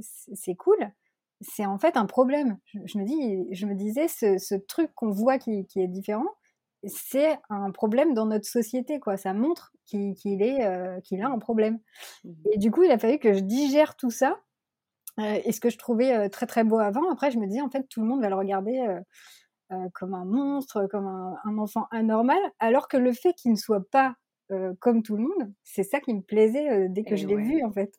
c'est 0.00 0.54
cool. 0.54 0.78
C'est 1.40 1.66
en 1.66 1.78
fait 1.78 1.96
un 1.96 2.06
problème. 2.06 2.58
Je, 2.84 2.98
me 2.98 3.04
dis 3.04 3.46
je 3.52 3.66
me 3.66 3.74
disais 3.74 4.08
ce, 4.08 4.38
ce 4.38 4.54
truc 4.54 4.92
qu'on 4.94 5.10
voit 5.10 5.38
qui, 5.38 5.66
qui, 5.66 5.80
est 5.80 5.88
différent 5.88 6.28
c'est 6.84 7.38
un 7.50 7.70
problème 7.70 8.14
dans 8.14 8.26
notre 8.26 8.46
société 8.46 9.00
quoi. 9.00 9.16
Ça 9.16 9.34
montre 9.34 9.72
qu'il 9.86 10.42
est 10.42 11.02
qu'il 11.02 11.22
a 11.22 11.28
un 11.28 11.38
problème. 11.38 11.78
Mmh. 12.24 12.32
Et 12.52 12.58
du 12.58 12.70
coup 12.70 12.82
il 12.82 12.90
a 12.90 12.98
fallu 12.98 13.18
que 13.18 13.32
je 13.32 13.40
digère 13.40 13.96
tout 13.96 14.10
ça 14.10 14.40
et 15.18 15.52
ce 15.52 15.60
que 15.60 15.68
je 15.68 15.76
trouvais 15.76 16.28
très 16.30 16.46
très 16.46 16.64
beau 16.64 16.78
avant. 16.78 17.10
Après 17.10 17.30
je 17.30 17.38
me 17.38 17.46
dis 17.46 17.60
en 17.60 17.68
fait 17.70 17.86
tout 17.88 18.00
le 18.00 18.06
monde 18.06 18.22
va 18.22 18.28
le 18.28 18.36
regarder 18.36 18.78
euh, 18.78 19.00
comme 19.94 20.14
un 20.14 20.24
monstre, 20.24 20.86
comme 20.90 21.06
un, 21.06 21.58
enfant 21.58 21.86
anormal, 21.90 22.40
alors 22.58 22.88
que 22.88 22.96
le 22.96 23.12
fait 23.12 23.34
qu'il 23.34 23.52
ne 23.52 23.56
soit 23.56 23.88
pas 23.90 24.16
euh, 24.50 24.74
comme 24.80 25.02
tout 25.02 25.16
le 25.16 25.22
monde, 25.22 25.52
c'est 25.62 25.84
ça 25.84 26.00
qui 26.00 26.12
me 26.12 26.22
plaisait 26.22 26.70
euh, 26.70 26.86
dès 26.88 27.04
que 27.04 27.14
je 27.14 27.26
l'ai 27.26 27.36
vu 27.36 27.62
en 27.64 27.70
fait. 27.70 27.94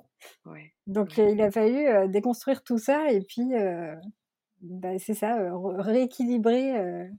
Donc 0.87 1.17
il 1.17 1.41
a 1.41 1.49
fallu 1.49 2.09
déconstruire 2.09 2.63
tout 2.63 2.77
ça 2.77 3.11
et 3.11 3.21
puis 3.21 3.45
bah, 4.61 4.99
c'est 4.99 5.13
ça, 5.13 5.37
rééquilibrer 5.53 7.09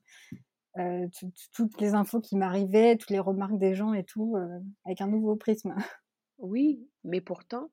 toutes 1.55 1.81
les 1.81 1.95
infos 1.95 2.21
qui 2.21 2.37
m'arrivaient, 2.37 2.97
toutes 2.97 3.11
les 3.11 3.19
remarques 3.19 3.59
des 3.59 3.75
gens 3.75 3.95
et 3.95 4.05
tout, 4.05 4.37
avec 4.85 5.01
un 5.01 5.09
nouveau 5.09 5.37
prisme. 5.37 5.75
Oui, 6.38 6.87
mais 7.05 7.21
pourtant, 7.21 7.71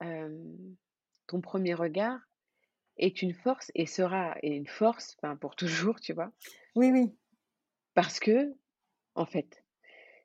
ton 0.00 1.40
premier 1.40 1.74
regard, 1.74 2.18
est 2.98 3.22
une 3.22 3.34
force 3.34 3.70
et 3.74 3.86
sera 3.86 4.36
une 4.42 4.66
force 4.66 5.16
pour 5.40 5.56
toujours, 5.56 6.00
tu 6.00 6.12
vois. 6.12 6.32
Oui, 6.74 6.90
oui. 6.92 7.14
Parce 7.94 8.20
que, 8.20 8.54
en 9.14 9.26
fait, 9.26 9.64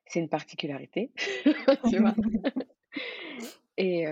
c'est 0.06 0.20
une 0.20 0.28
particularité, 0.28 1.12
tu 1.90 1.98
vois. 1.98 2.14
et, 3.76 4.06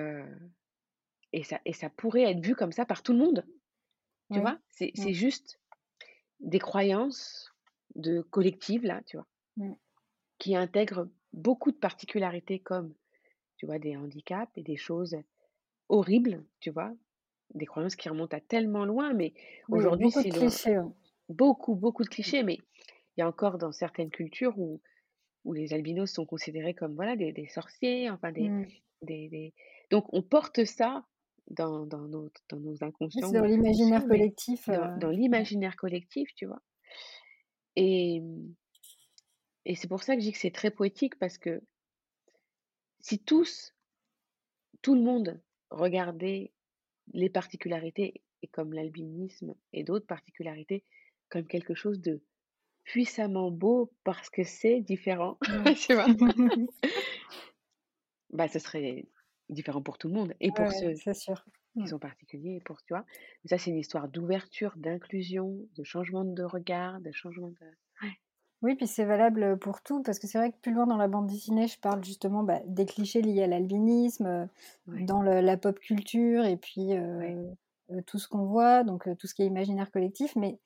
et, 1.33 1.42
ça, 1.44 1.61
et 1.64 1.73
ça 1.73 1.90
pourrait 1.90 2.31
être 2.31 2.40
vu 2.40 2.55
comme 2.55 2.73
ça 2.73 2.87
par 2.87 3.03
tout 3.03 3.12
le 3.12 3.18
monde, 3.18 3.46
tu 4.33 4.40
vois. 4.40 4.59
C'est 4.70 5.12
juste 5.12 5.61
des 6.40 6.59
croyances 6.59 7.53
de 7.96 8.23
collectives, 8.23 8.85
là, 8.85 9.03
tu 9.07 9.16
vois, 9.16 9.27
qui 10.38 10.57
intègrent 10.57 11.09
beaucoup 11.33 11.70
de 11.70 11.77
particularités 11.77 12.59
comme, 12.59 12.94
tu 13.57 13.66
vois, 13.66 13.79
des 13.79 13.96
handicaps 13.96 14.57
et 14.57 14.62
des 14.62 14.77
choses 14.77 15.16
horribles, 15.88 16.44
tu 16.61 16.70
vois, 16.70 16.92
des 17.54 17.66
croyances 17.66 17.96
qui 17.96 18.08
remontent 18.08 18.36
à 18.36 18.40
tellement 18.40 18.84
loin, 18.84 19.12
mais 19.12 19.32
aujourd'hui, 19.68 20.10
c'est 20.10 20.76
beaucoup, 21.28 21.74
beaucoup 21.74 22.04
de 22.04 22.08
clichés, 22.08 22.42
mais 22.42 22.58
il 23.16 23.20
y 23.20 23.22
a 23.22 23.28
encore 23.28 23.58
dans 23.58 23.72
certaines 23.72 24.10
cultures 24.10 24.58
où, 24.58 24.80
où 25.44 25.52
les 25.52 25.72
albinos 25.72 26.10
sont 26.10 26.26
considérés 26.26 26.74
comme 26.74 26.94
voilà 26.94 27.16
des, 27.16 27.32
des 27.32 27.48
sorciers, 27.48 28.10
enfin 28.10 28.32
des, 28.32 28.48
mmh. 28.48 28.66
des, 29.02 29.28
des, 29.28 29.54
Donc 29.90 30.06
on 30.12 30.22
porte 30.22 30.64
ça 30.64 31.04
dans, 31.48 31.86
dans, 31.86 32.06
nos, 32.06 32.30
dans 32.48 32.60
nos 32.60 32.84
inconscients. 32.84 33.30
dans 33.32 33.44
l'imaginaire 33.44 34.06
collectif. 34.06 34.66
Dans, 34.68 34.98
dans 34.98 35.10
l'imaginaire 35.10 35.76
collectif, 35.76 36.32
tu 36.34 36.46
vois. 36.46 36.62
Et, 37.76 38.22
et 39.64 39.74
c'est 39.74 39.88
pour 39.88 40.02
ça 40.02 40.14
que 40.14 40.20
je 40.20 40.26
dis 40.26 40.32
que 40.32 40.38
c'est 40.38 40.50
très 40.50 40.70
poétique 40.70 41.18
parce 41.18 41.38
que 41.38 41.62
si 43.00 43.18
tous, 43.18 43.74
tout 44.82 44.94
le 44.94 45.02
monde 45.02 45.40
regardait 45.70 46.52
les 47.12 47.31
particularités, 47.31 48.23
et 48.42 48.49
comme 48.49 48.73
l'albinisme 48.73 49.55
et 49.73 49.85
d'autres 49.85 50.07
particularités, 50.07 50.85
comme 51.29 51.47
quelque 51.47 51.74
chose 51.74 52.01
de 52.01 52.22
puissamment 52.84 53.51
beau 53.51 53.93
parce 54.05 54.30
que 54.30 54.43
c'est 54.43 54.80
différent, 54.80 55.39
bah, 58.30 58.49
ce 58.49 58.59
serait 58.59 59.07
différent 59.49 59.82
pour 59.82 59.99
tout 59.99 60.09
le 60.09 60.14
monde 60.14 60.34
et 60.41 60.51
pour 60.53 60.72
ceux 60.72 60.95
sûr. 61.12 61.45
qui 61.78 61.89
sont 61.89 61.99
particuliers, 61.99 62.61
pour, 62.64 62.82
tu 62.82 62.95
vois? 62.95 63.05
ça, 63.45 63.59
c'est 63.59 63.70
une 63.70 63.78
histoire 63.78 64.09
d'ouverture, 64.09 64.74
d'inclusion, 64.76 65.59
de 65.76 65.84
changement 65.84 66.24
de 66.24 66.43
regard, 66.43 67.01
de 67.01 67.12
changement 67.12 67.49
de... 67.49 67.66
Oui, 68.62 68.74
puis 68.74 68.86
c'est 68.86 69.04
valable 69.04 69.58
pour 69.58 69.80
tout, 69.80 70.02
parce 70.02 70.18
que 70.18 70.26
c'est 70.26 70.36
vrai 70.36 70.52
que 70.52 70.58
plus 70.58 70.72
loin 70.72 70.86
dans 70.86 70.98
la 70.98 71.08
bande 71.08 71.26
dessinée, 71.26 71.66
je 71.66 71.78
parle 71.80 72.04
justement 72.04 72.42
bah, 72.42 72.61
des 72.66 72.84
clichés 72.84 73.22
liés 73.22 73.42
à 73.42 73.46
l'albinisme, 73.46 74.48
dans 74.86 75.22
la 75.22 75.56
pop 75.56 75.78
culture, 75.78 76.44
et 76.44 76.58
puis 76.58 76.90
tout 78.06 78.18
ce 78.18 78.28
qu'on 78.28 78.44
voit, 78.44 78.84
donc 78.84 79.08
tout 79.18 79.26
ce 79.26 79.34
qui 79.34 79.42
est 79.42 79.46
imaginaire 79.46 79.90
collectif. 79.90 80.36
Mais 80.36 80.58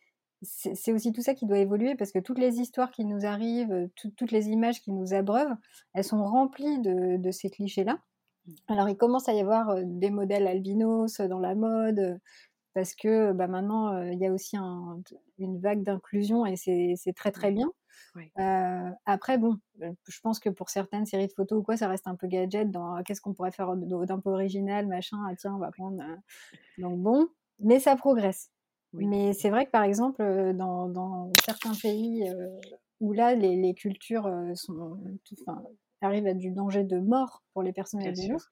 c'est 0.42 0.92
aussi 0.92 1.12
tout 1.12 1.22
ça 1.22 1.34
qui 1.34 1.47
doit 1.47 1.59
évoluer 1.59 1.95
parce 1.95 2.12
que 2.12 2.18
toutes 2.18 2.38
les 2.38 2.61
histoires 2.61 2.90
qui 2.90 3.05
nous 3.05 3.24
arrivent, 3.24 3.88
toutes 3.95 4.32
les 4.32 4.49
images 4.49 4.80
qui 4.80 4.92
nous 4.92 5.14
abreuvent, 5.14 5.55
elles 5.95 6.05
sont 6.05 6.22
remplies 6.24 6.80
de, 6.80 7.30
ces 7.30 7.49
clichés-là. 7.49 7.99
Mmh. 8.47 8.53
Alors, 8.68 8.88
il 8.88 8.97
commence 8.97 9.28
à 9.28 9.32
y 9.32 9.40
avoir 9.40 9.76
des 9.84 10.11
modèles 10.11 10.47
albinos 10.47 11.20
dans 11.20 11.38
la 11.38 11.55
mode, 11.55 12.20
parce 12.75 12.95
que 12.95 13.33
bah, 13.33 13.47
maintenant, 13.47 14.03
il 14.03 14.18
y 14.18 14.27
a 14.27 14.33
aussi 14.33 14.57
une 14.57 15.59
vague 15.59 15.83
d'inclusion 15.83 16.45
et 16.45 16.57
c'est 16.57 17.12
très 17.14 17.31
très 17.31 17.53
bien. 17.53 17.70
après, 19.07 19.39
bon, 19.39 19.59
je 19.81 20.20
pense 20.20 20.41
que 20.41 20.49
pour 20.49 20.70
certaines 20.70 21.07
séries 21.07 21.29
de 21.29 21.33
photos 21.33 21.61
ou 21.61 21.62
quoi, 21.62 21.77
ça 21.77 21.89
reste 21.89 22.07
un 22.07 22.16
peu 22.16 22.27
gadget 22.27 22.70
dans 22.70 23.03
qu'est-ce 23.03 23.20
qu'on 23.20 23.35
pourrait 23.35 23.53
faire 23.53 23.75
d'un 23.77 24.18
peu 24.18 24.31
original, 24.31 24.87
machin, 24.87 25.18
ah, 25.29 25.35
tiens, 25.37 25.55
on 25.55 25.59
va 25.59 25.70
prendre. 25.70 26.03
Donc 26.79 26.99
bon, 27.01 27.29
mais 27.61 27.81
ça 27.81 27.97
progresse. 27.97 28.51
Mais 28.93 29.33
c'est 29.33 29.51
vrai 29.51 29.66
que 29.66 29.70
par 29.70 29.83
exemple, 29.83 30.22
dans, 30.55 31.31
certains 31.45 31.75
pays 31.75 32.25
où 33.01 33.12
là, 33.12 33.35
les, 33.35 33.75
cultures 33.75 34.31
sont, 34.55 34.99
arrivent 36.01 36.26
à 36.26 36.34
du 36.34 36.51
danger 36.51 36.84
de 36.84 36.99
mort 36.99 37.42
pour 37.53 37.62
les 37.62 37.72
personnes 37.72 38.03
albinos, 38.03 38.51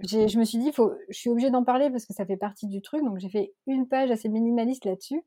je 0.00 0.38
me 0.38 0.44
suis 0.44 0.58
dit, 0.58 0.72
faut, 0.72 0.92
je 1.08 1.18
suis 1.18 1.30
obligée 1.30 1.50
d'en 1.50 1.64
parler 1.64 1.90
parce 1.90 2.06
que 2.06 2.14
ça 2.14 2.24
fait 2.24 2.36
partie 2.36 2.66
du 2.66 2.80
truc. 2.80 3.04
Donc 3.04 3.18
j'ai 3.18 3.28
fait 3.28 3.52
une 3.66 3.88
page 3.88 4.10
assez 4.10 4.28
minimaliste 4.28 4.84
là-dessus. 4.84 5.22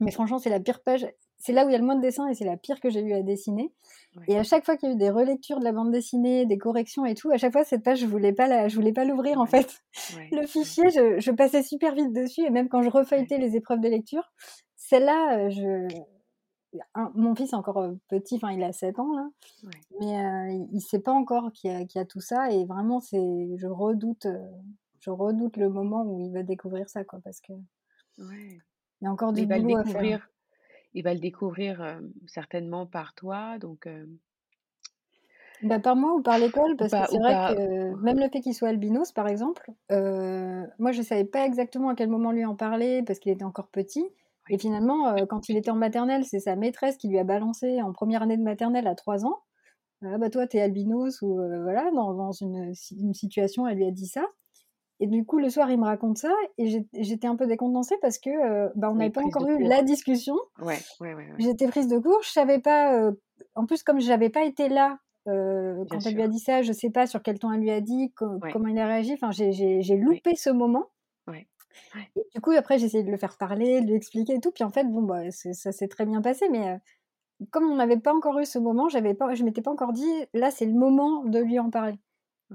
Mais 0.00 0.12
franchement, 0.12 0.38
c'est 0.38 0.50
la 0.50 0.60
pire 0.60 0.82
page 0.82 1.06
c'est 1.42 1.52
là 1.52 1.66
où 1.66 1.68
il 1.68 1.72
y 1.72 1.74
a 1.74 1.78
le 1.78 1.84
moins 1.84 1.96
de 1.96 2.00
dessins 2.00 2.28
et 2.28 2.34
c'est 2.34 2.44
la 2.44 2.56
pire 2.56 2.78
que 2.78 2.88
j'ai 2.88 3.00
eu 3.00 3.14
à 3.14 3.22
dessiner. 3.22 3.72
Et 4.28 4.38
à 4.38 4.44
chaque 4.44 4.64
fois 4.64 4.76
qu'il 4.76 4.88
y 4.88 4.92
a 4.92 4.94
eu 4.94 4.98
des 4.98 5.10
relectures 5.10 5.58
de 5.58 5.64
la 5.64 5.72
bande 5.72 5.90
dessinée, 5.90 6.46
des 6.46 6.56
corrections 6.56 7.04
et 7.04 7.16
tout, 7.16 7.32
à 7.32 7.36
chaque 7.36 7.50
fois 7.50 7.64
cette 7.64 7.82
page 7.82 7.98
je 7.98 8.06
voulais 8.06 8.32
pas 8.32 8.46
la, 8.46 8.68
je 8.68 8.76
voulais 8.76 8.92
pas 8.92 9.04
l'ouvrir 9.04 9.40
en 9.40 9.46
fait. 9.46 9.82
Le 10.30 10.46
fichier, 10.46 10.84
je, 10.90 11.30
passais 11.32 11.64
super 11.64 11.96
vite 11.96 12.12
dessus 12.12 12.42
et 12.42 12.50
même 12.50 12.68
quand 12.68 12.82
je 12.82 12.90
refeuilletais 12.90 13.38
les 13.38 13.56
épreuves 13.56 13.80
de 13.80 13.88
lecture, 13.88 14.32
celle-là, 14.76 15.48
euh, 15.48 15.88
mon 17.14 17.34
fils 17.34 17.52
est 17.52 17.56
encore 17.56 17.78
euh, 17.78 17.92
petit, 18.08 18.36
enfin 18.36 18.52
il 18.52 18.62
a 18.62 18.72
7 18.72 18.98
ans 18.98 19.14
là, 19.14 19.28
mais 20.00 20.24
euh, 20.24 20.66
il, 20.70 20.74
ne 20.74 20.80
sait 20.80 21.00
pas 21.00 21.12
encore 21.12 21.52
qu'il 21.52 21.70
y, 21.70 21.98
a 21.98 22.04
tout 22.04 22.20
ça 22.20 22.50
et 22.50 22.64
vraiment 22.64 23.00
c'est, 23.00 23.56
je 23.56 23.66
redoute, 23.66 24.26
je 25.00 25.10
redoute 25.10 25.56
le 25.56 25.68
moment 25.68 26.04
où 26.04 26.20
il 26.20 26.32
va 26.32 26.42
découvrir 26.42 26.88
ça 26.88 27.04
quoi 27.04 27.20
parce 27.22 27.40
que. 27.40 27.52
Il 28.18 28.60
y 29.00 29.06
a 29.06 29.10
encore 29.10 29.32
du 29.32 29.46
boulot 29.46 29.78
à 29.78 29.84
faire 29.84 30.28
il 30.94 31.02
va 31.02 31.14
le 31.14 31.20
découvrir 31.20 31.98
certainement 32.26 32.84
par 32.84 33.14
toi. 33.14 33.58
Donc, 33.58 33.88
bah, 35.62 35.80
par 35.80 35.96
moi 35.96 36.12
ou 36.12 36.20
par 36.20 36.38
l'école, 36.38 36.76
parce 36.76 36.92
que 36.92 36.98
c'est 37.12 37.18
vrai 37.18 37.54
que 37.56 37.94
même 38.02 38.18
le 38.18 38.28
fait 38.28 38.40
qu'il 38.40 38.54
soit 38.54 38.68
albinos, 38.68 39.10
par 39.10 39.26
exemple, 39.26 39.72
moi 39.88 40.92
je 40.92 40.98
ne 40.98 41.04
savais 41.04 41.24
pas 41.24 41.46
exactement 41.46 41.88
à 41.88 41.94
quel 41.94 42.10
moment 42.10 42.30
lui 42.30 42.44
en 42.44 42.54
parler 42.54 43.02
parce 43.02 43.18
qu'il 43.18 43.32
était 43.32 43.44
encore 43.44 43.68
petit. 43.68 44.04
Et 44.50 44.58
finalement, 44.58 45.14
quand 45.26 45.48
il 45.48 45.56
était 45.56 45.70
en 45.70 45.76
maternelle, 45.76 46.24
c'est 46.24 46.40
sa 46.40 46.56
maîtresse 46.56 46.96
qui 46.96 47.08
lui 47.08 47.18
a 47.18 47.24
balancé 47.24 47.80
en 47.80 47.92
première 47.92 48.22
année 48.22 48.36
de 48.36 48.42
maternelle 48.42 48.86
à 48.86 48.94
3 48.94 49.24
ans. 49.24 49.38
Ah 50.04 50.18
bah 50.18 50.30
toi, 50.30 50.48
t'es 50.48 50.60
albinos 50.60 51.22
ou 51.22 51.34
voilà, 51.36 51.90
dans, 51.92 52.12
dans 52.14 52.32
une, 52.32 52.72
une, 52.98 53.14
situation, 53.14 53.68
elle 53.68 53.76
lui 53.76 53.86
a 53.86 53.92
dit 53.92 54.08
ça. 54.08 54.26
Et 55.02 55.08
du 55.08 55.24
coup, 55.24 55.40
le 55.40 55.50
soir, 55.50 55.68
il 55.68 55.80
me 55.80 55.84
raconte 55.84 56.16
ça 56.18 56.30
et 56.58 56.84
j'étais 56.94 57.26
un 57.26 57.34
peu 57.34 57.48
décontenancée 57.48 57.96
parce 58.00 58.18
que 58.18 58.30
euh, 58.30 58.68
bah, 58.76 58.88
on 58.88 58.94
n'avait 58.94 59.10
pas 59.10 59.24
encore 59.24 59.48
eu 59.48 59.60
la 59.60 59.82
discussion. 59.82 60.36
Ouais, 60.60 60.78
ouais, 61.00 61.12
ouais, 61.14 61.26
J'étais 61.40 61.66
prise 61.66 61.88
de 61.88 61.98
cours, 61.98 62.22
je 62.22 62.30
savais 62.30 62.60
pas. 62.60 62.94
Euh, 62.94 63.10
en 63.56 63.66
plus, 63.66 63.82
comme 63.82 64.00
je 64.00 64.06
n'avais 64.06 64.30
pas 64.30 64.44
été 64.44 64.68
là 64.68 65.00
euh, 65.26 65.84
quand 65.90 65.98
elle 66.06 66.14
lui 66.14 66.22
a 66.22 66.28
dit 66.28 66.38
ça, 66.38 66.62
je 66.62 66.72
sais 66.72 66.90
pas 66.90 67.08
sur 67.08 67.20
quel 67.20 67.40
ton 67.40 67.50
elle 67.50 67.62
lui 67.62 67.72
a 67.72 67.80
dit, 67.80 68.12
comment 68.14 68.68
il 68.68 68.78
a 68.78 68.86
réagi. 68.86 69.14
Enfin, 69.14 69.32
j'ai 69.32 69.96
loupé 69.96 70.36
ce 70.36 70.50
moment. 70.50 70.86
Et 72.16 72.22
du 72.34 72.40
coup, 72.40 72.52
après, 72.52 72.78
j'ai 72.78 72.86
essayé 72.86 73.04
de 73.04 73.10
le 73.10 73.16
faire 73.16 73.36
parler, 73.36 73.80
de 73.80 73.86
lui 73.86 73.94
expliquer 73.94 74.34
et 74.34 74.40
tout. 74.40 74.52
Puis 74.52 74.64
en 74.64 74.70
fait, 74.70 74.84
bon, 74.84 75.02
bah, 75.02 75.30
ça 75.30 75.72
s'est 75.72 75.88
très 75.88 76.06
bien 76.06 76.22
passé, 76.22 76.48
mais 76.50 76.78
comme 77.50 77.70
on 77.70 77.76
n'avait 77.76 77.98
pas 77.98 78.14
encore 78.14 78.38
eu 78.38 78.44
ce 78.44 78.58
moment, 78.58 78.88
j'avais 78.88 79.14
pas, 79.14 79.34
je 79.34 79.44
m'étais 79.44 79.62
pas 79.62 79.70
encore 79.70 79.92
dit, 79.92 80.12
là, 80.32 80.50
c'est 80.50 80.66
le 80.66 80.74
moment 80.74 81.24
de 81.24 81.38
lui 81.38 81.58
en 81.58 81.70
parler. 81.70 81.98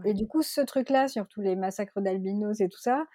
Et 0.06 0.14
du 0.14 0.28
coup, 0.28 0.42
ce 0.42 0.62
truc-là, 0.62 1.08
sur 1.08 1.28
tous 1.28 1.42
les 1.42 1.56
massacres 1.56 2.02
d'albinos 2.02 2.62
et 2.62 2.70
tout 2.70 2.80
ça, 2.80 3.06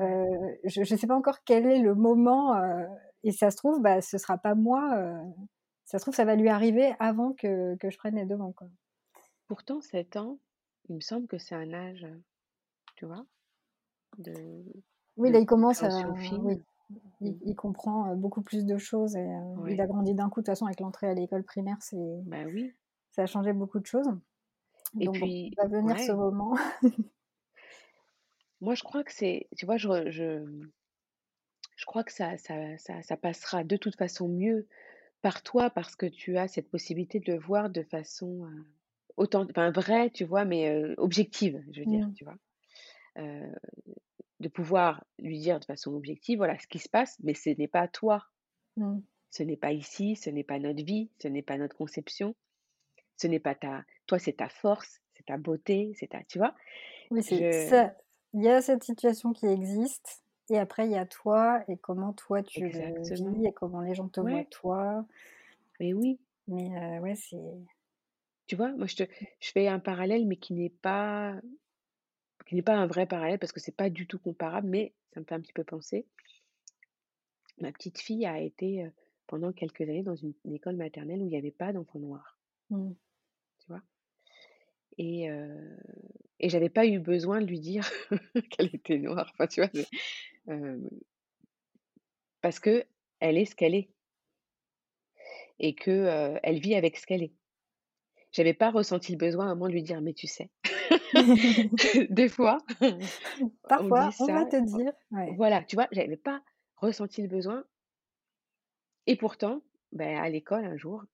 euh, 0.00 0.24
je 0.64 0.80
ne 0.80 0.98
sais 0.98 1.06
pas 1.06 1.16
encore 1.16 1.42
quel 1.44 1.66
est 1.66 1.80
le 1.80 1.94
moment. 1.94 2.56
Euh, 2.56 2.86
et 3.24 3.32
ça 3.32 3.50
se 3.50 3.56
trouve, 3.56 3.80
bah, 3.80 4.00
ce 4.00 4.18
sera 4.18 4.38
pas 4.38 4.54
moi. 4.54 4.94
Euh, 4.96 5.22
ça 5.84 5.98
se 5.98 6.04
trouve, 6.04 6.14
ça 6.14 6.24
va 6.24 6.36
lui 6.36 6.48
arriver 6.48 6.94
avant 7.00 7.32
que, 7.32 7.76
que 7.76 7.90
je 7.90 7.98
prenne 7.98 8.16
les 8.16 8.26
devants. 8.26 8.52
Quoi. 8.52 8.68
Pourtant, 9.48 9.80
7 9.80 10.16
ans, 10.16 10.38
il 10.88 10.96
me 10.96 11.00
semble 11.00 11.26
que 11.26 11.38
c'est 11.38 11.54
un 11.54 11.72
âge, 11.72 12.06
tu 12.96 13.06
vois, 13.06 13.24
de. 14.18 14.32
Oui, 15.16 15.30
là, 15.30 15.38
il 15.38 15.46
commence 15.46 15.82
à. 15.82 15.88
Oui. 16.10 16.62
Il, 17.20 17.38
il, 17.44 17.54
comprend 17.54 18.16
beaucoup 18.16 18.42
plus 18.42 18.64
de 18.64 18.78
choses 18.78 19.14
et 19.14 19.28
il 19.68 19.80
a 19.80 19.86
grandi 19.86 20.14
d'un 20.14 20.28
coup. 20.28 20.40
De 20.40 20.44
toute 20.44 20.46
façon, 20.46 20.66
avec 20.66 20.80
l'entrée 20.80 21.08
à 21.08 21.14
l'école 21.14 21.44
primaire, 21.44 21.76
c'est. 21.80 22.22
Bah 22.24 22.44
oui. 22.46 22.72
Ça 23.12 23.22
a 23.22 23.26
changé 23.26 23.52
beaucoup 23.52 23.78
de 23.78 23.86
choses. 23.86 24.08
Et 24.98 25.08
puis, 25.08 25.54
va 25.56 25.66
venir 25.68 25.98
ce 25.98 26.12
moment. 26.12 26.56
moi, 28.60 28.74
je 28.74 28.82
crois 28.82 29.04
que 29.04 29.12
c'est, 29.12 29.48
tu 29.56 29.66
vois, 29.66 29.76
je, 29.76 30.10
je, 30.10 30.44
je 31.76 31.84
crois 31.84 32.02
que 32.04 32.12
ça, 32.12 32.36
ça, 32.38 32.76
ça, 32.78 33.02
ça, 33.02 33.16
passera 33.16 33.64
de 33.64 33.76
toute 33.76 33.96
façon 33.96 34.28
mieux 34.28 34.66
par 35.22 35.42
toi 35.42 35.70
parce 35.70 35.96
que 35.96 36.06
tu 36.06 36.38
as 36.38 36.48
cette 36.48 36.70
possibilité 36.70 37.20
de 37.20 37.32
le 37.32 37.38
voir 37.38 37.70
de 37.70 37.82
façon 37.82 38.44
euh, 38.44 38.66
autant, 39.16 39.46
enfin 39.48 39.70
vraie, 39.70 40.10
tu 40.10 40.24
vois, 40.24 40.44
mais 40.44 40.68
euh, 40.70 40.94
objective, 40.98 41.62
je 41.72 41.80
veux 41.80 41.86
dire, 41.86 42.08
mmh. 42.08 42.14
tu 42.14 42.24
vois? 42.24 42.36
Euh, 43.18 43.52
de 44.40 44.48
pouvoir 44.48 45.04
lui 45.18 45.38
dire 45.38 45.60
de 45.60 45.64
façon 45.64 45.94
objective, 45.94 46.38
voilà 46.38 46.58
ce 46.58 46.66
qui 46.66 46.78
se 46.78 46.88
passe, 46.88 47.18
mais 47.22 47.34
ce 47.34 47.50
n'est 47.50 47.68
pas 47.68 47.88
toi. 47.88 48.26
Mmh. 48.76 48.98
Ce 49.30 49.42
n'est 49.42 49.56
pas 49.56 49.72
ici, 49.72 50.16
ce 50.16 50.30
n'est 50.30 50.44
pas 50.44 50.58
notre 50.58 50.82
vie, 50.82 51.10
ce 51.22 51.28
n'est 51.28 51.42
pas 51.42 51.56
notre 51.56 51.76
conception 51.76 52.34
ce 53.20 53.26
n'est 53.26 53.38
pas 53.38 53.54
ta, 53.54 53.84
toi, 54.06 54.18
c'est 54.18 54.32
ta 54.32 54.48
force, 54.48 55.00
c'est 55.14 55.26
ta 55.26 55.36
beauté, 55.36 55.92
c'est 55.98 56.08
ta, 56.08 56.22
tu 56.24 56.38
vois? 56.38 56.54
Oui, 57.10 57.22
c'est 57.22 57.68
ça. 57.68 57.94
Il 58.32 58.42
y 58.42 58.48
a 58.48 58.62
cette 58.62 58.82
situation 58.82 59.32
qui 59.32 59.46
existe, 59.46 60.22
et 60.48 60.58
après 60.58 60.86
il 60.86 60.92
y 60.92 60.96
a 60.96 61.04
toi 61.04 61.62
et 61.68 61.76
comment 61.76 62.12
toi 62.12 62.42
tu 62.42 62.66
vis 62.66 62.78
et 63.44 63.52
comment 63.52 63.80
les 63.80 63.94
gens 63.94 64.08
te 64.08 64.20
voient 64.20 64.44
toi. 64.44 65.04
Mais 65.80 65.92
oui. 65.92 66.18
Mais 66.48 66.70
euh, 66.76 67.00
ouais, 67.00 67.14
c'est. 67.14 67.36
Tu 68.46 68.56
vois, 68.56 68.72
moi 68.72 68.86
je 68.86 68.96
te, 68.96 69.02
je 69.40 69.50
fais 69.50 69.68
un 69.68 69.80
parallèle, 69.80 70.26
mais 70.26 70.36
qui 70.36 70.54
n'est 70.54 70.70
pas, 70.70 71.34
qui 72.50 72.56
n'est 72.56 72.62
pas 72.62 72.74
un 72.74 72.88
vrai 72.88 73.06
parallèle 73.06 73.38
parce 73.38 73.52
que 73.52 73.60
c'est 73.60 73.76
pas 73.76 73.90
du 73.90 74.08
tout 74.08 74.18
comparable, 74.18 74.66
mais 74.66 74.92
ça 75.14 75.20
me 75.20 75.24
fait 75.24 75.36
un 75.36 75.40
petit 75.40 75.52
peu 75.52 75.62
penser. 75.62 76.04
Ma 77.58 77.70
petite 77.70 78.00
fille 78.00 78.26
a 78.26 78.40
été 78.40 78.82
euh, 78.82 78.88
pendant 79.28 79.52
quelques 79.52 79.82
années 79.82 80.02
dans 80.02 80.16
une, 80.16 80.34
école 80.52 80.74
maternelle 80.74 81.22
où 81.22 81.26
il 81.26 81.30
n'y 81.30 81.36
avait 81.36 81.52
pas 81.52 81.72
d'enfants 81.72 82.00
noirs. 82.00 82.40
Mmh. 82.70 82.90
Et, 84.98 85.28
et 86.40 86.48
j'avais 86.50 86.68
pas 86.68 86.86
eu 86.86 86.98
besoin 86.98 87.40
de 87.40 87.46
lui 87.46 87.60
dire 87.60 87.88
qu'elle 88.50 88.74
était 88.74 88.98
noire. 88.98 89.30
Enfin, 89.32 89.46
tu 89.46 89.62
vois, 89.62 89.70
parce 92.42 92.60
que 92.60 92.84
elle 93.20 93.38
est 93.38 93.46
ce 93.46 93.54
qu'elle 93.54 93.74
est 93.74 93.88
et 95.58 95.74
que 95.74 96.38
elle 96.42 96.58
vit 96.58 96.74
avec 96.74 96.98
ce 96.98 97.06
qu'elle 97.06 97.22
est. 97.22 97.32
J'avais 98.32 98.52
pas 98.52 98.70
ressenti 98.70 99.12
le 99.12 99.18
besoin 99.18 99.46
à 99.46 99.54
moment 99.54 99.68
de 99.68 99.72
lui 99.72 99.82
dire, 99.82 100.02
mais 100.02 100.12
tu 100.12 100.26
sais, 100.26 100.50
des 102.10 102.28
fois, 102.28 102.58
parfois, 103.68 104.10
on, 104.20 104.26
va 104.26 104.44
te 104.46 104.56
dire. 104.56 104.92
Voilà, 105.36 105.62
tu 105.64 105.76
vois, 105.76 105.88
j'avais 105.92 106.16
pas 106.16 106.42
ressenti 106.76 107.22
le 107.22 107.28
besoin. 107.28 107.64
Et 109.06 109.16
pourtant, 109.16 109.62
ben, 109.92 110.18
à 110.18 110.28
l'école, 110.28 110.64
un 110.64 110.76
jour, 110.76 111.04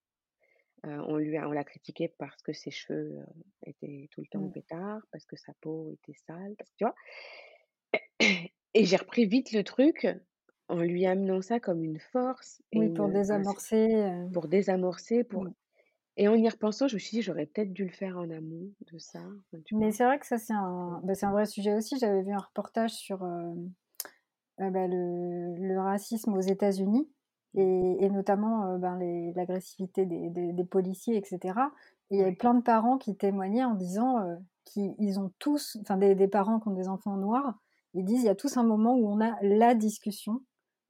on 0.84 1.16
lui 1.16 1.38
on 1.38 1.50
l'a 1.52 1.64
critiqué 1.64 2.08
parce 2.18 2.40
que 2.42 2.52
ses 2.52 2.70
cheveux 2.70 3.18
étaient 3.64 4.08
tout 4.12 4.20
le 4.20 4.26
temps 4.28 4.40
en 4.40 4.48
mmh. 4.48 4.52
pétard, 4.52 5.00
parce 5.10 5.24
que 5.26 5.36
sa 5.36 5.52
peau 5.60 5.90
était 5.90 6.18
sale, 6.26 6.54
parce 6.56 6.70
que 6.70 6.76
tu 6.76 6.84
vois. 6.84 6.94
Et 8.74 8.84
j'ai 8.84 8.96
repris 8.96 9.26
vite 9.26 9.52
le 9.52 9.64
truc 9.64 10.06
en 10.68 10.80
lui 10.80 11.06
amenant 11.06 11.40
ça 11.42 11.60
comme 11.60 11.82
une 11.82 11.98
force. 11.98 12.62
Oui, 12.74 12.90
pour 12.90 13.08
désamorcer. 13.08 14.12
Pour 14.32 14.48
désamorcer, 14.48 15.24
pour. 15.24 15.44
Mmh. 15.44 15.54
Et 16.16 16.28
en 16.28 16.34
y 16.34 16.48
repensant, 16.48 16.88
je 16.88 16.94
me 16.94 16.98
suis 16.98 17.16
dit, 17.16 17.22
j'aurais 17.22 17.46
peut-être 17.46 17.72
dû 17.72 17.84
le 17.84 17.92
faire 17.92 18.16
en 18.16 18.30
amont 18.30 18.70
de 18.92 18.98
ça. 18.98 19.20
Mais 19.72 19.92
c'est 19.92 20.04
vrai 20.04 20.18
que 20.18 20.26
ça, 20.26 20.38
c'est 20.38 20.54
un, 20.54 21.00
bah, 21.04 21.12
un 21.20 21.30
vrai 21.30 21.44
sujet 21.44 21.74
aussi. 21.74 21.98
J'avais 21.98 22.22
vu 22.22 22.32
un 22.32 22.38
reportage 22.38 22.92
sur 22.92 23.18
bah, 23.18 24.86
le, 24.86 25.54
le, 25.58 25.78
racisme 25.78 26.32
aux 26.32 26.40
États-Unis 26.40 27.06
et, 27.54 28.08
notamment 28.10 28.78
ben, 28.78 28.98
l'agressivité 29.34 30.06
des, 30.06 30.64
policiers, 30.64 31.16
etc. 31.16 31.58
Et 32.10 32.16
il 32.16 32.18
y 32.18 32.22
avait 32.22 32.34
plein 32.34 32.54
de 32.54 32.62
parents 32.62 32.98
qui 32.98 33.16
témoignaient 33.16 33.64
en 33.64 33.74
disant 33.74 34.38
qu'ils 34.64 35.18
ont 35.18 35.32
tous, 35.38 35.78
enfin 35.82 35.96
des, 35.96 36.28
parents 36.28 36.60
qui 36.60 36.68
ont 36.68 36.74
des 36.74 36.88
enfants 36.88 37.16
noirs, 37.16 37.58
ils 37.94 38.04
disent 38.04 38.22
il 38.22 38.26
y 38.26 38.30
a 38.30 38.34
tous 38.34 38.56
un 38.56 38.64
moment 38.64 38.94
où 38.94 39.08
on 39.08 39.20
a 39.20 39.36
la 39.42 39.74
discussion 39.74 40.42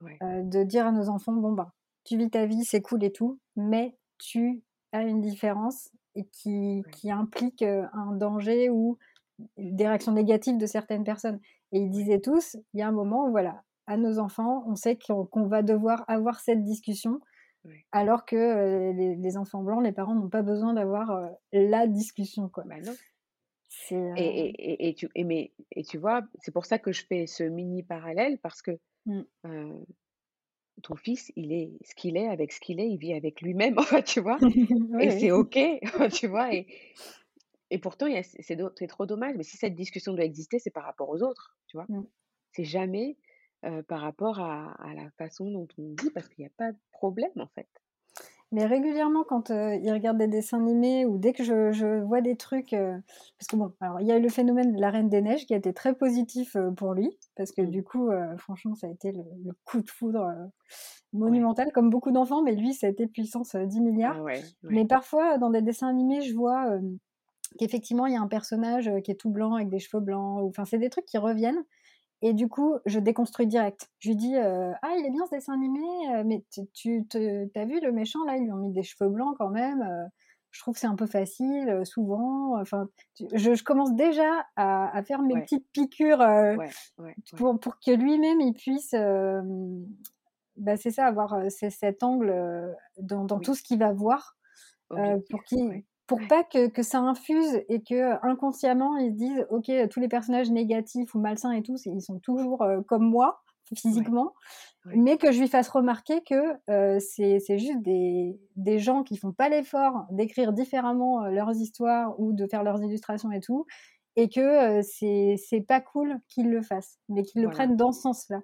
de 0.02 0.62
dire 0.64 0.86
à 0.86 0.92
nos 0.92 1.08
enfants 1.08 1.32
bon 1.32 1.52
bah 1.52 1.72
tu 2.04 2.18
vis 2.18 2.30
ta 2.30 2.46
vie, 2.46 2.64
c'est 2.64 2.82
cool 2.82 3.02
et 3.02 3.10
tout, 3.10 3.40
mais 3.56 3.96
tu 4.18 4.62
une 5.02 5.20
différence 5.20 5.90
et 6.14 6.24
qui, 6.26 6.82
qui 6.92 7.10
implique 7.10 7.62
un 7.62 8.12
danger 8.12 8.70
ou 8.70 8.98
des 9.58 9.86
réactions 9.86 10.12
négatives 10.12 10.56
de 10.56 10.66
certaines 10.66 11.04
personnes. 11.04 11.40
Et 11.72 11.80
ils 11.80 11.90
disaient 11.90 12.20
tous, 12.20 12.56
il 12.72 12.80
y 12.80 12.82
a 12.82 12.88
un 12.88 12.92
moment 12.92 13.26
où 13.26 13.30
voilà, 13.30 13.62
à 13.86 13.96
nos 13.96 14.18
enfants, 14.18 14.64
on 14.66 14.74
sait 14.74 14.98
qu'on 14.98 15.46
va 15.46 15.62
devoir 15.62 16.04
avoir 16.08 16.40
cette 16.40 16.62
discussion, 16.62 17.20
alors 17.92 18.24
que 18.24 18.92
les, 18.92 19.36
enfants 19.36 19.62
blancs, 19.62 19.82
les 19.82 19.92
parents 19.92 20.14
n'ont 20.14 20.28
pas 20.28 20.42
besoin 20.42 20.74
d'avoir 20.74 21.28
la 21.52 21.86
discussion. 21.86 22.48
Quoi. 22.48 22.64
Bah 22.66 22.80
non. 22.80 22.94
Et, 23.90 24.16
et, 24.16 24.88
et, 24.88 24.94
tu, 24.94 25.08
et, 25.14 25.24
mais, 25.24 25.52
et 25.72 25.82
tu 25.82 25.98
vois, 25.98 26.22
c'est 26.40 26.52
pour 26.52 26.64
ça 26.64 26.78
que 26.78 26.92
je 26.92 27.04
fais 27.06 27.26
ce 27.26 27.42
mini 27.42 27.82
parallèle, 27.82 28.38
parce 28.38 28.62
que 28.62 28.72
mmh. 29.06 29.22
Ton 30.82 30.96
fils, 30.96 31.32
il 31.36 31.52
est 31.52 31.72
ce 31.84 31.94
qu'il 31.94 32.16
est 32.16 32.28
avec 32.28 32.52
ce 32.52 32.60
qu'il 32.60 32.80
est, 32.80 32.88
il 32.88 32.98
vit 32.98 33.14
avec 33.14 33.40
lui-même, 33.40 33.76
tu 34.06 34.20
vois, 34.20 34.38
et 35.00 35.10
c'est 35.10 35.30
OK, 35.30 35.58
tu 36.12 36.26
vois, 36.26 36.54
et, 36.54 36.66
et 37.70 37.78
pourtant, 37.78 38.06
c'est 38.22 38.86
trop 38.86 39.06
dommage, 39.06 39.34
mais 39.36 39.42
si 39.42 39.56
cette 39.56 39.74
discussion 39.74 40.12
doit 40.12 40.24
exister, 40.24 40.58
c'est 40.58 40.70
par 40.70 40.84
rapport 40.84 41.08
aux 41.08 41.22
autres, 41.22 41.56
tu 41.66 41.76
vois? 41.76 41.86
Mmh. 41.88 42.06
C'est 42.52 42.64
jamais 42.64 43.16
par 43.88 44.00
rapport 44.00 44.38
à, 44.38 44.74
à, 44.80 44.94
la 44.94 45.10
façon 45.18 45.50
dont 45.50 45.66
on 45.78 45.94
vit, 46.00 46.10
parce 46.10 46.28
qu'il 46.28 46.44
n'y 46.44 46.46
a 46.46 46.52
pas 46.56 46.70
de 46.70 46.78
problème, 46.92 47.32
en 47.36 47.48
fait. 47.48 47.68
Mais 48.56 48.64
régulièrement, 48.64 49.22
quand 49.22 49.50
il 49.50 49.92
regarde 49.92 50.16
des 50.16 50.28
dessins 50.28 50.56
animés 50.56 51.04
ou 51.04 51.18
dès 51.18 51.34
que 51.34 51.44
je, 51.44 51.72
je 51.72 52.00
vois 52.00 52.22
des 52.22 52.36
trucs, 52.36 52.70
parce 52.70 53.48
que 53.50 53.54
bon, 53.54 53.70
alors 53.80 54.00
il 54.00 54.06
y 54.06 54.12
a 54.12 54.16
eu 54.16 54.22
le 54.22 54.30
phénomène 54.30 54.74
de 54.74 54.80
la 54.80 54.88
Reine 54.88 55.10
des 55.10 55.20
Neiges 55.20 55.44
qui 55.44 55.52
a 55.52 55.58
été 55.58 55.74
très 55.74 55.94
positif 55.94 56.56
pour 56.78 56.94
lui, 56.94 57.18
parce 57.34 57.52
que 57.52 57.60
mmh. 57.60 57.70
du 57.70 57.84
coup, 57.84 58.08
franchement, 58.38 58.74
ça 58.74 58.86
a 58.86 58.90
été 58.90 59.12
le, 59.12 59.52
coup 59.66 59.82
de 59.82 59.90
foudre 59.90 60.32
monumental, 61.12 61.70
comme 61.70 61.90
beaucoup 61.90 62.12
d'enfants, 62.12 62.42
mais 62.42 62.54
lui, 62.54 62.72
ça 62.72 62.86
a 62.86 62.90
été 62.90 63.06
puissance 63.06 63.54
10 63.54 63.78
milliards. 63.82 64.24
Mais 64.62 64.86
parfois, 64.86 65.36
dans 65.36 65.50
des 65.50 65.60
dessins 65.60 65.88
animés, 65.88 66.22
je 66.22 66.34
vois 66.34 66.78
qu'effectivement, 67.58 68.06
il 68.06 68.14
y 68.14 68.16
a 68.16 68.22
un 68.22 68.26
personnage 68.26 68.90
qui 69.04 69.10
est 69.10 69.16
tout 69.16 69.28
blanc 69.28 69.52
avec 69.52 69.68
des 69.68 69.80
cheveux 69.80 70.02
blancs, 70.02 70.42
ou 70.42 70.48
enfin, 70.48 70.64
c'est 70.64 70.78
des 70.78 70.88
trucs 70.88 71.04
qui 71.04 71.18
reviennent. 71.18 71.62
Et 72.22 72.32
du 72.32 72.48
coup, 72.48 72.76
je 72.86 72.98
déconstruis 72.98 73.46
direct. 73.46 73.90
Je 73.98 74.08
lui 74.08 74.16
dis 74.16 74.36
Ah, 74.36 74.94
il 74.98 75.06
est 75.06 75.10
bien 75.10 75.26
ce 75.26 75.30
dessin 75.30 75.52
animé, 75.54 75.86
mais 76.24 76.42
tu, 76.72 77.06
as 77.54 77.64
vu 77.64 77.80
le 77.80 77.92
méchant 77.92 78.24
là 78.24 78.36
Ils 78.36 78.44
lui 78.44 78.52
ont 78.52 78.56
mis 78.56 78.72
des 78.72 78.82
cheveux 78.82 79.10
blancs 79.10 79.36
quand 79.38 79.50
même. 79.50 79.86
je 80.50 80.60
trouve 80.60 80.74
que 80.74 80.80
c'est 80.80 80.86
un 80.86 80.96
peu 80.96 81.06
facile, 81.06 81.82
souvent. 81.84 82.58
Enfin, 82.60 82.88
je, 83.32 83.62
commence 83.62 83.94
déjà 83.94 84.46
à, 84.56 85.02
faire 85.04 85.20
mes 85.20 85.40
petites 85.42 85.70
piqûres 85.72 86.26
Pour, 87.36 87.60
pour, 87.60 87.78
que 87.80 87.90
lui-même 87.90 88.40
il 88.40 88.54
puisse. 88.54 88.94
Bah, 90.56 90.78
c'est 90.78 90.90
ça, 90.90 91.06
avoir 91.06 91.38
cet 91.50 92.02
angle 92.02 92.74
dans, 92.98 93.26
tout 93.40 93.54
ce 93.54 93.62
qu'il 93.62 93.78
va 93.78 93.92
voir. 93.92 94.36
pour 94.88 95.44
qu'il 95.44 95.84
pour 96.06 96.20
pas 96.28 96.44
que, 96.44 96.68
que, 96.68 96.82
ça 96.82 97.00
infuse 97.00 97.60
et 97.68 97.82
que 97.82 98.24
inconsciemment 98.24 98.96
ils 98.96 99.12
se 99.12 99.16
disent 99.16 99.46
ok 99.50 99.70
tous 99.90 100.00
les 100.00 100.08
personnages 100.08 100.50
négatifs 100.50 101.14
ou 101.14 101.20
malsains 101.20 101.52
et 101.52 101.62
tout 101.62 101.76
ils 101.84 102.02
sont 102.02 102.18
toujours 102.20 102.62
euh, 102.62 102.80
comme 102.82 103.08
moi 103.08 103.42
physiquement 103.76 104.32
mais 104.94 105.16
que 105.16 105.32
je 105.32 105.40
lui 105.40 105.48
fasse 105.48 105.68
remarquer 105.68 106.22
que 106.22 106.54
euh, 106.70 107.00
c'est 107.00 107.58
juste 107.58 107.82
des, 107.82 108.38
des, 108.54 108.78
gens 108.78 109.02
qui 109.02 109.16
font 109.16 109.32
pas 109.32 109.48
l'effort 109.48 110.06
d'écrire 110.10 110.52
différemment 110.52 111.24
euh, 111.24 111.30
leurs 111.30 111.56
histoires 111.56 112.18
ou 112.20 112.32
de 112.32 112.46
faire 112.46 112.62
leurs 112.62 112.80
illustrations 112.80 113.32
et 113.32 113.40
tout 113.40 113.66
et 114.14 114.28
que 114.28 114.80
c'est 114.82 115.64
pas 115.66 115.80
cool 115.80 116.20
qu'ils 116.28 116.50
le 116.50 116.62
fassent 116.62 117.00
mais 117.08 117.22
qu'ils 117.22 117.42
le 117.42 117.50
prennent 117.50 117.76
dans 117.76 117.90
ce 117.90 118.02
sens 118.02 118.28
là 118.28 118.40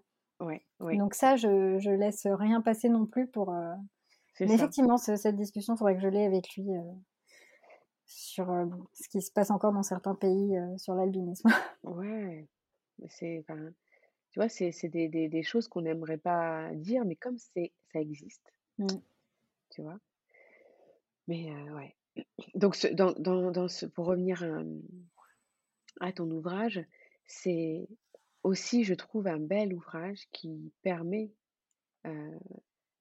donc 0.80 1.14
ça 1.14 1.36
je, 1.36 1.78
je 1.78 1.90
laisse 1.90 2.26
rien 2.26 2.60
passer 2.60 2.88
non 2.88 3.06
plus 3.06 3.28
pour 3.28 3.54
mais 4.40 4.52
effectivement 4.52 4.96
cette 4.96 5.36
discussion 5.36 5.74
il 5.74 5.78
faudrait 5.78 5.94
que 5.94 6.02
je 6.02 6.08
l'ai 6.08 6.24
avec 6.24 6.56
lui 6.56 6.66
sur 8.14 8.46
ce 8.92 9.08
qui 9.08 9.22
se 9.22 9.30
passe 9.30 9.50
encore 9.50 9.72
dans 9.72 9.82
certains 9.82 10.14
pays 10.14 10.56
sur 10.78 10.94
l'albinisme. 10.94 11.48
ouais, 11.84 12.46
c'est, 13.08 13.44
tu 14.30 14.38
vois, 14.38 14.48
c'est, 14.48 14.72
des, 14.88 15.08
des, 15.08 15.28
des, 15.28 15.42
choses 15.42 15.68
qu'on 15.68 15.82
n'aimerait 15.82 16.18
pas 16.18 16.70
dire, 16.74 17.04
mais 17.04 17.16
comme 17.16 17.38
c'est, 17.38 17.72
ça 17.92 18.00
existe, 18.00 18.52
mmh. 18.78 18.86
tu 19.70 19.82
vois. 19.82 19.98
Mais 21.28 21.52
ouais. 21.72 21.94
Donc, 22.54 22.76
ce, 22.76 22.88
dans, 22.88 23.12
dans, 23.12 23.50
dans 23.50 23.68
ce, 23.68 23.86
pour 23.86 24.06
revenir 24.06 24.42
à, 24.42 24.62
à 26.00 26.12
ton 26.12 26.30
ouvrage, 26.30 26.84
c'est 27.26 27.88
aussi, 28.42 28.84
je 28.84 28.94
trouve, 28.94 29.26
un 29.26 29.38
bel 29.38 29.72
ouvrage 29.72 30.28
qui 30.32 30.72
permet 30.82 31.30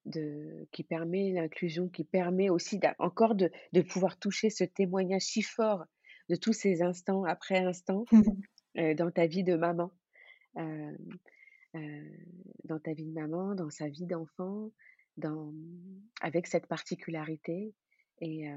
de, 0.06 0.68
qui 0.72 0.84
permet 0.84 1.32
l'inclusion, 1.32 1.88
qui 1.88 2.04
permet 2.04 2.50
aussi 2.50 2.80
encore 3.00 3.36
de, 3.36 3.52
de, 3.74 3.82
pouvoir 3.82 4.18
toucher 4.18 4.50
ce 4.50 4.64
témoignage 4.64 5.22
si 5.22 5.42
fort 5.42 5.86
de 6.30 6.36
tous 6.36 6.54
ces 6.54 6.82
instants 6.82 7.24
après 7.24 7.60
instant 7.60 8.06
euh, 8.78 8.94
dans 8.96 9.12
ta 9.12 9.28
vie 9.28 9.44
de 9.44 9.56
maman, 9.56 9.92
euh, 10.58 10.98
euh, 11.76 12.10
dans 12.66 12.80
ta 12.80 12.94
vie 12.94 13.06
de 13.06 13.14
maman, 13.14 13.56
dans 13.56 13.70
sa 13.70 13.88
vie 13.88 14.06
d'enfant, 14.06 14.72
dans, 15.18 15.54
avec 16.22 16.48
cette 16.48 16.68
particularité. 16.68 17.74
Et, 18.22 18.48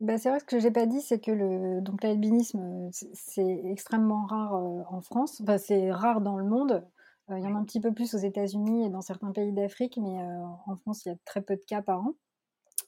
bah, 0.00 0.18
c'est 0.18 0.28
vrai, 0.28 0.38
ce 0.38 0.44
que 0.44 0.60
j'ai 0.60 0.70
pas 0.70 0.84
dit, 0.84 1.00
c'est 1.00 1.18
que 1.18 1.30
le, 1.30 1.80
donc 1.80 2.02
l'albinisme, 2.02 2.90
c'est 2.92 3.62
extrêmement 3.64 4.26
rare 4.26 4.52
en 4.54 5.00
France. 5.00 5.40
Enfin, 5.40 5.56
c'est 5.56 5.90
rare 5.90 6.20
dans 6.20 6.36
le 6.36 6.44
monde. 6.44 6.86
Euh, 7.30 7.38
il 7.38 7.44
y 7.44 7.46
en 7.46 7.54
a 7.54 7.58
un 7.58 7.64
petit 7.64 7.80
peu 7.80 7.92
plus 7.92 8.14
aux 8.14 8.18
États-Unis 8.18 8.86
et 8.86 8.90
dans 8.90 9.00
certains 9.00 9.32
pays 9.32 9.52
d'Afrique, 9.52 9.98
mais 10.00 10.20
euh, 10.20 10.44
en 10.66 10.76
France, 10.76 11.04
il 11.04 11.08
y 11.08 11.12
a 11.12 11.16
très 11.24 11.42
peu 11.42 11.56
de 11.56 11.64
cas 11.66 11.82
par 11.82 12.00
an. 12.00 12.14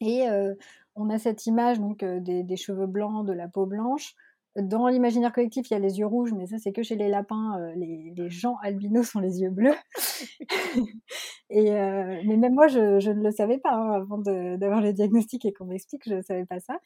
Et 0.00 0.28
euh, 0.28 0.54
on 0.94 1.10
a 1.10 1.18
cette 1.18 1.46
image 1.46 1.80
donc 1.80 2.04
des, 2.04 2.56
cheveux 2.56 2.86
blancs, 2.86 3.26
de 3.26 3.32
la 3.32 3.48
peau 3.48 3.66
blanche. 3.66 4.14
Dans 4.56 4.88
l'imaginaire 4.88 5.32
collectif, 5.32 5.70
il 5.70 5.74
y 5.74 5.76
a 5.76 5.80
les 5.80 5.98
yeux 5.98 6.06
rouges, 6.06 6.32
mais 6.32 6.46
ça, 6.46 6.58
c'est 6.58 6.72
que 6.72 6.82
chez 6.82 6.96
les 6.96 7.08
lapins, 7.08 7.58
les, 7.76 8.12
gens 8.28 8.56
albinos 8.62 9.14
ont 9.14 9.20
les 9.20 9.40
yeux 9.40 9.50
bleus. 9.50 9.74
et, 11.50 11.70
mais 11.70 12.36
même 12.36 12.54
moi, 12.54 12.68
je, 12.68 13.10
ne 13.10 13.22
le 13.22 13.30
savais 13.30 13.58
pas 13.58 13.72
hein, 13.72 13.92
avant 13.92 14.18
d'avoir 14.18 14.80
le 14.80 14.92
diagnostic 14.92 15.44
et 15.44 15.52
qu'on 15.52 15.66
m'explique, 15.66 16.02
je 16.06 16.14
ne 16.14 16.22
savais 16.22 16.46
pas 16.46 16.60
ça. 16.60 16.78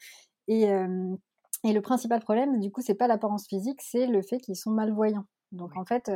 Et, 0.47 0.63
et, 1.63 1.73
le 1.73 1.81
principal 1.81 2.19
problème, 2.19 2.59
du 2.59 2.71
coup, 2.71 2.81
c'est 2.81 2.95
pas 2.95 3.07
l'apparence 3.07 3.47
physique, 3.47 3.81
c'est 3.81 4.07
le 4.07 4.21
fait 4.21 4.37
qu'ils 4.37 4.57
sont 4.57 4.71
malvoyants. 4.71 5.25
Donc 5.51 5.75
en 5.75 5.85
fait, 5.85 6.11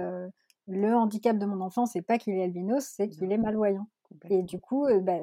le 0.67 0.93
handicap 0.93 1.37
de 1.37 1.45
mon 1.45 1.61
enfant, 1.61 1.85
c'est 1.85 2.01
pas 2.01 2.17
qu'il 2.17 2.33
est 2.35 2.43
albinos, 2.43 2.85
c'est 2.85 3.09
qu'il 3.09 3.31
est 3.31 3.37
malvoyant. 3.37 3.87
Et 4.29 4.43
du 4.43 4.59
coup, 4.59 4.85
euh, 4.85 4.99
bah, 4.99 5.19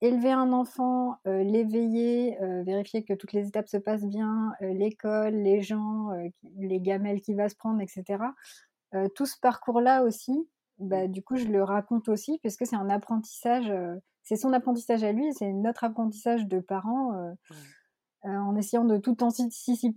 élever 0.00 0.32
un 0.32 0.52
enfant, 0.52 1.16
euh, 1.26 1.42
l'éveiller, 1.42 2.40
euh, 2.42 2.62
vérifier 2.62 3.04
que 3.04 3.12
toutes 3.12 3.32
les 3.32 3.48
étapes 3.48 3.68
se 3.68 3.76
passent 3.76 4.06
bien, 4.06 4.52
l'école, 4.60 5.34
les 5.34 5.62
gens, 5.62 6.08
les 6.58 6.80
gamelles 6.80 7.20
qu'il 7.20 7.36
va 7.36 7.48
se 7.48 7.56
prendre, 7.56 7.80
etc. 7.80 8.24
tout 9.14 9.26
ce 9.26 9.38
parcours-là 9.40 10.02
aussi, 10.02 10.48
bah, 10.78 11.06
du 11.06 11.22
coup, 11.22 11.36
je 11.36 11.46
le 11.46 11.62
raconte 11.62 12.08
aussi, 12.08 12.38
puisque 12.38 12.66
c'est 12.66 12.76
un 12.76 12.90
apprentissage, 12.90 13.72
c'est 14.22 14.36
son 14.36 14.52
apprentissage 14.52 15.04
à 15.04 15.12
lui, 15.12 15.32
c'est 15.34 15.52
notre 15.52 15.84
apprentissage 15.84 16.46
de 16.46 16.60
parents. 16.60 17.34
Euh, 18.26 18.28
en 18.28 18.54
essayant 18.54 18.84
de 18.84 18.98
tout 18.98 19.22
anticiper, 19.22 19.96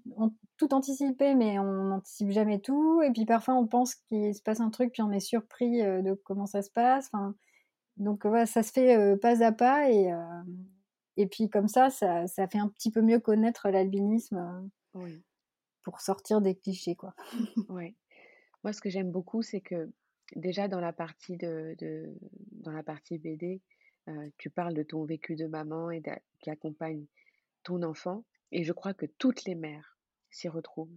tout 0.55 0.74
anticiper, 0.74 1.36
mais 1.36 1.59
on 1.59 1.84
n'anticipe 1.84 2.32
jamais 2.32 2.59
tout. 2.59 3.01
Et 3.01 3.11
puis 3.11 3.26
parfois, 3.26 3.55
on 3.55 3.67
pense 3.67 3.95
qu'il 3.95 4.34
se 4.34 4.41
passe 4.41 4.61
un 4.61 4.69
truc, 4.69 4.93
puis 4.93 5.01
on 5.01 5.11
est 5.11 5.19
surpris 5.19 5.82
euh, 5.82 6.01
de 6.01 6.13
comment 6.13 6.45
ça 6.45 6.61
se 6.61 6.71
passe. 6.71 7.09
Enfin, 7.11 7.36
donc 7.97 8.26
voilà, 8.26 8.45
ça 8.45 8.63
se 8.63 8.71
fait 8.71 8.95
euh, 8.95 9.17
pas 9.17 9.43
à 9.43 9.51
pas. 9.51 9.91
Et, 9.91 10.09
et 11.17 11.28
puis 11.28 11.49
comme 11.49 11.67
ça, 11.67 11.89
ça, 11.89 12.26
ça, 12.28 12.47
fait 12.47 12.59
un 12.59 12.69
petit 12.69 12.91
peu 12.91 13.01
mieux 13.01 13.19
connaître 13.19 13.69
l'albinisme 13.69 14.69
pour 15.84 15.99
sortir 15.99 16.39
des 16.39 16.55
clichés. 16.55 16.95
Quoi. 16.95 17.13
ouais. 17.67 17.93
Moi, 18.63 18.71
ce 18.71 18.80
que 18.80 18.89
j'aime 18.89 19.11
beaucoup, 19.11 19.41
c'est 19.41 19.59
que 19.59 19.91
déjà 20.38 20.69
dans 20.69 20.80
la 20.80 20.93
partie, 20.93 21.36
de, 21.36 21.76
de 21.78 22.15
dans 22.51 22.71
la 22.71 22.84
partie 22.84 23.17
BD, 23.17 23.61
tu 24.38 24.49
parles 24.49 24.74
de 24.74 24.84
ton 24.84 25.03
vécu 25.03 25.36
de 25.36 25.45
maman 25.45 25.91
et 25.91 26.01
qui 26.39 26.49
accompagne 26.49 27.05
ton 27.64 27.84
enfant, 27.84 28.24
et 28.51 28.64
je 28.64 28.74
crois 28.74 28.93
que 28.93 29.05
toutes 29.05 29.45
les 29.45 29.55
mères 29.55 29.97
s'y 30.30 30.47
retrouvent. 30.47 30.95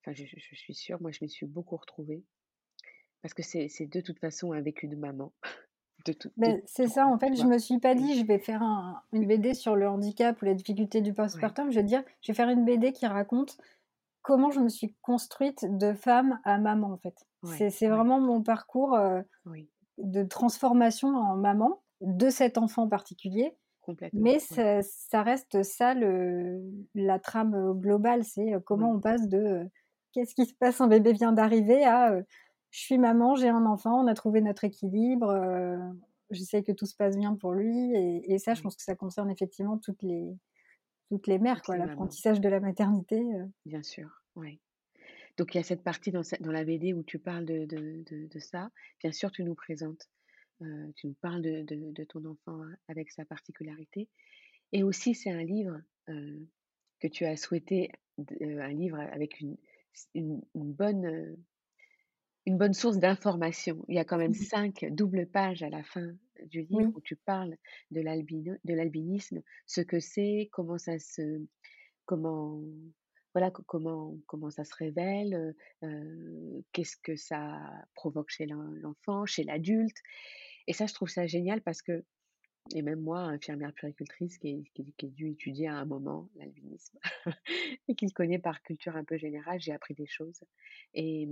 Enfin, 0.00 0.12
je, 0.12 0.24
suis 0.54 0.74
sûre, 0.74 1.00
moi 1.00 1.10
je 1.12 1.18
m'y 1.22 1.30
suis 1.30 1.46
beaucoup 1.46 1.76
retrouvée, 1.76 2.24
parce 3.22 3.34
que 3.34 3.42
c'est 3.42 3.86
de 3.86 4.00
toute 4.00 4.18
façon 4.18 4.52
un 4.52 4.60
vécu 4.60 4.88
de 4.88 4.96
maman. 4.96 5.32
c'est 6.66 6.88
ça, 6.88 7.06
en 7.06 7.18
fait, 7.18 7.34
je 7.34 7.44
me 7.44 7.56
suis 7.58 7.78
pas 7.78 7.94
dit 7.94 8.18
je 8.18 8.26
vais 8.26 8.38
faire 8.38 8.62
une 9.12 9.26
BD 9.26 9.54
sur 9.54 9.74
le 9.74 9.88
handicap 9.88 10.40
ou 10.42 10.44
la 10.44 10.52
difficulté 10.52 11.00
du 11.00 11.14
postpartum. 11.14 11.70
Je 11.70 11.76
vais 11.76 11.84
dire, 11.84 12.02
je 12.20 12.32
vais 12.32 12.36
faire 12.36 12.50
une 12.50 12.64
BD 12.64 12.92
qui 12.92 13.06
raconte 13.06 13.56
comment 14.20 14.50
je 14.50 14.60
me 14.60 14.68
suis 14.68 14.94
construite 15.02 15.64
de 15.78 15.94
femme 15.94 16.40
à 16.44 16.58
maman, 16.58 16.92
en 16.92 16.98
fait. 16.98 17.14
c'est 17.70 17.88
vraiment 17.88 18.20
mon 18.20 18.42
parcours 18.42 18.94
euh, 18.94 19.22
de 19.98 20.22
transformation 20.24 21.08
en 21.08 21.36
maman 21.36 21.82
de 22.00 22.28
cet 22.28 22.58
enfant 22.58 22.88
particulier 22.88 23.56
mais 24.12 24.38
ça, 24.38 25.22
reste 25.22 25.62
ça 25.62 25.94
le, 25.94 26.62
la 26.94 27.18
trame 27.18 27.72
globale, 27.80 28.24
c'est 28.24 28.52
comment 28.64 28.92
on 28.92 29.00
passe 29.00 29.28
de 29.28 29.68
qu'est-ce 30.12 30.34
qui 30.34 30.46
se 30.46 30.54
passe, 30.54 30.80
un 30.80 30.88
bébé 30.88 31.12
vient 31.12 31.32
d'arriver 31.32 31.84
à 31.84 32.14
je 32.74 32.80
suis 32.80 32.98
maman, 32.98 33.36
j'ai 33.36 33.48
un 33.48 33.66
enfant, 33.66 34.02
on 34.02 34.08
a 34.08 34.14
trouvé 34.14 34.40
notre 34.40 34.64
équilibre, 34.64 35.32
j'essaie 36.30 36.64
que 36.64 36.72
tout 36.72 36.86
se 36.86 36.96
passe 36.96 37.16
bien 37.16 37.36
pour 37.36 37.52
lui. 37.52 37.94
Et, 37.94 38.38
ça, 38.38 38.54
je 38.54 38.62
pense 38.62 38.74
que 38.74 38.82
ça 38.82 38.96
concerne 38.96 39.30
effectivement 39.30 39.78
toutes 39.78 40.02
les, 40.02 40.36
toutes 41.08 41.28
les 41.28 41.38
mères, 41.38 41.62
quoi, 41.62 41.76
l'apprentissage 41.76 42.40
de 42.40 42.48
la 42.48 42.58
maternité. 42.58 43.22
Bien 43.64 43.84
sûr, 43.84 44.24
oui. 44.34 44.60
donc 45.38 45.54
il 45.54 45.58
y 45.58 45.60
a 45.60 45.62
cette 45.62 45.84
partie 45.84 46.10
dans, 46.10 46.22
dans 46.40 46.50
la 46.50 46.64
BD 46.64 46.92
où 46.94 47.04
tu 47.04 47.20
parles 47.20 47.44
de, 47.44 47.64
de, 47.64 48.02
de, 48.26 48.38
ça. 48.40 48.70
Bien 49.00 49.12
sûr, 49.12 49.30
tu 49.30 49.44
nous 49.44 49.54
présentes, 49.54 50.10
euh, 50.62 50.92
tu 50.96 51.08
nous 51.08 51.14
parles 51.14 51.42
de, 51.42 52.04
ton 52.04 52.24
enfant 52.24 52.62
avec 52.88 53.10
sa 53.10 53.24
particularité. 53.24 54.08
Et 54.72 54.82
aussi, 54.82 55.14
c'est 55.14 55.30
un 55.30 55.42
livre 55.42 55.80
euh, 56.08 56.38
que 57.00 57.08
tu 57.08 57.24
as 57.24 57.36
souhaité, 57.36 57.90
euh, 58.18 58.60
un 58.60 58.72
livre 58.72 58.98
avec 58.98 59.40
une, 59.40 59.56
une, 60.14 60.42
bonne, 60.54 61.36
une 62.46 62.58
bonne 62.58 62.74
source 62.74 62.98
d'information. 62.98 63.84
Il 63.88 63.96
y 63.96 63.98
a 63.98 64.04
quand 64.04 64.18
même 64.18 64.32
mmh 64.32 64.34
cinq 64.34 64.84
doubles 64.90 65.26
pages 65.26 65.62
à 65.62 65.70
la 65.70 65.82
fin 65.82 66.12
du 66.46 66.62
livre 66.62 66.92
où 66.94 67.00
tu 67.00 67.16
parles 67.16 67.56
de 67.90 68.00
l'albinisme, 68.00 69.42
ce 69.66 69.80
que 69.80 70.00
c'est, 70.00 70.48
comment 70.52 70.78
ça 70.78 70.98
se, 70.98 71.40
comment 72.06 72.60
voilà 73.34 73.50
comment 73.50 74.16
comment 74.26 74.50
ça 74.50 74.64
se 74.64 74.74
révèle, 74.74 75.54
qu'est-ce 76.72 76.96
que 76.96 77.16
ça 77.16 77.60
provoque 77.94 78.30
chez 78.30 78.46
l'enfant, 78.46 79.26
chez 79.26 79.44
l'adulte. 79.44 79.96
Et 80.66 80.72
ça, 80.72 80.86
je 80.86 80.94
trouve 80.94 81.08
ça 81.08 81.26
génial 81.26 81.60
parce 81.60 81.82
que, 81.82 82.04
et 82.74 82.82
même 82.82 83.00
moi, 83.00 83.20
infirmière 83.20 83.74
puricultrice 83.74 84.38
qui, 84.38 84.64
qui, 84.74 84.94
qui 84.96 85.06
a 85.06 85.08
dû 85.10 85.30
étudier 85.30 85.68
à 85.68 85.74
un 85.74 85.84
moment 85.84 86.30
l'albinisme 86.36 86.98
et 87.88 87.94
qui 87.94 88.06
le 88.06 88.12
connaît 88.12 88.38
par 88.38 88.62
culture 88.62 88.96
un 88.96 89.04
peu 89.04 89.18
générale, 89.18 89.60
j'ai 89.60 89.72
appris 89.72 89.94
des 89.94 90.06
choses. 90.06 90.42
Et, 90.94 91.28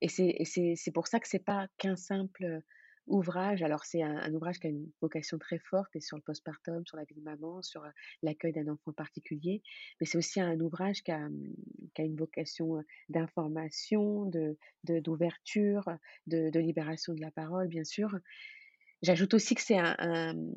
et 0.00 0.08
c'est 0.08 0.92
pour 0.92 1.06
ça 1.06 1.20
que 1.20 1.28
c'est 1.28 1.44
pas 1.44 1.68
qu'un 1.78 1.96
simple 1.96 2.62
ouvrage. 3.06 3.62
Alors, 3.62 3.84
c'est 3.84 4.02
un, 4.02 4.32
ouvrage 4.34 4.58
qui 4.58 4.66
a 4.66 4.70
une 4.70 4.90
vocation 5.00 5.38
très 5.38 5.58
forte 5.58 5.94
et 5.96 6.00
sur 6.00 6.16
le 6.16 6.22
postpartum, 6.22 6.84
sur 6.86 6.96
la 6.96 7.04
vie 7.04 7.14
de 7.14 7.22
maman, 7.22 7.62
sur 7.62 7.84
l'accueil 8.22 8.52
d'un 8.52 8.68
enfant 8.68 8.92
particulier. 8.92 9.62
Mais 10.00 10.06
c'est 10.06 10.18
aussi 10.18 10.40
un 10.40 10.58
ouvrage 10.60 11.02
qui 11.02 11.12
a, 11.12 11.28
mmh, 11.28 11.54
qui 11.94 12.02
a 12.02 12.04
une 12.04 12.16
vocation 12.16 12.82
d'information, 13.08 14.30
d'ouverture, 14.84 15.88
de, 16.26 16.50
de, 16.50 16.60
libération 16.60 17.14
de 17.14 17.20
la 17.20 17.30
parole, 17.30 17.68
bien 17.68 17.84
sûr. 17.84 18.18
J'ajoute 19.02 19.34
aussi 19.34 19.54
que 19.54 19.62
c'est 19.62 19.78
un, 19.78 20.34
mmh, 20.34 20.52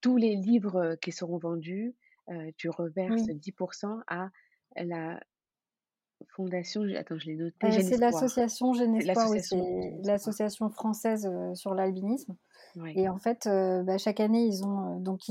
tous 0.00 0.16
les 0.16 0.36
livres 0.36 0.96
qui 1.00 1.12
seront 1.12 1.38
vendus, 1.38 1.94
tu 2.56 2.68
reverses 2.68 3.22
10% 3.22 4.02
à 4.08 4.30
la 4.76 5.20
Fondation, 6.28 6.82
attends, 6.96 7.18
je 7.18 7.26
l'ai 7.26 7.36
noté. 7.36 7.66
Euh, 7.66 7.70
c'est 7.70 7.96
l'association 7.96 8.72
c'est 8.74 8.86
l'association 10.04 10.70
française 10.70 11.28
euh, 11.30 11.54
sur 11.54 11.74
l'albinisme. 11.74 12.36
Et 12.94 13.08
en 13.08 13.16
fait, 13.16 13.46
euh, 13.46 13.82
bah, 13.82 13.96
chaque 13.96 14.20
année, 14.20 14.44
ils 14.44 14.64
ont 14.64 15.00
donc 15.00 15.22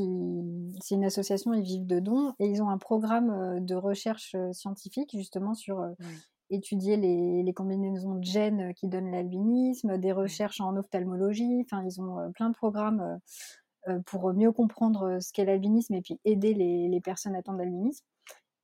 c'est 0.81 0.95
une 0.95 1.05
association, 1.05 1.53
ils 1.53 1.61
vivent 1.63 1.85
de 1.85 1.99
dons 1.99 2.33
et 2.39 2.47
ils 2.47 2.63
ont 2.63 2.69
un 2.69 2.79
programme 2.79 3.63
de 3.63 3.75
recherche 3.75 4.35
scientifique 4.51 5.11
justement 5.13 5.53
sur 5.53 5.85
étudier 6.49 6.97
les, 6.97 7.43
les, 7.43 7.53
combinaisons 7.53 8.15
de 8.15 8.23
gènes 8.23 8.73
qui 8.73 8.87
donnent 8.87 9.11
l'albinisme, 9.11 9.97
des 9.97 10.11
recherches 10.11 10.59
en 10.59 10.75
ophtalmologie. 10.75 11.63
Enfin, 11.65 11.83
ils 11.85 12.01
ont 12.01 12.31
plein 12.33 12.49
de 12.49 12.55
programmes 12.55 13.19
pour 14.07 14.33
mieux 14.33 14.51
comprendre 14.51 15.19
ce 15.19 15.31
qu'est 15.31 15.45
l'albinisme 15.45 15.93
et 15.93 16.01
puis 16.01 16.19
aider 16.25 16.55
les, 16.55 16.87
les 16.87 17.01
personnes 17.01 17.35
atteintes 17.35 17.57
d'albinisme. 17.57 18.05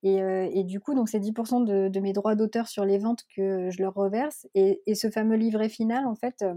Euh, 0.03 0.49
et, 0.51 0.63
du 0.63 0.79
coup, 0.79 0.93
donc 0.93 1.09
c'est 1.09 1.19
10% 1.19 1.63
de, 1.63 1.99
mes 1.99 2.13
droits 2.13 2.35
d'auteur 2.35 2.67
sur 2.67 2.85
les 2.85 2.97
ventes 2.97 3.23
que 3.35 3.69
je 3.69 3.81
leur 3.81 3.93
reverse. 3.93 4.47
Et, 4.55 4.81
ce 4.95 5.09
fameux 5.09 5.35
livret 5.35 5.69
final, 5.69 6.05
en 6.05 6.15
fait, 6.15 6.41
euh, 6.41 6.53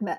bah, 0.00 0.18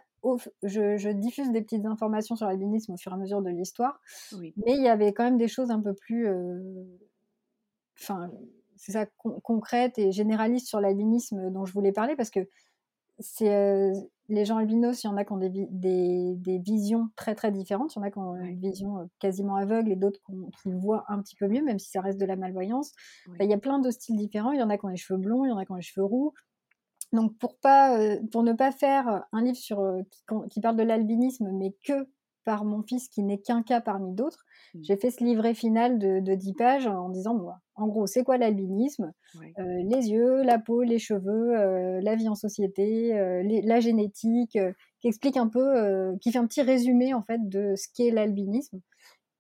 je, 0.64 1.12
diffuse 1.12 1.52
des 1.52 1.62
petites 1.62 1.86
informations 1.86 2.36
sur 2.36 2.48
l'albinisme 2.48 2.94
au 2.94 2.98
fur 2.98 3.12
et 3.12 3.16
à 3.16 3.18
mesure 3.18 3.42
de 3.42 3.50
l'histoire. 3.50 4.02
Mais 4.34 4.76
il 4.76 4.82
y 4.82 4.90
avait 4.90 5.14
quand 5.14 5.24
même 5.24 5.38
des 5.38 5.48
choses 5.48 5.72
un 5.72 5.82
peu 5.82 5.94
plus, 5.94 6.28
euh, 6.28 6.84
enfin, 8.00 8.32
c'est 8.76 8.92
ça, 8.92 9.06
concrètes 9.44 9.98
et 9.98 10.12
généralistes 10.12 10.68
sur 10.68 10.82
l'albinisme 10.82 11.50
dont 11.52 11.66
je 11.66 11.74
voulais 11.74 11.92
parler 11.92 12.16
parce 12.16 12.30
que 12.30 12.48
c'est 13.20 13.92
les 14.30 14.46
gens 14.46 14.58
albinos, 14.58 15.04
il 15.04 15.08
y 15.08 15.10
en 15.10 15.18
a 15.18 15.24
qui 15.24 15.32
ont 15.32 15.38
des, 15.38 16.60
visions 16.60 17.10
très 17.16 17.34
très 17.34 17.52
différentes. 17.52 17.96
Il 17.96 18.00
y 18.00 18.02
en 18.02 18.04
a 18.04 18.12
qui 18.12 18.18
ont 18.18 18.36
une 18.36 18.60
vision 18.60 19.10
quasiment 19.20 19.56
aveugle 19.56 19.92
et 19.92 19.96
d'autres 19.96 20.20
qui, 20.62 20.72
voient 20.72 21.06
un 21.08 21.22
petit 21.22 21.36
peu 21.36 21.48
mieux, 21.48 21.64
même 21.64 21.80
si 21.80 21.90
ça 21.90 22.02
reste 22.02 22.20
de 22.20 22.26
la 22.26 22.36
malvoyance. 22.36 22.92
il 23.40 23.50
y 23.50 23.54
a 23.54 23.58
plein 23.58 23.80
de 23.80 23.90
styles 23.90 24.18
différents. 24.18 24.52
Il 24.52 24.60
y 24.60 24.64
en 24.64 24.70
a 24.70 24.78
qui 24.78 24.86
ont 24.86 24.90
les 24.90 24.98
cheveux 24.98 25.20
blonds, 25.20 25.46
il 25.46 25.50
y 25.50 25.52
en 25.52 25.58
a 25.58 25.66
qui 25.66 25.72
ont 25.72 25.76
les 25.76 25.82
cheveux 25.82 26.06
roux. 26.06 26.34
Donc 27.14 27.38
pour, 27.38 27.58
pas, 27.58 27.98
pour 28.32 28.44
ne 28.44 28.52
pas 28.52 28.72
faire 28.72 29.24
un 29.32 29.42
livre 29.42 29.58
sur, 29.58 29.82
qui, 30.50 30.60
parle 30.60 30.76
de 30.76 30.84
l'albinisme, 30.84 31.50
mais 31.54 31.74
que 31.86 32.10
par 32.48 32.64
mon 32.64 32.82
fils 32.82 33.10
qui 33.10 33.24
n'est 33.24 33.40
qu'un 33.40 33.62
cas 33.62 33.82
parmi 33.82 34.14
d'autres, 34.14 34.46
mmh. 34.74 34.80
j'ai 34.84 34.96
fait 34.96 35.12
ce 35.12 35.22
livret 35.22 35.54
final 35.54 36.00
de, 36.00 36.22
de 36.22 36.34
10 36.34 36.54
pages 36.54 36.88
en 36.88 37.10
disant, 37.10 37.36
moi, 37.36 37.58
en 37.76 37.88
gros, 37.88 38.08
c'est 38.08 38.24
quoi 38.24 38.38
l'albinisme? 38.38 39.12
Euh, 39.36 39.64
Les 39.84 40.12
yeux, 40.12 40.44
la 40.44 40.58
peau, 40.58 40.82
les 40.82 40.98
cheveux, 40.98 41.58
euh, 41.58 42.00
la 42.02 42.16
vie 42.16 42.30
en 42.30 42.36
société, 42.36 43.20
euh, 43.20 43.44
la 43.66 43.82
génétique, 43.82 44.58
qui 45.02 45.08
explique 45.10 45.36
un 45.36 45.50
peu, 45.50 46.16
qui 46.22 46.32
fait 46.32 46.40
un 46.40 46.48
petit 46.48 46.62
résumé 46.62 47.14
en 47.14 47.22
fait 47.22 47.50
de 47.50 47.74
ce 47.76 47.90
qu'est 47.94 48.12
l'albinisme. 48.12 48.80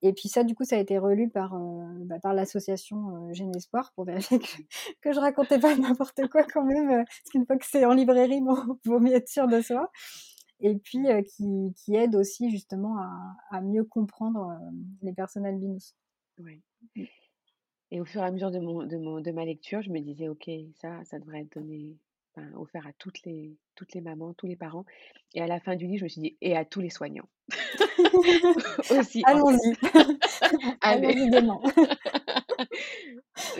Et 0.01 0.11
puis 0.11 0.27
ça, 0.27 0.43
du 0.43 0.53
coup, 0.53 0.65
ça 0.65 0.75
a 0.75 0.79
été 0.79 0.97
relu 0.97 1.29
par, 1.29 1.57
bah, 2.01 2.19
par 2.21 2.33
l'association 2.33 3.31
Espoir 3.55 3.93
pour 3.95 4.03
vérifier 4.03 4.39
que, 4.39 4.45
que 5.01 5.13
je 5.13 5.19
racontais 5.21 5.59
pas 5.59 5.77
n'importe 5.77 6.27
quoi 6.29 6.43
quand 6.43 6.65
même. 6.65 6.89
parce 6.89 7.29
qu'une 7.31 7.45
fois 7.45 7.55
que 7.55 7.65
c'est 7.65 7.85
en 7.85 7.93
librairie, 7.93 8.41
bon, 8.41 8.57
vaut 8.85 8.99
mieux 8.99 9.15
être 9.15 9.29
sûr 9.29 9.47
de 9.47 9.61
soi 9.61 9.89
et 10.59 10.75
puis 10.75 11.05
qui, 11.27 11.73
qui, 11.75 11.95
aide 11.95 12.15
aussi 12.15 12.49
justement 12.49 12.97
à, 12.97 13.37
à 13.51 13.61
mieux 13.61 13.83
comprendre 13.83 14.57
les 15.01 15.13
personnes 15.13 15.45
albinos. 15.45 15.95
Oui. 16.39 16.61
Mmh. 16.95 17.03
Et 17.91 18.01
au 18.01 18.05
fur 18.05 18.21
et 18.21 18.25
à 18.25 18.31
mesure 18.31 18.51
de, 18.51 18.59
mon, 18.59 18.83
de, 18.83 18.97
mon, 18.97 19.21
de 19.21 19.31
ma 19.31 19.45
lecture, 19.45 19.81
je 19.81 19.89
me 19.89 19.99
disais, 19.99 20.27
OK, 20.27 20.49
ça, 20.75 21.03
ça 21.05 21.19
devrait 21.19 21.41
être 21.41 21.53
donné, 21.55 21.95
enfin, 22.35 22.47
offert 22.55 22.85
à 22.85 22.91
toutes 22.93 23.23
les, 23.23 23.55
toutes 23.75 23.93
les 23.93 24.01
mamans, 24.01 24.33
tous 24.33 24.47
les 24.47 24.57
parents. 24.57 24.85
Et 25.33 25.41
à 25.41 25.47
la 25.47 25.59
fin 25.61 25.75
du 25.75 25.85
livre, 25.87 25.99
je 25.99 26.03
me 26.03 26.09
suis 26.09 26.21
dit, 26.21 26.37
et 26.41 26.57
à 26.57 26.65
tous 26.65 26.81
les 26.81 26.89
soignants. 26.89 27.29
aussi. 28.91 29.23
Allons-y. 29.25 29.73
Allons-y 30.81 31.29
demain. 31.29 31.61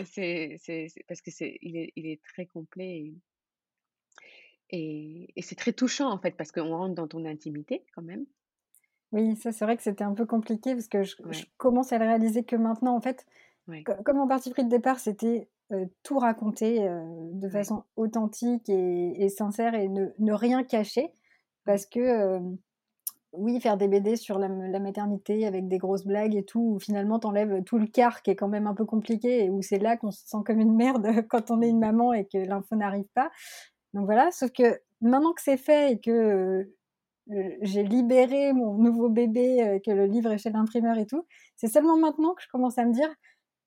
c'est, 0.04 0.58
parce 1.06 1.22
que 1.22 1.30
c'est, 1.30 1.58
il, 1.62 1.78
est, 1.78 1.92
il 1.96 2.06
est 2.06 2.20
très 2.22 2.44
complet 2.44 2.98
et, 2.98 3.14
et, 4.70 5.32
c'est 5.40 5.56
très 5.56 5.72
touchant, 5.72 6.10
en 6.10 6.18
fait, 6.18 6.32
parce 6.32 6.52
qu'on 6.52 6.76
rentre 6.76 6.94
dans 6.94 7.08
ton 7.08 7.24
intimité 7.24 7.84
quand 7.94 8.02
même. 8.02 8.24
Oui, 9.12 9.36
ça, 9.36 9.52
c'est 9.52 9.64
vrai 9.64 9.76
que 9.76 9.82
c'était 9.82 10.04
un 10.04 10.14
peu 10.14 10.26
compliqué 10.26 10.74
parce 10.74 10.88
que 10.88 11.02
je, 11.02 11.16
commence 11.56 11.92
à 11.92 11.98
le 11.98 12.04
réaliser 12.04 12.44
que 12.44 12.56
maintenant, 12.56 12.94
en 12.94 13.00
fait, 13.00 13.26
comme 14.04 14.18
mon 14.18 14.28
parti 14.28 14.50
pris 14.50 14.64
de 14.64 14.68
départ, 14.68 14.98
c'était 14.98 15.48
tout 16.02 16.18
raconter 16.18 16.86
de 17.32 17.48
façon 17.48 17.84
authentique 17.96 18.68
et, 18.68 19.28
sincère 19.30 19.74
et 19.74 19.88
ne, 19.88 20.08
ne, 20.18 20.32
rien 20.32 20.62
cacher. 20.62 21.10
Parce 21.64 21.86
que, 21.86 22.38
oui, 23.32 23.60
faire 23.60 23.76
des 23.76 23.88
BD 23.88 24.16
sur 24.16 24.38
la, 24.38 24.48
maternité 24.48 25.46
avec 25.46 25.68
des 25.68 25.78
grosses 25.78 26.06
blagues 26.06 26.34
et 26.34 26.44
tout, 26.44 26.74
où 26.74 26.78
finalement 26.78 27.18
t'enlèves 27.18 27.62
tout 27.64 27.78
le 27.78 27.86
quart 27.86 28.22
qui 28.22 28.30
est 28.30 28.36
quand 28.36 28.48
même 28.48 28.66
un 28.66 28.74
peu 28.74 28.84
compliqué 28.84 29.44
et 29.44 29.50
où 29.50 29.60
c'est 29.62 29.78
là 29.78 29.96
qu'on 29.96 30.10
se 30.10 30.26
sent 30.26 30.38
comme 30.46 30.60
une 30.60 30.74
merde 30.74 31.06
quand 31.28 31.50
on 31.50 31.60
est 31.60 31.68
une 31.68 31.78
maman 31.78 32.12
et 32.12 32.24
que 32.24 32.38
l'info 32.38 32.76
n'arrive 32.76 33.08
pas. 33.14 33.30
Donc 33.98 34.06
voilà, 34.06 34.30
sauf 34.30 34.52
que 34.52 34.80
maintenant 35.00 35.32
que 35.32 35.42
c'est 35.42 35.56
fait 35.56 35.94
et 35.94 35.98
que 35.98 36.72
j'ai 37.62 37.82
libéré 37.82 38.52
mon 38.52 38.74
nouveau 38.74 39.08
bébé, 39.08 39.80
que 39.84 39.90
le 39.90 40.06
livre 40.06 40.30
est 40.30 40.38
chez 40.38 40.50
l'imprimeur 40.50 40.96
et 40.98 41.06
tout, 41.06 41.26
c'est 41.56 41.66
seulement 41.66 41.98
maintenant 41.98 42.34
que 42.34 42.42
je 42.42 42.48
commence 42.48 42.78
à 42.78 42.84
me 42.84 42.92
dire 42.92 43.12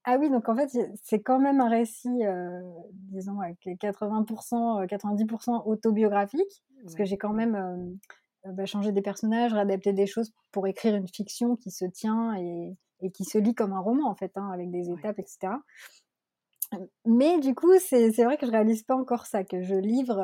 ah 0.05 0.15
oui, 0.17 0.29
donc 0.29 0.47
en 0.47 0.55
fait, 0.55 0.69
c'est 1.03 1.21
quand 1.21 1.37
même 1.37 1.59
un 1.59 1.67
récit, 1.67 2.21
disons, 2.93 3.41
avec 3.41 3.57
80%, 3.65 4.87
90% 4.87 5.63
autobiographique, 5.67 6.63
parce 6.81 6.95
que 6.95 7.03
j'ai 7.03 7.17
quand 7.17 7.33
même 7.33 7.97
bah, 8.45 8.65
changé 8.65 8.93
des 8.93 9.01
personnages, 9.01 9.51
réadapté 9.51 9.91
des 9.91 10.07
choses 10.07 10.31
pour 10.53 10.65
écrire 10.65 10.95
une 10.95 11.09
fiction 11.09 11.57
qui 11.57 11.71
se 11.71 11.83
tient 11.83 12.35
et, 12.35 12.77
qui 13.13 13.25
se 13.25 13.37
lit 13.37 13.53
comme 13.53 13.73
un 13.73 13.81
roman, 13.81 14.09
en 14.09 14.15
fait, 14.15 14.31
hein, 14.37 14.49
avec 14.53 14.71
des 14.71 14.89
étapes, 14.89 15.19
etc. 15.19 15.55
Mais 17.05 17.39
du 17.39 17.55
coup, 17.55 17.73
c'est 17.79 18.09
vrai 18.23 18.37
que 18.37 18.45
je 18.45 18.51
réalise 18.51 18.83
pas 18.83 18.95
encore 18.95 19.25
ça, 19.25 19.43
que 19.43 19.61
je 19.61 19.75
livre 19.75 20.21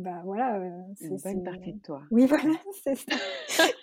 bah 0.00 0.22
voilà. 0.24 0.58
c'est 0.96 1.08
une 1.08 1.16
bonne 1.18 1.44
partie 1.44 1.74
de 1.74 1.80
toi. 1.80 2.02
Oui, 2.10 2.24
voilà, 2.26 2.44
c'est 2.84 2.96
ça. 2.96 3.16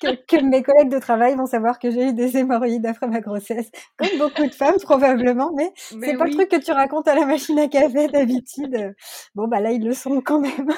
que, 0.01 0.41
mes 0.41 0.63
collègues 0.63 0.89
de 0.89 0.97
travail 0.99 1.35
vont 1.35 1.45
savoir 1.45 1.77
que 1.77 1.91
j'ai 1.91 2.09
eu 2.09 2.13
des 2.13 2.37
hémorroïdes 2.37 2.85
après 2.87 3.07
ma 3.07 3.19
grossesse, 3.19 3.69
comme 3.97 4.17
beaucoup 4.17 4.47
de 4.47 4.53
femmes 4.53 4.79
probablement, 4.81 5.51
mais, 5.55 5.71
c'est 5.75 6.17
pas 6.17 6.25
le 6.25 6.31
truc 6.31 6.49
que 6.49 6.59
tu 6.59 6.71
racontes 6.71 7.07
à 7.07 7.13
la 7.13 7.25
machine 7.25 7.59
à 7.59 7.67
café 7.67 8.07
d'habitude. 8.07 8.95
Bon, 9.35 9.47
bah 9.47 9.59
là, 9.59 9.71
ils 9.71 9.85
le 9.85 9.93
sont 9.93 10.21
quand 10.21 10.39
même. 10.39 10.71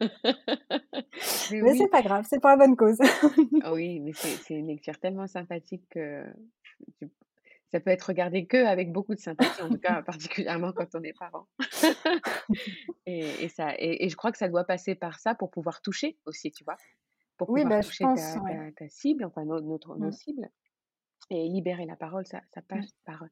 mais, 0.00 1.74
c'est 1.76 1.90
pas 1.90 2.02
grave, 2.02 2.26
c'est 2.28 2.40
pour 2.40 2.50
la 2.50 2.56
bonne 2.56 2.76
cause. 2.76 2.98
Ah 3.62 3.72
oui, 3.72 4.00
mais 4.00 4.12
c'est 4.12 4.54
une 4.54 4.66
lecture 4.66 4.98
tellement 4.98 5.26
sympathique 5.26 5.84
que 5.90 6.24
ça 7.70 7.80
peut 7.80 7.90
être 7.90 8.04
regardé 8.04 8.46
que 8.46 8.64
avec 8.64 8.92
beaucoup 8.92 9.14
de 9.14 9.20
sympathie, 9.20 9.62
en 9.62 9.68
tout 9.68 9.78
cas 9.78 10.02
particulièrement 10.02 10.72
quand 10.72 10.94
on 10.94 11.02
est 11.02 11.12
parent. 11.18 11.46
et, 13.06 13.48
ça, 13.48 13.74
et, 13.78 14.08
je 14.08 14.16
crois 14.16 14.32
que 14.32 14.38
ça 14.38 14.48
doit 14.48 14.64
passer 14.64 14.94
par 14.94 15.18
ça 15.18 15.34
pour 15.34 15.50
pouvoir 15.50 15.82
toucher 15.82 16.18
aussi, 16.24 16.50
tu 16.50 16.64
vois, 16.64 16.76
pour 17.36 17.48
pouvoir 17.48 17.68
bah, 17.68 17.82
toucher 17.82 18.04
ta, 18.76 18.88
cible, 18.88 19.24
enfin 19.24 19.44
notre, 19.44 19.96
nos 19.96 20.08
mmh. 20.08 20.12
cibles, 20.12 20.50
et 21.30 21.48
libérer 21.48 21.84
la 21.84 21.96
parole, 21.96 22.26
ça, 22.26 22.40
ça 22.54 22.60
mmh. 22.60 22.64
passe 22.68 22.92
par 23.04 23.24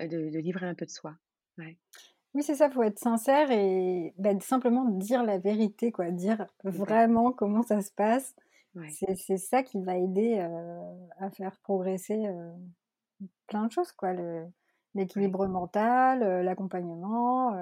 euh, 0.00 0.08
de, 0.08 0.38
livrer 0.38 0.66
un 0.66 0.74
peu 0.74 0.84
de 0.84 0.90
soi. 0.90 1.14
Oui, 1.58 2.42
c'est 2.42 2.56
ça, 2.56 2.68
faut 2.68 2.82
être 2.82 2.98
sincère 2.98 3.50
et 3.50 4.12
bah, 4.18 4.38
simplement 4.40 4.84
dire 4.84 5.22
la 5.22 5.38
vérité, 5.38 5.92
quoi. 5.92 6.10
Dire 6.10 6.46
vraiment 6.64 7.32
comment 7.32 7.62
ça 7.62 7.80
se 7.80 7.92
passe. 7.92 8.34
C'est 8.90 9.38
ça 9.38 9.62
qui 9.62 9.80
va 9.80 9.96
aider 9.96 10.38
à 11.18 11.30
faire 11.30 11.58
progresser 11.62 12.26
plein 13.46 13.66
de 13.66 13.72
choses, 13.72 13.92
quoi. 13.92 14.12
L'équilibre 14.94 15.46
mental, 15.46 16.42
l'accompagnement, 16.42 17.54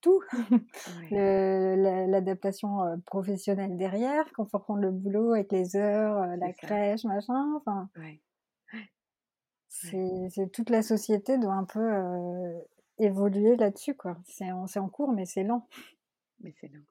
tout. 0.00 0.22
L'adaptation 1.10 3.00
professionnelle 3.06 3.76
derrière, 3.76 4.24
quand 4.34 4.44
faut 4.44 4.76
le 4.76 4.90
boulot 4.90 5.32
avec 5.32 5.50
les 5.52 5.74
heures, 5.76 6.36
la 6.36 6.52
crèche, 6.52 7.04
machin. 7.04 7.54
Enfin, 7.56 7.88
c'est 9.68 10.52
toute 10.52 10.70
la 10.70 10.82
société 10.82 11.38
doit 11.38 11.54
un 11.54 11.64
peu 11.64 11.90
évoluer 12.98 13.56
là-dessus, 13.56 13.94
quoi. 13.96 14.16
C'est 14.26 14.52
en, 14.52 14.66
en 14.66 14.88
cours, 14.88 15.12
mais 15.12 15.24
c'est 15.24 15.42
lent. 15.42 15.66
Mais 16.40 16.54
c'est 16.60 16.68
lent. 16.68 16.84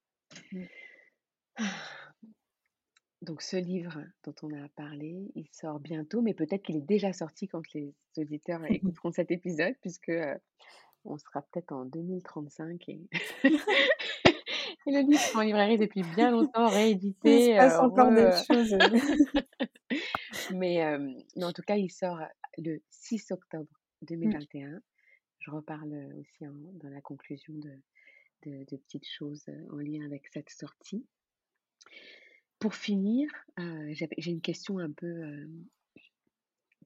Mmh. 0.52 1.64
Donc 3.22 3.42
ce 3.42 3.58
livre 3.58 4.00
dont 4.24 4.36
on 4.44 4.54
a 4.54 4.70
parlé, 4.70 5.30
il 5.36 5.48
sort 5.52 5.80
bientôt, 5.80 6.22
mais 6.22 6.34
peut-être 6.34 6.64
qu'il 6.64 6.78
est 6.78 6.82
déjà 6.82 7.12
sorti 7.12 7.48
quand 7.48 7.74
les 7.74 7.94
auditeurs 8.18 8.62
écouteront 8.72 9.12
cet 9.12 9.32
épisode, 9.32 9.76
puisque 9.82 10.12
on 11.04 11.18
sera 11.18 11.42
peut-être 11.42 11.72
en 11.72 11.86
2035 11.86 12.90
et, 12.90 13.00
le 14.86 15.02
livre 15.02 15.36
en 15.36 15.42
librairie 15.42 15.78
depuis 15.78 16.02
bien 16.02 16.32
longtemps, 16.32 16.68
réédité. 16.68 17.50
Il 17.50 17.54
se 17.54 17.58
passe 17.58 17.80
encore 17.80 18.12
des 18.12 18.32
choses. 18.48 18.76
mais, 20.56 20.84
en 20.86 21.54
tout 21.54 21.62
cas, 21.62 21.76
il 21.76 21.92
sort 21.92 22.20
le 22.58 22.82
6 22.90 23.32
octobre 23.32 23.70
2021. 24.04 24.70
Mmh. 24.70 24.82
Je 25.40 25.52
reparle 25.52 25.94
aussi 26.20 26.46
dans 26.74 26.90
la 26.90 27.02
conclusion 27.02 27.54
de, 27.54 27.72
de 28.46 28.78
petites 28.78 29.08
choses 29.08 29.46
en 29.72 29.78
lien 29.78 30.06
avec 30.06 30.28
cette 30.28 30.50
sortie. 30.50 31.06
Pour 32.60 32.76
finir, 32.76 33.32
j'ai 33.90 34.32
une 34.32 34.42
question 34.42 34.80
un 34.80 34.92
peu 34.92 35.48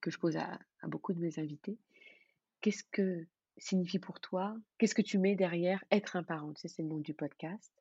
que 0.02 0.12
je 0.12 0.20
pose 0.20 0.38
à, 0.38 0.60
beaucoup 0.84 1.14
de 1.14 1.20
mes 1.20 1.40
invités. 1.40 1.78
Qu'est-ce 2.62 2.84
que 2.84 3.26
signifie 3.58 4.00
pour 4.00 4.20
toi 4.20 4.56
Qu'est-ce 4.78 4.96
que 4.96 5.02
tu 5.02 5.18
mets 5.18 5.36
derrière 5.36 5.84
être 5.92 6.16
un 6.16 6.24
parent? 6.24 6.54
Tu 6.54 6.62
sais, 6.62 6.68
c'est 6.68 6.84
le 6.84 6.90
nom 6.90 7.00
du 7.00 7.14
podcast. 7.14 7.74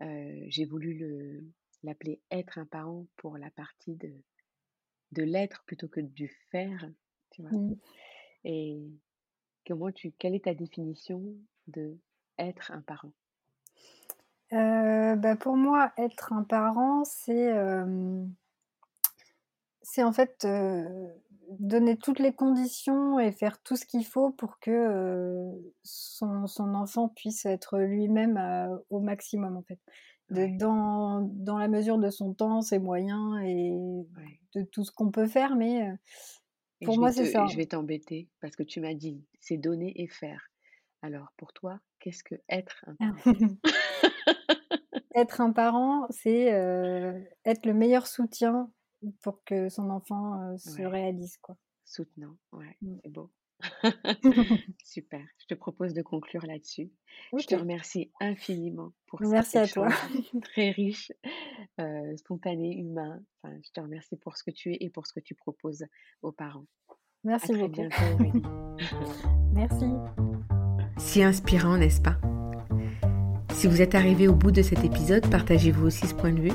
j'ai 0.00 0.64
voulu 0.64 1.44
l'appeler 1.82 2.20
être 2.30 2.58
un 2.58 2.66
parent 2.66 3.06
pour 3.16 3.38
la 3.38 3.50
partie 3.50 3.94
de, 3.94 4.12
de 5.12 5.22
l'être 5.22 5.62
plutôt 5.64 5.88
que 5.88 6.00
du 6.00 6.28
faire, 6.50 6.90
tu 7.30 7.42
vois? 7.42 7.52
Mmh. 7.52 7.76
Et 8.44 8.82
comment 9.66 9.92
tu, 9.92 10.12
quelle 10.12 10.34
est 10.34 10.44
ta 10.44 10.54
définition 10.54 11.22
de 11.66 11.98
être 12.38 12.72
un 12.72 12.80
parent? 12.80 13.12
Euh, 14.52 15.16
bah, 15.16 15.36
pour 15.36 15.56
moi, 15.56 15.92
être 15.98 16.32
un 16.32 16.42
parent, 16.42 17.04
c'est, 17.04 17.52
c'est 19.82 20.02
en 20.02 20.12
fait, 20.12 20.46
donner 21.58 21.96
toutes 21.96 22.18
les 22.18 22.32
conditions 22.32 23.18
et 23.18 23.32
faire 23.32 23.60
tout 23.62 23.76
ce 23.76 23.86
qu'il 23.86 24.04
faut 24.06 24.30
pour 24.30 24.58
que, 24.58 25.50
son 25.82 26.46
son 26.46 26.74
enfant 26.74 27.08
puisse 27.08 27.46
être 27.46 27.78
lui-même, 27.78 28.38
au 28.90 29.00
maximum, 29.00 29.56
en 29.56 29.62
fait. 29.62 29.78
dans 30.30 31.22
dans 31.22 31.58
la 31.58 31.68
mesure 31.68 31.98
de 31.98 32.10
son 32.10 32.34
temps, 32.34 32.60
ses 32.60 32.78
moyens 32.78 33.40
et 33.44 33.72
de 34.54 34.62
tout 34.62 34.84
ce 34.84 34.92
qu'on 34.92 35.10
peut 35.10 35.26
faire, 35.26 35.56
mais, 35.56 35.90
pour 36.84 36.98
moi, 36.98 37.12
c'est 37.12 37.26
ça. 37.26 37.46
je 37.46 37.56
vais 37.56 37.66
t'embêter 37.66 38.28
parce 38.40 38.56
que 38.56 38.62
tu 38.62 38.80
m'as 38.80 38.94
dit: 38.94 39.24
«C'est 39.40 39.56
donner 39.56 39.92
et 40.00 40.06
faire». 40.08 40.47
Alors 41.02 41.32
pour 41.36 41.52
toi, 41.52 41.80
qu'est-ce 42.00 42.24
que 42.24 42.34
être 42.48 42.84
un 42.86 42.94
parent? 42.96 43.14
Être 45.14 45.40
un 45.40 45.52
parent, 45.52 46.06
c'est, 46.10 46.44
être 47.44 47.66
le 47.66 47.74
meilleur 47.74 48.06
soutien 48.06 48.70
pour 49.20 49.42
que 49.42 49.68
son 49.68 49.90
enfant, 49.90 50.56
se 50.58 50.82
réalise, 50.82 51.38
quoi. 51.38 51.56
Soutenant, 51.84 52.36
ouais, 52.52 52.76
mmh. 52.82 52.96
c'est 53.02 53.10
beau. 53.10 53.32
Super. 54.84 55.24
Je 55.38 55.46
te 55.46 55.54
propose 55.54 55.94
de 55.94 56.02
conclure 56.02 56.46
là-dessus. 56.46 56.92
Je 57.36 57.46
te 57.46 57.54
remercie 57.54 58.12
infiniment 58.20 58.92
pour 59.06 59.20
Merci 59.22 59.58
à 59.58 59.66
toi. 59.66 59.88
très 60.42 60.70
riche, 60.70 61.12
spontané, 62.16 62.76
humain. 62.76 63.20
Enfin, 63.42 63.56
je 63.64 63.70
te 63.72 63.80
remercie 63.80 64.16
pour 64.16 64.36
ce 64.36 64.44
que 64.44 64.50
tu 64.50 64.72
es 64.74 64.78
et 64.80 64.90
pour 64.90 65.06
ce 65.06 65.12
que 65.12 65.20
tu 65.20 65.34
proposes 65.34 65.84
aux 66.22 66.32
parents. 66.32 66.66
Merci 67.24 67.52
à 67.52 67.56
très 67.56 67.68
bientôt, 67.68 67.96
Merci. 69.52 69.86
Si 70.98 71.22
inspirant, 71.22 71.78
n'est-ce 71.78 72.00
pas? 72.00 72.16
Si 73.54 73.66
vous 73.66 73.80
êtes 73.80 73.94
arrivé 73.94 74.28
au 74.28 74.34
bout 74.34 74.50
de 74.50 74.62
cet 74.62 74.84
épisode, 74.84 75.26
partagez-vous 75.28 75.86
aussi 75.86 76.06
ce 76.06 76.14
point 76.14 76.32
de 76.32 76.40
vue. 76.40 76.52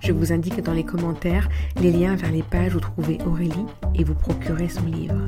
Je 0.00 0.12
vous 0.12 0.32
indique 0.32 0.60
dans 0.62 0.72
les 0.72 0.84
commentaires 0.84 1.48
les 1.80 1.90
liens 1.90 2.14
vers 2.16 2.30
les 2.30 2.42
pages 2.42 2.74
où 2.74 2.80
trouver 2.80 3.18
Aurélie 3.26 3.66
et 3.94 4.04
vous 4.04 4.14
procurer 4.14 4.68
son 4.68 4.84
livre. 4.86 5.18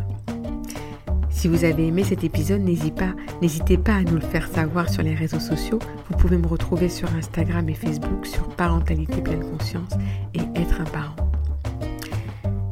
Si 1.31 1.49
vous 1.49 1.65
avez 1.65 1.89
aimé 1.89 2.03
cet 2.03 2.25
épisode, 2.25 2.63
n'hésitez 2.63 2.91
pas, 2.91 3.15
n'hésitez 3.43 3.79
pas 3.79 3.95
à 3.95 4.03
nous 4.03 4.15
le 4.15 4.21
faire 4.21 4.49
savoir 4.49 4.89
sur 4.89 5.03
les 5.03 5.15
réseaux 5.15 5.41
sociaux. 5.41 5.79
Vous 6.09 6.17
pouvez 6.17 6.39
me 6.39 6.47
retrouver 6.47 6.89
sur 6.89 7.13
Instagram 7.15 7.69
et 7.69 7.75
Facebook 7.75 8.27
sur 8.27 8.49
Parentalité 8.49 9.21
pleine 9.21 9.49
conscience 9.51 9.93
et 10.35 10.41
être 10.59 10.81
un 10.81 10.85
parent. 10.85 11.17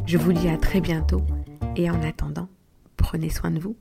Je 0.07 0.19
vous 0.19 0.33
dis 0.33 0.49
à 0.49 0.57
très 0.57 0.81
bientôt 0.81 1.23
et 1.77 1.91
en 1.91 2.03
attendant, 2.03 2.49
prenez 2.97 3.31
soin 3.31 3.51
de 3.51 3.59
vous. 3.61 3.77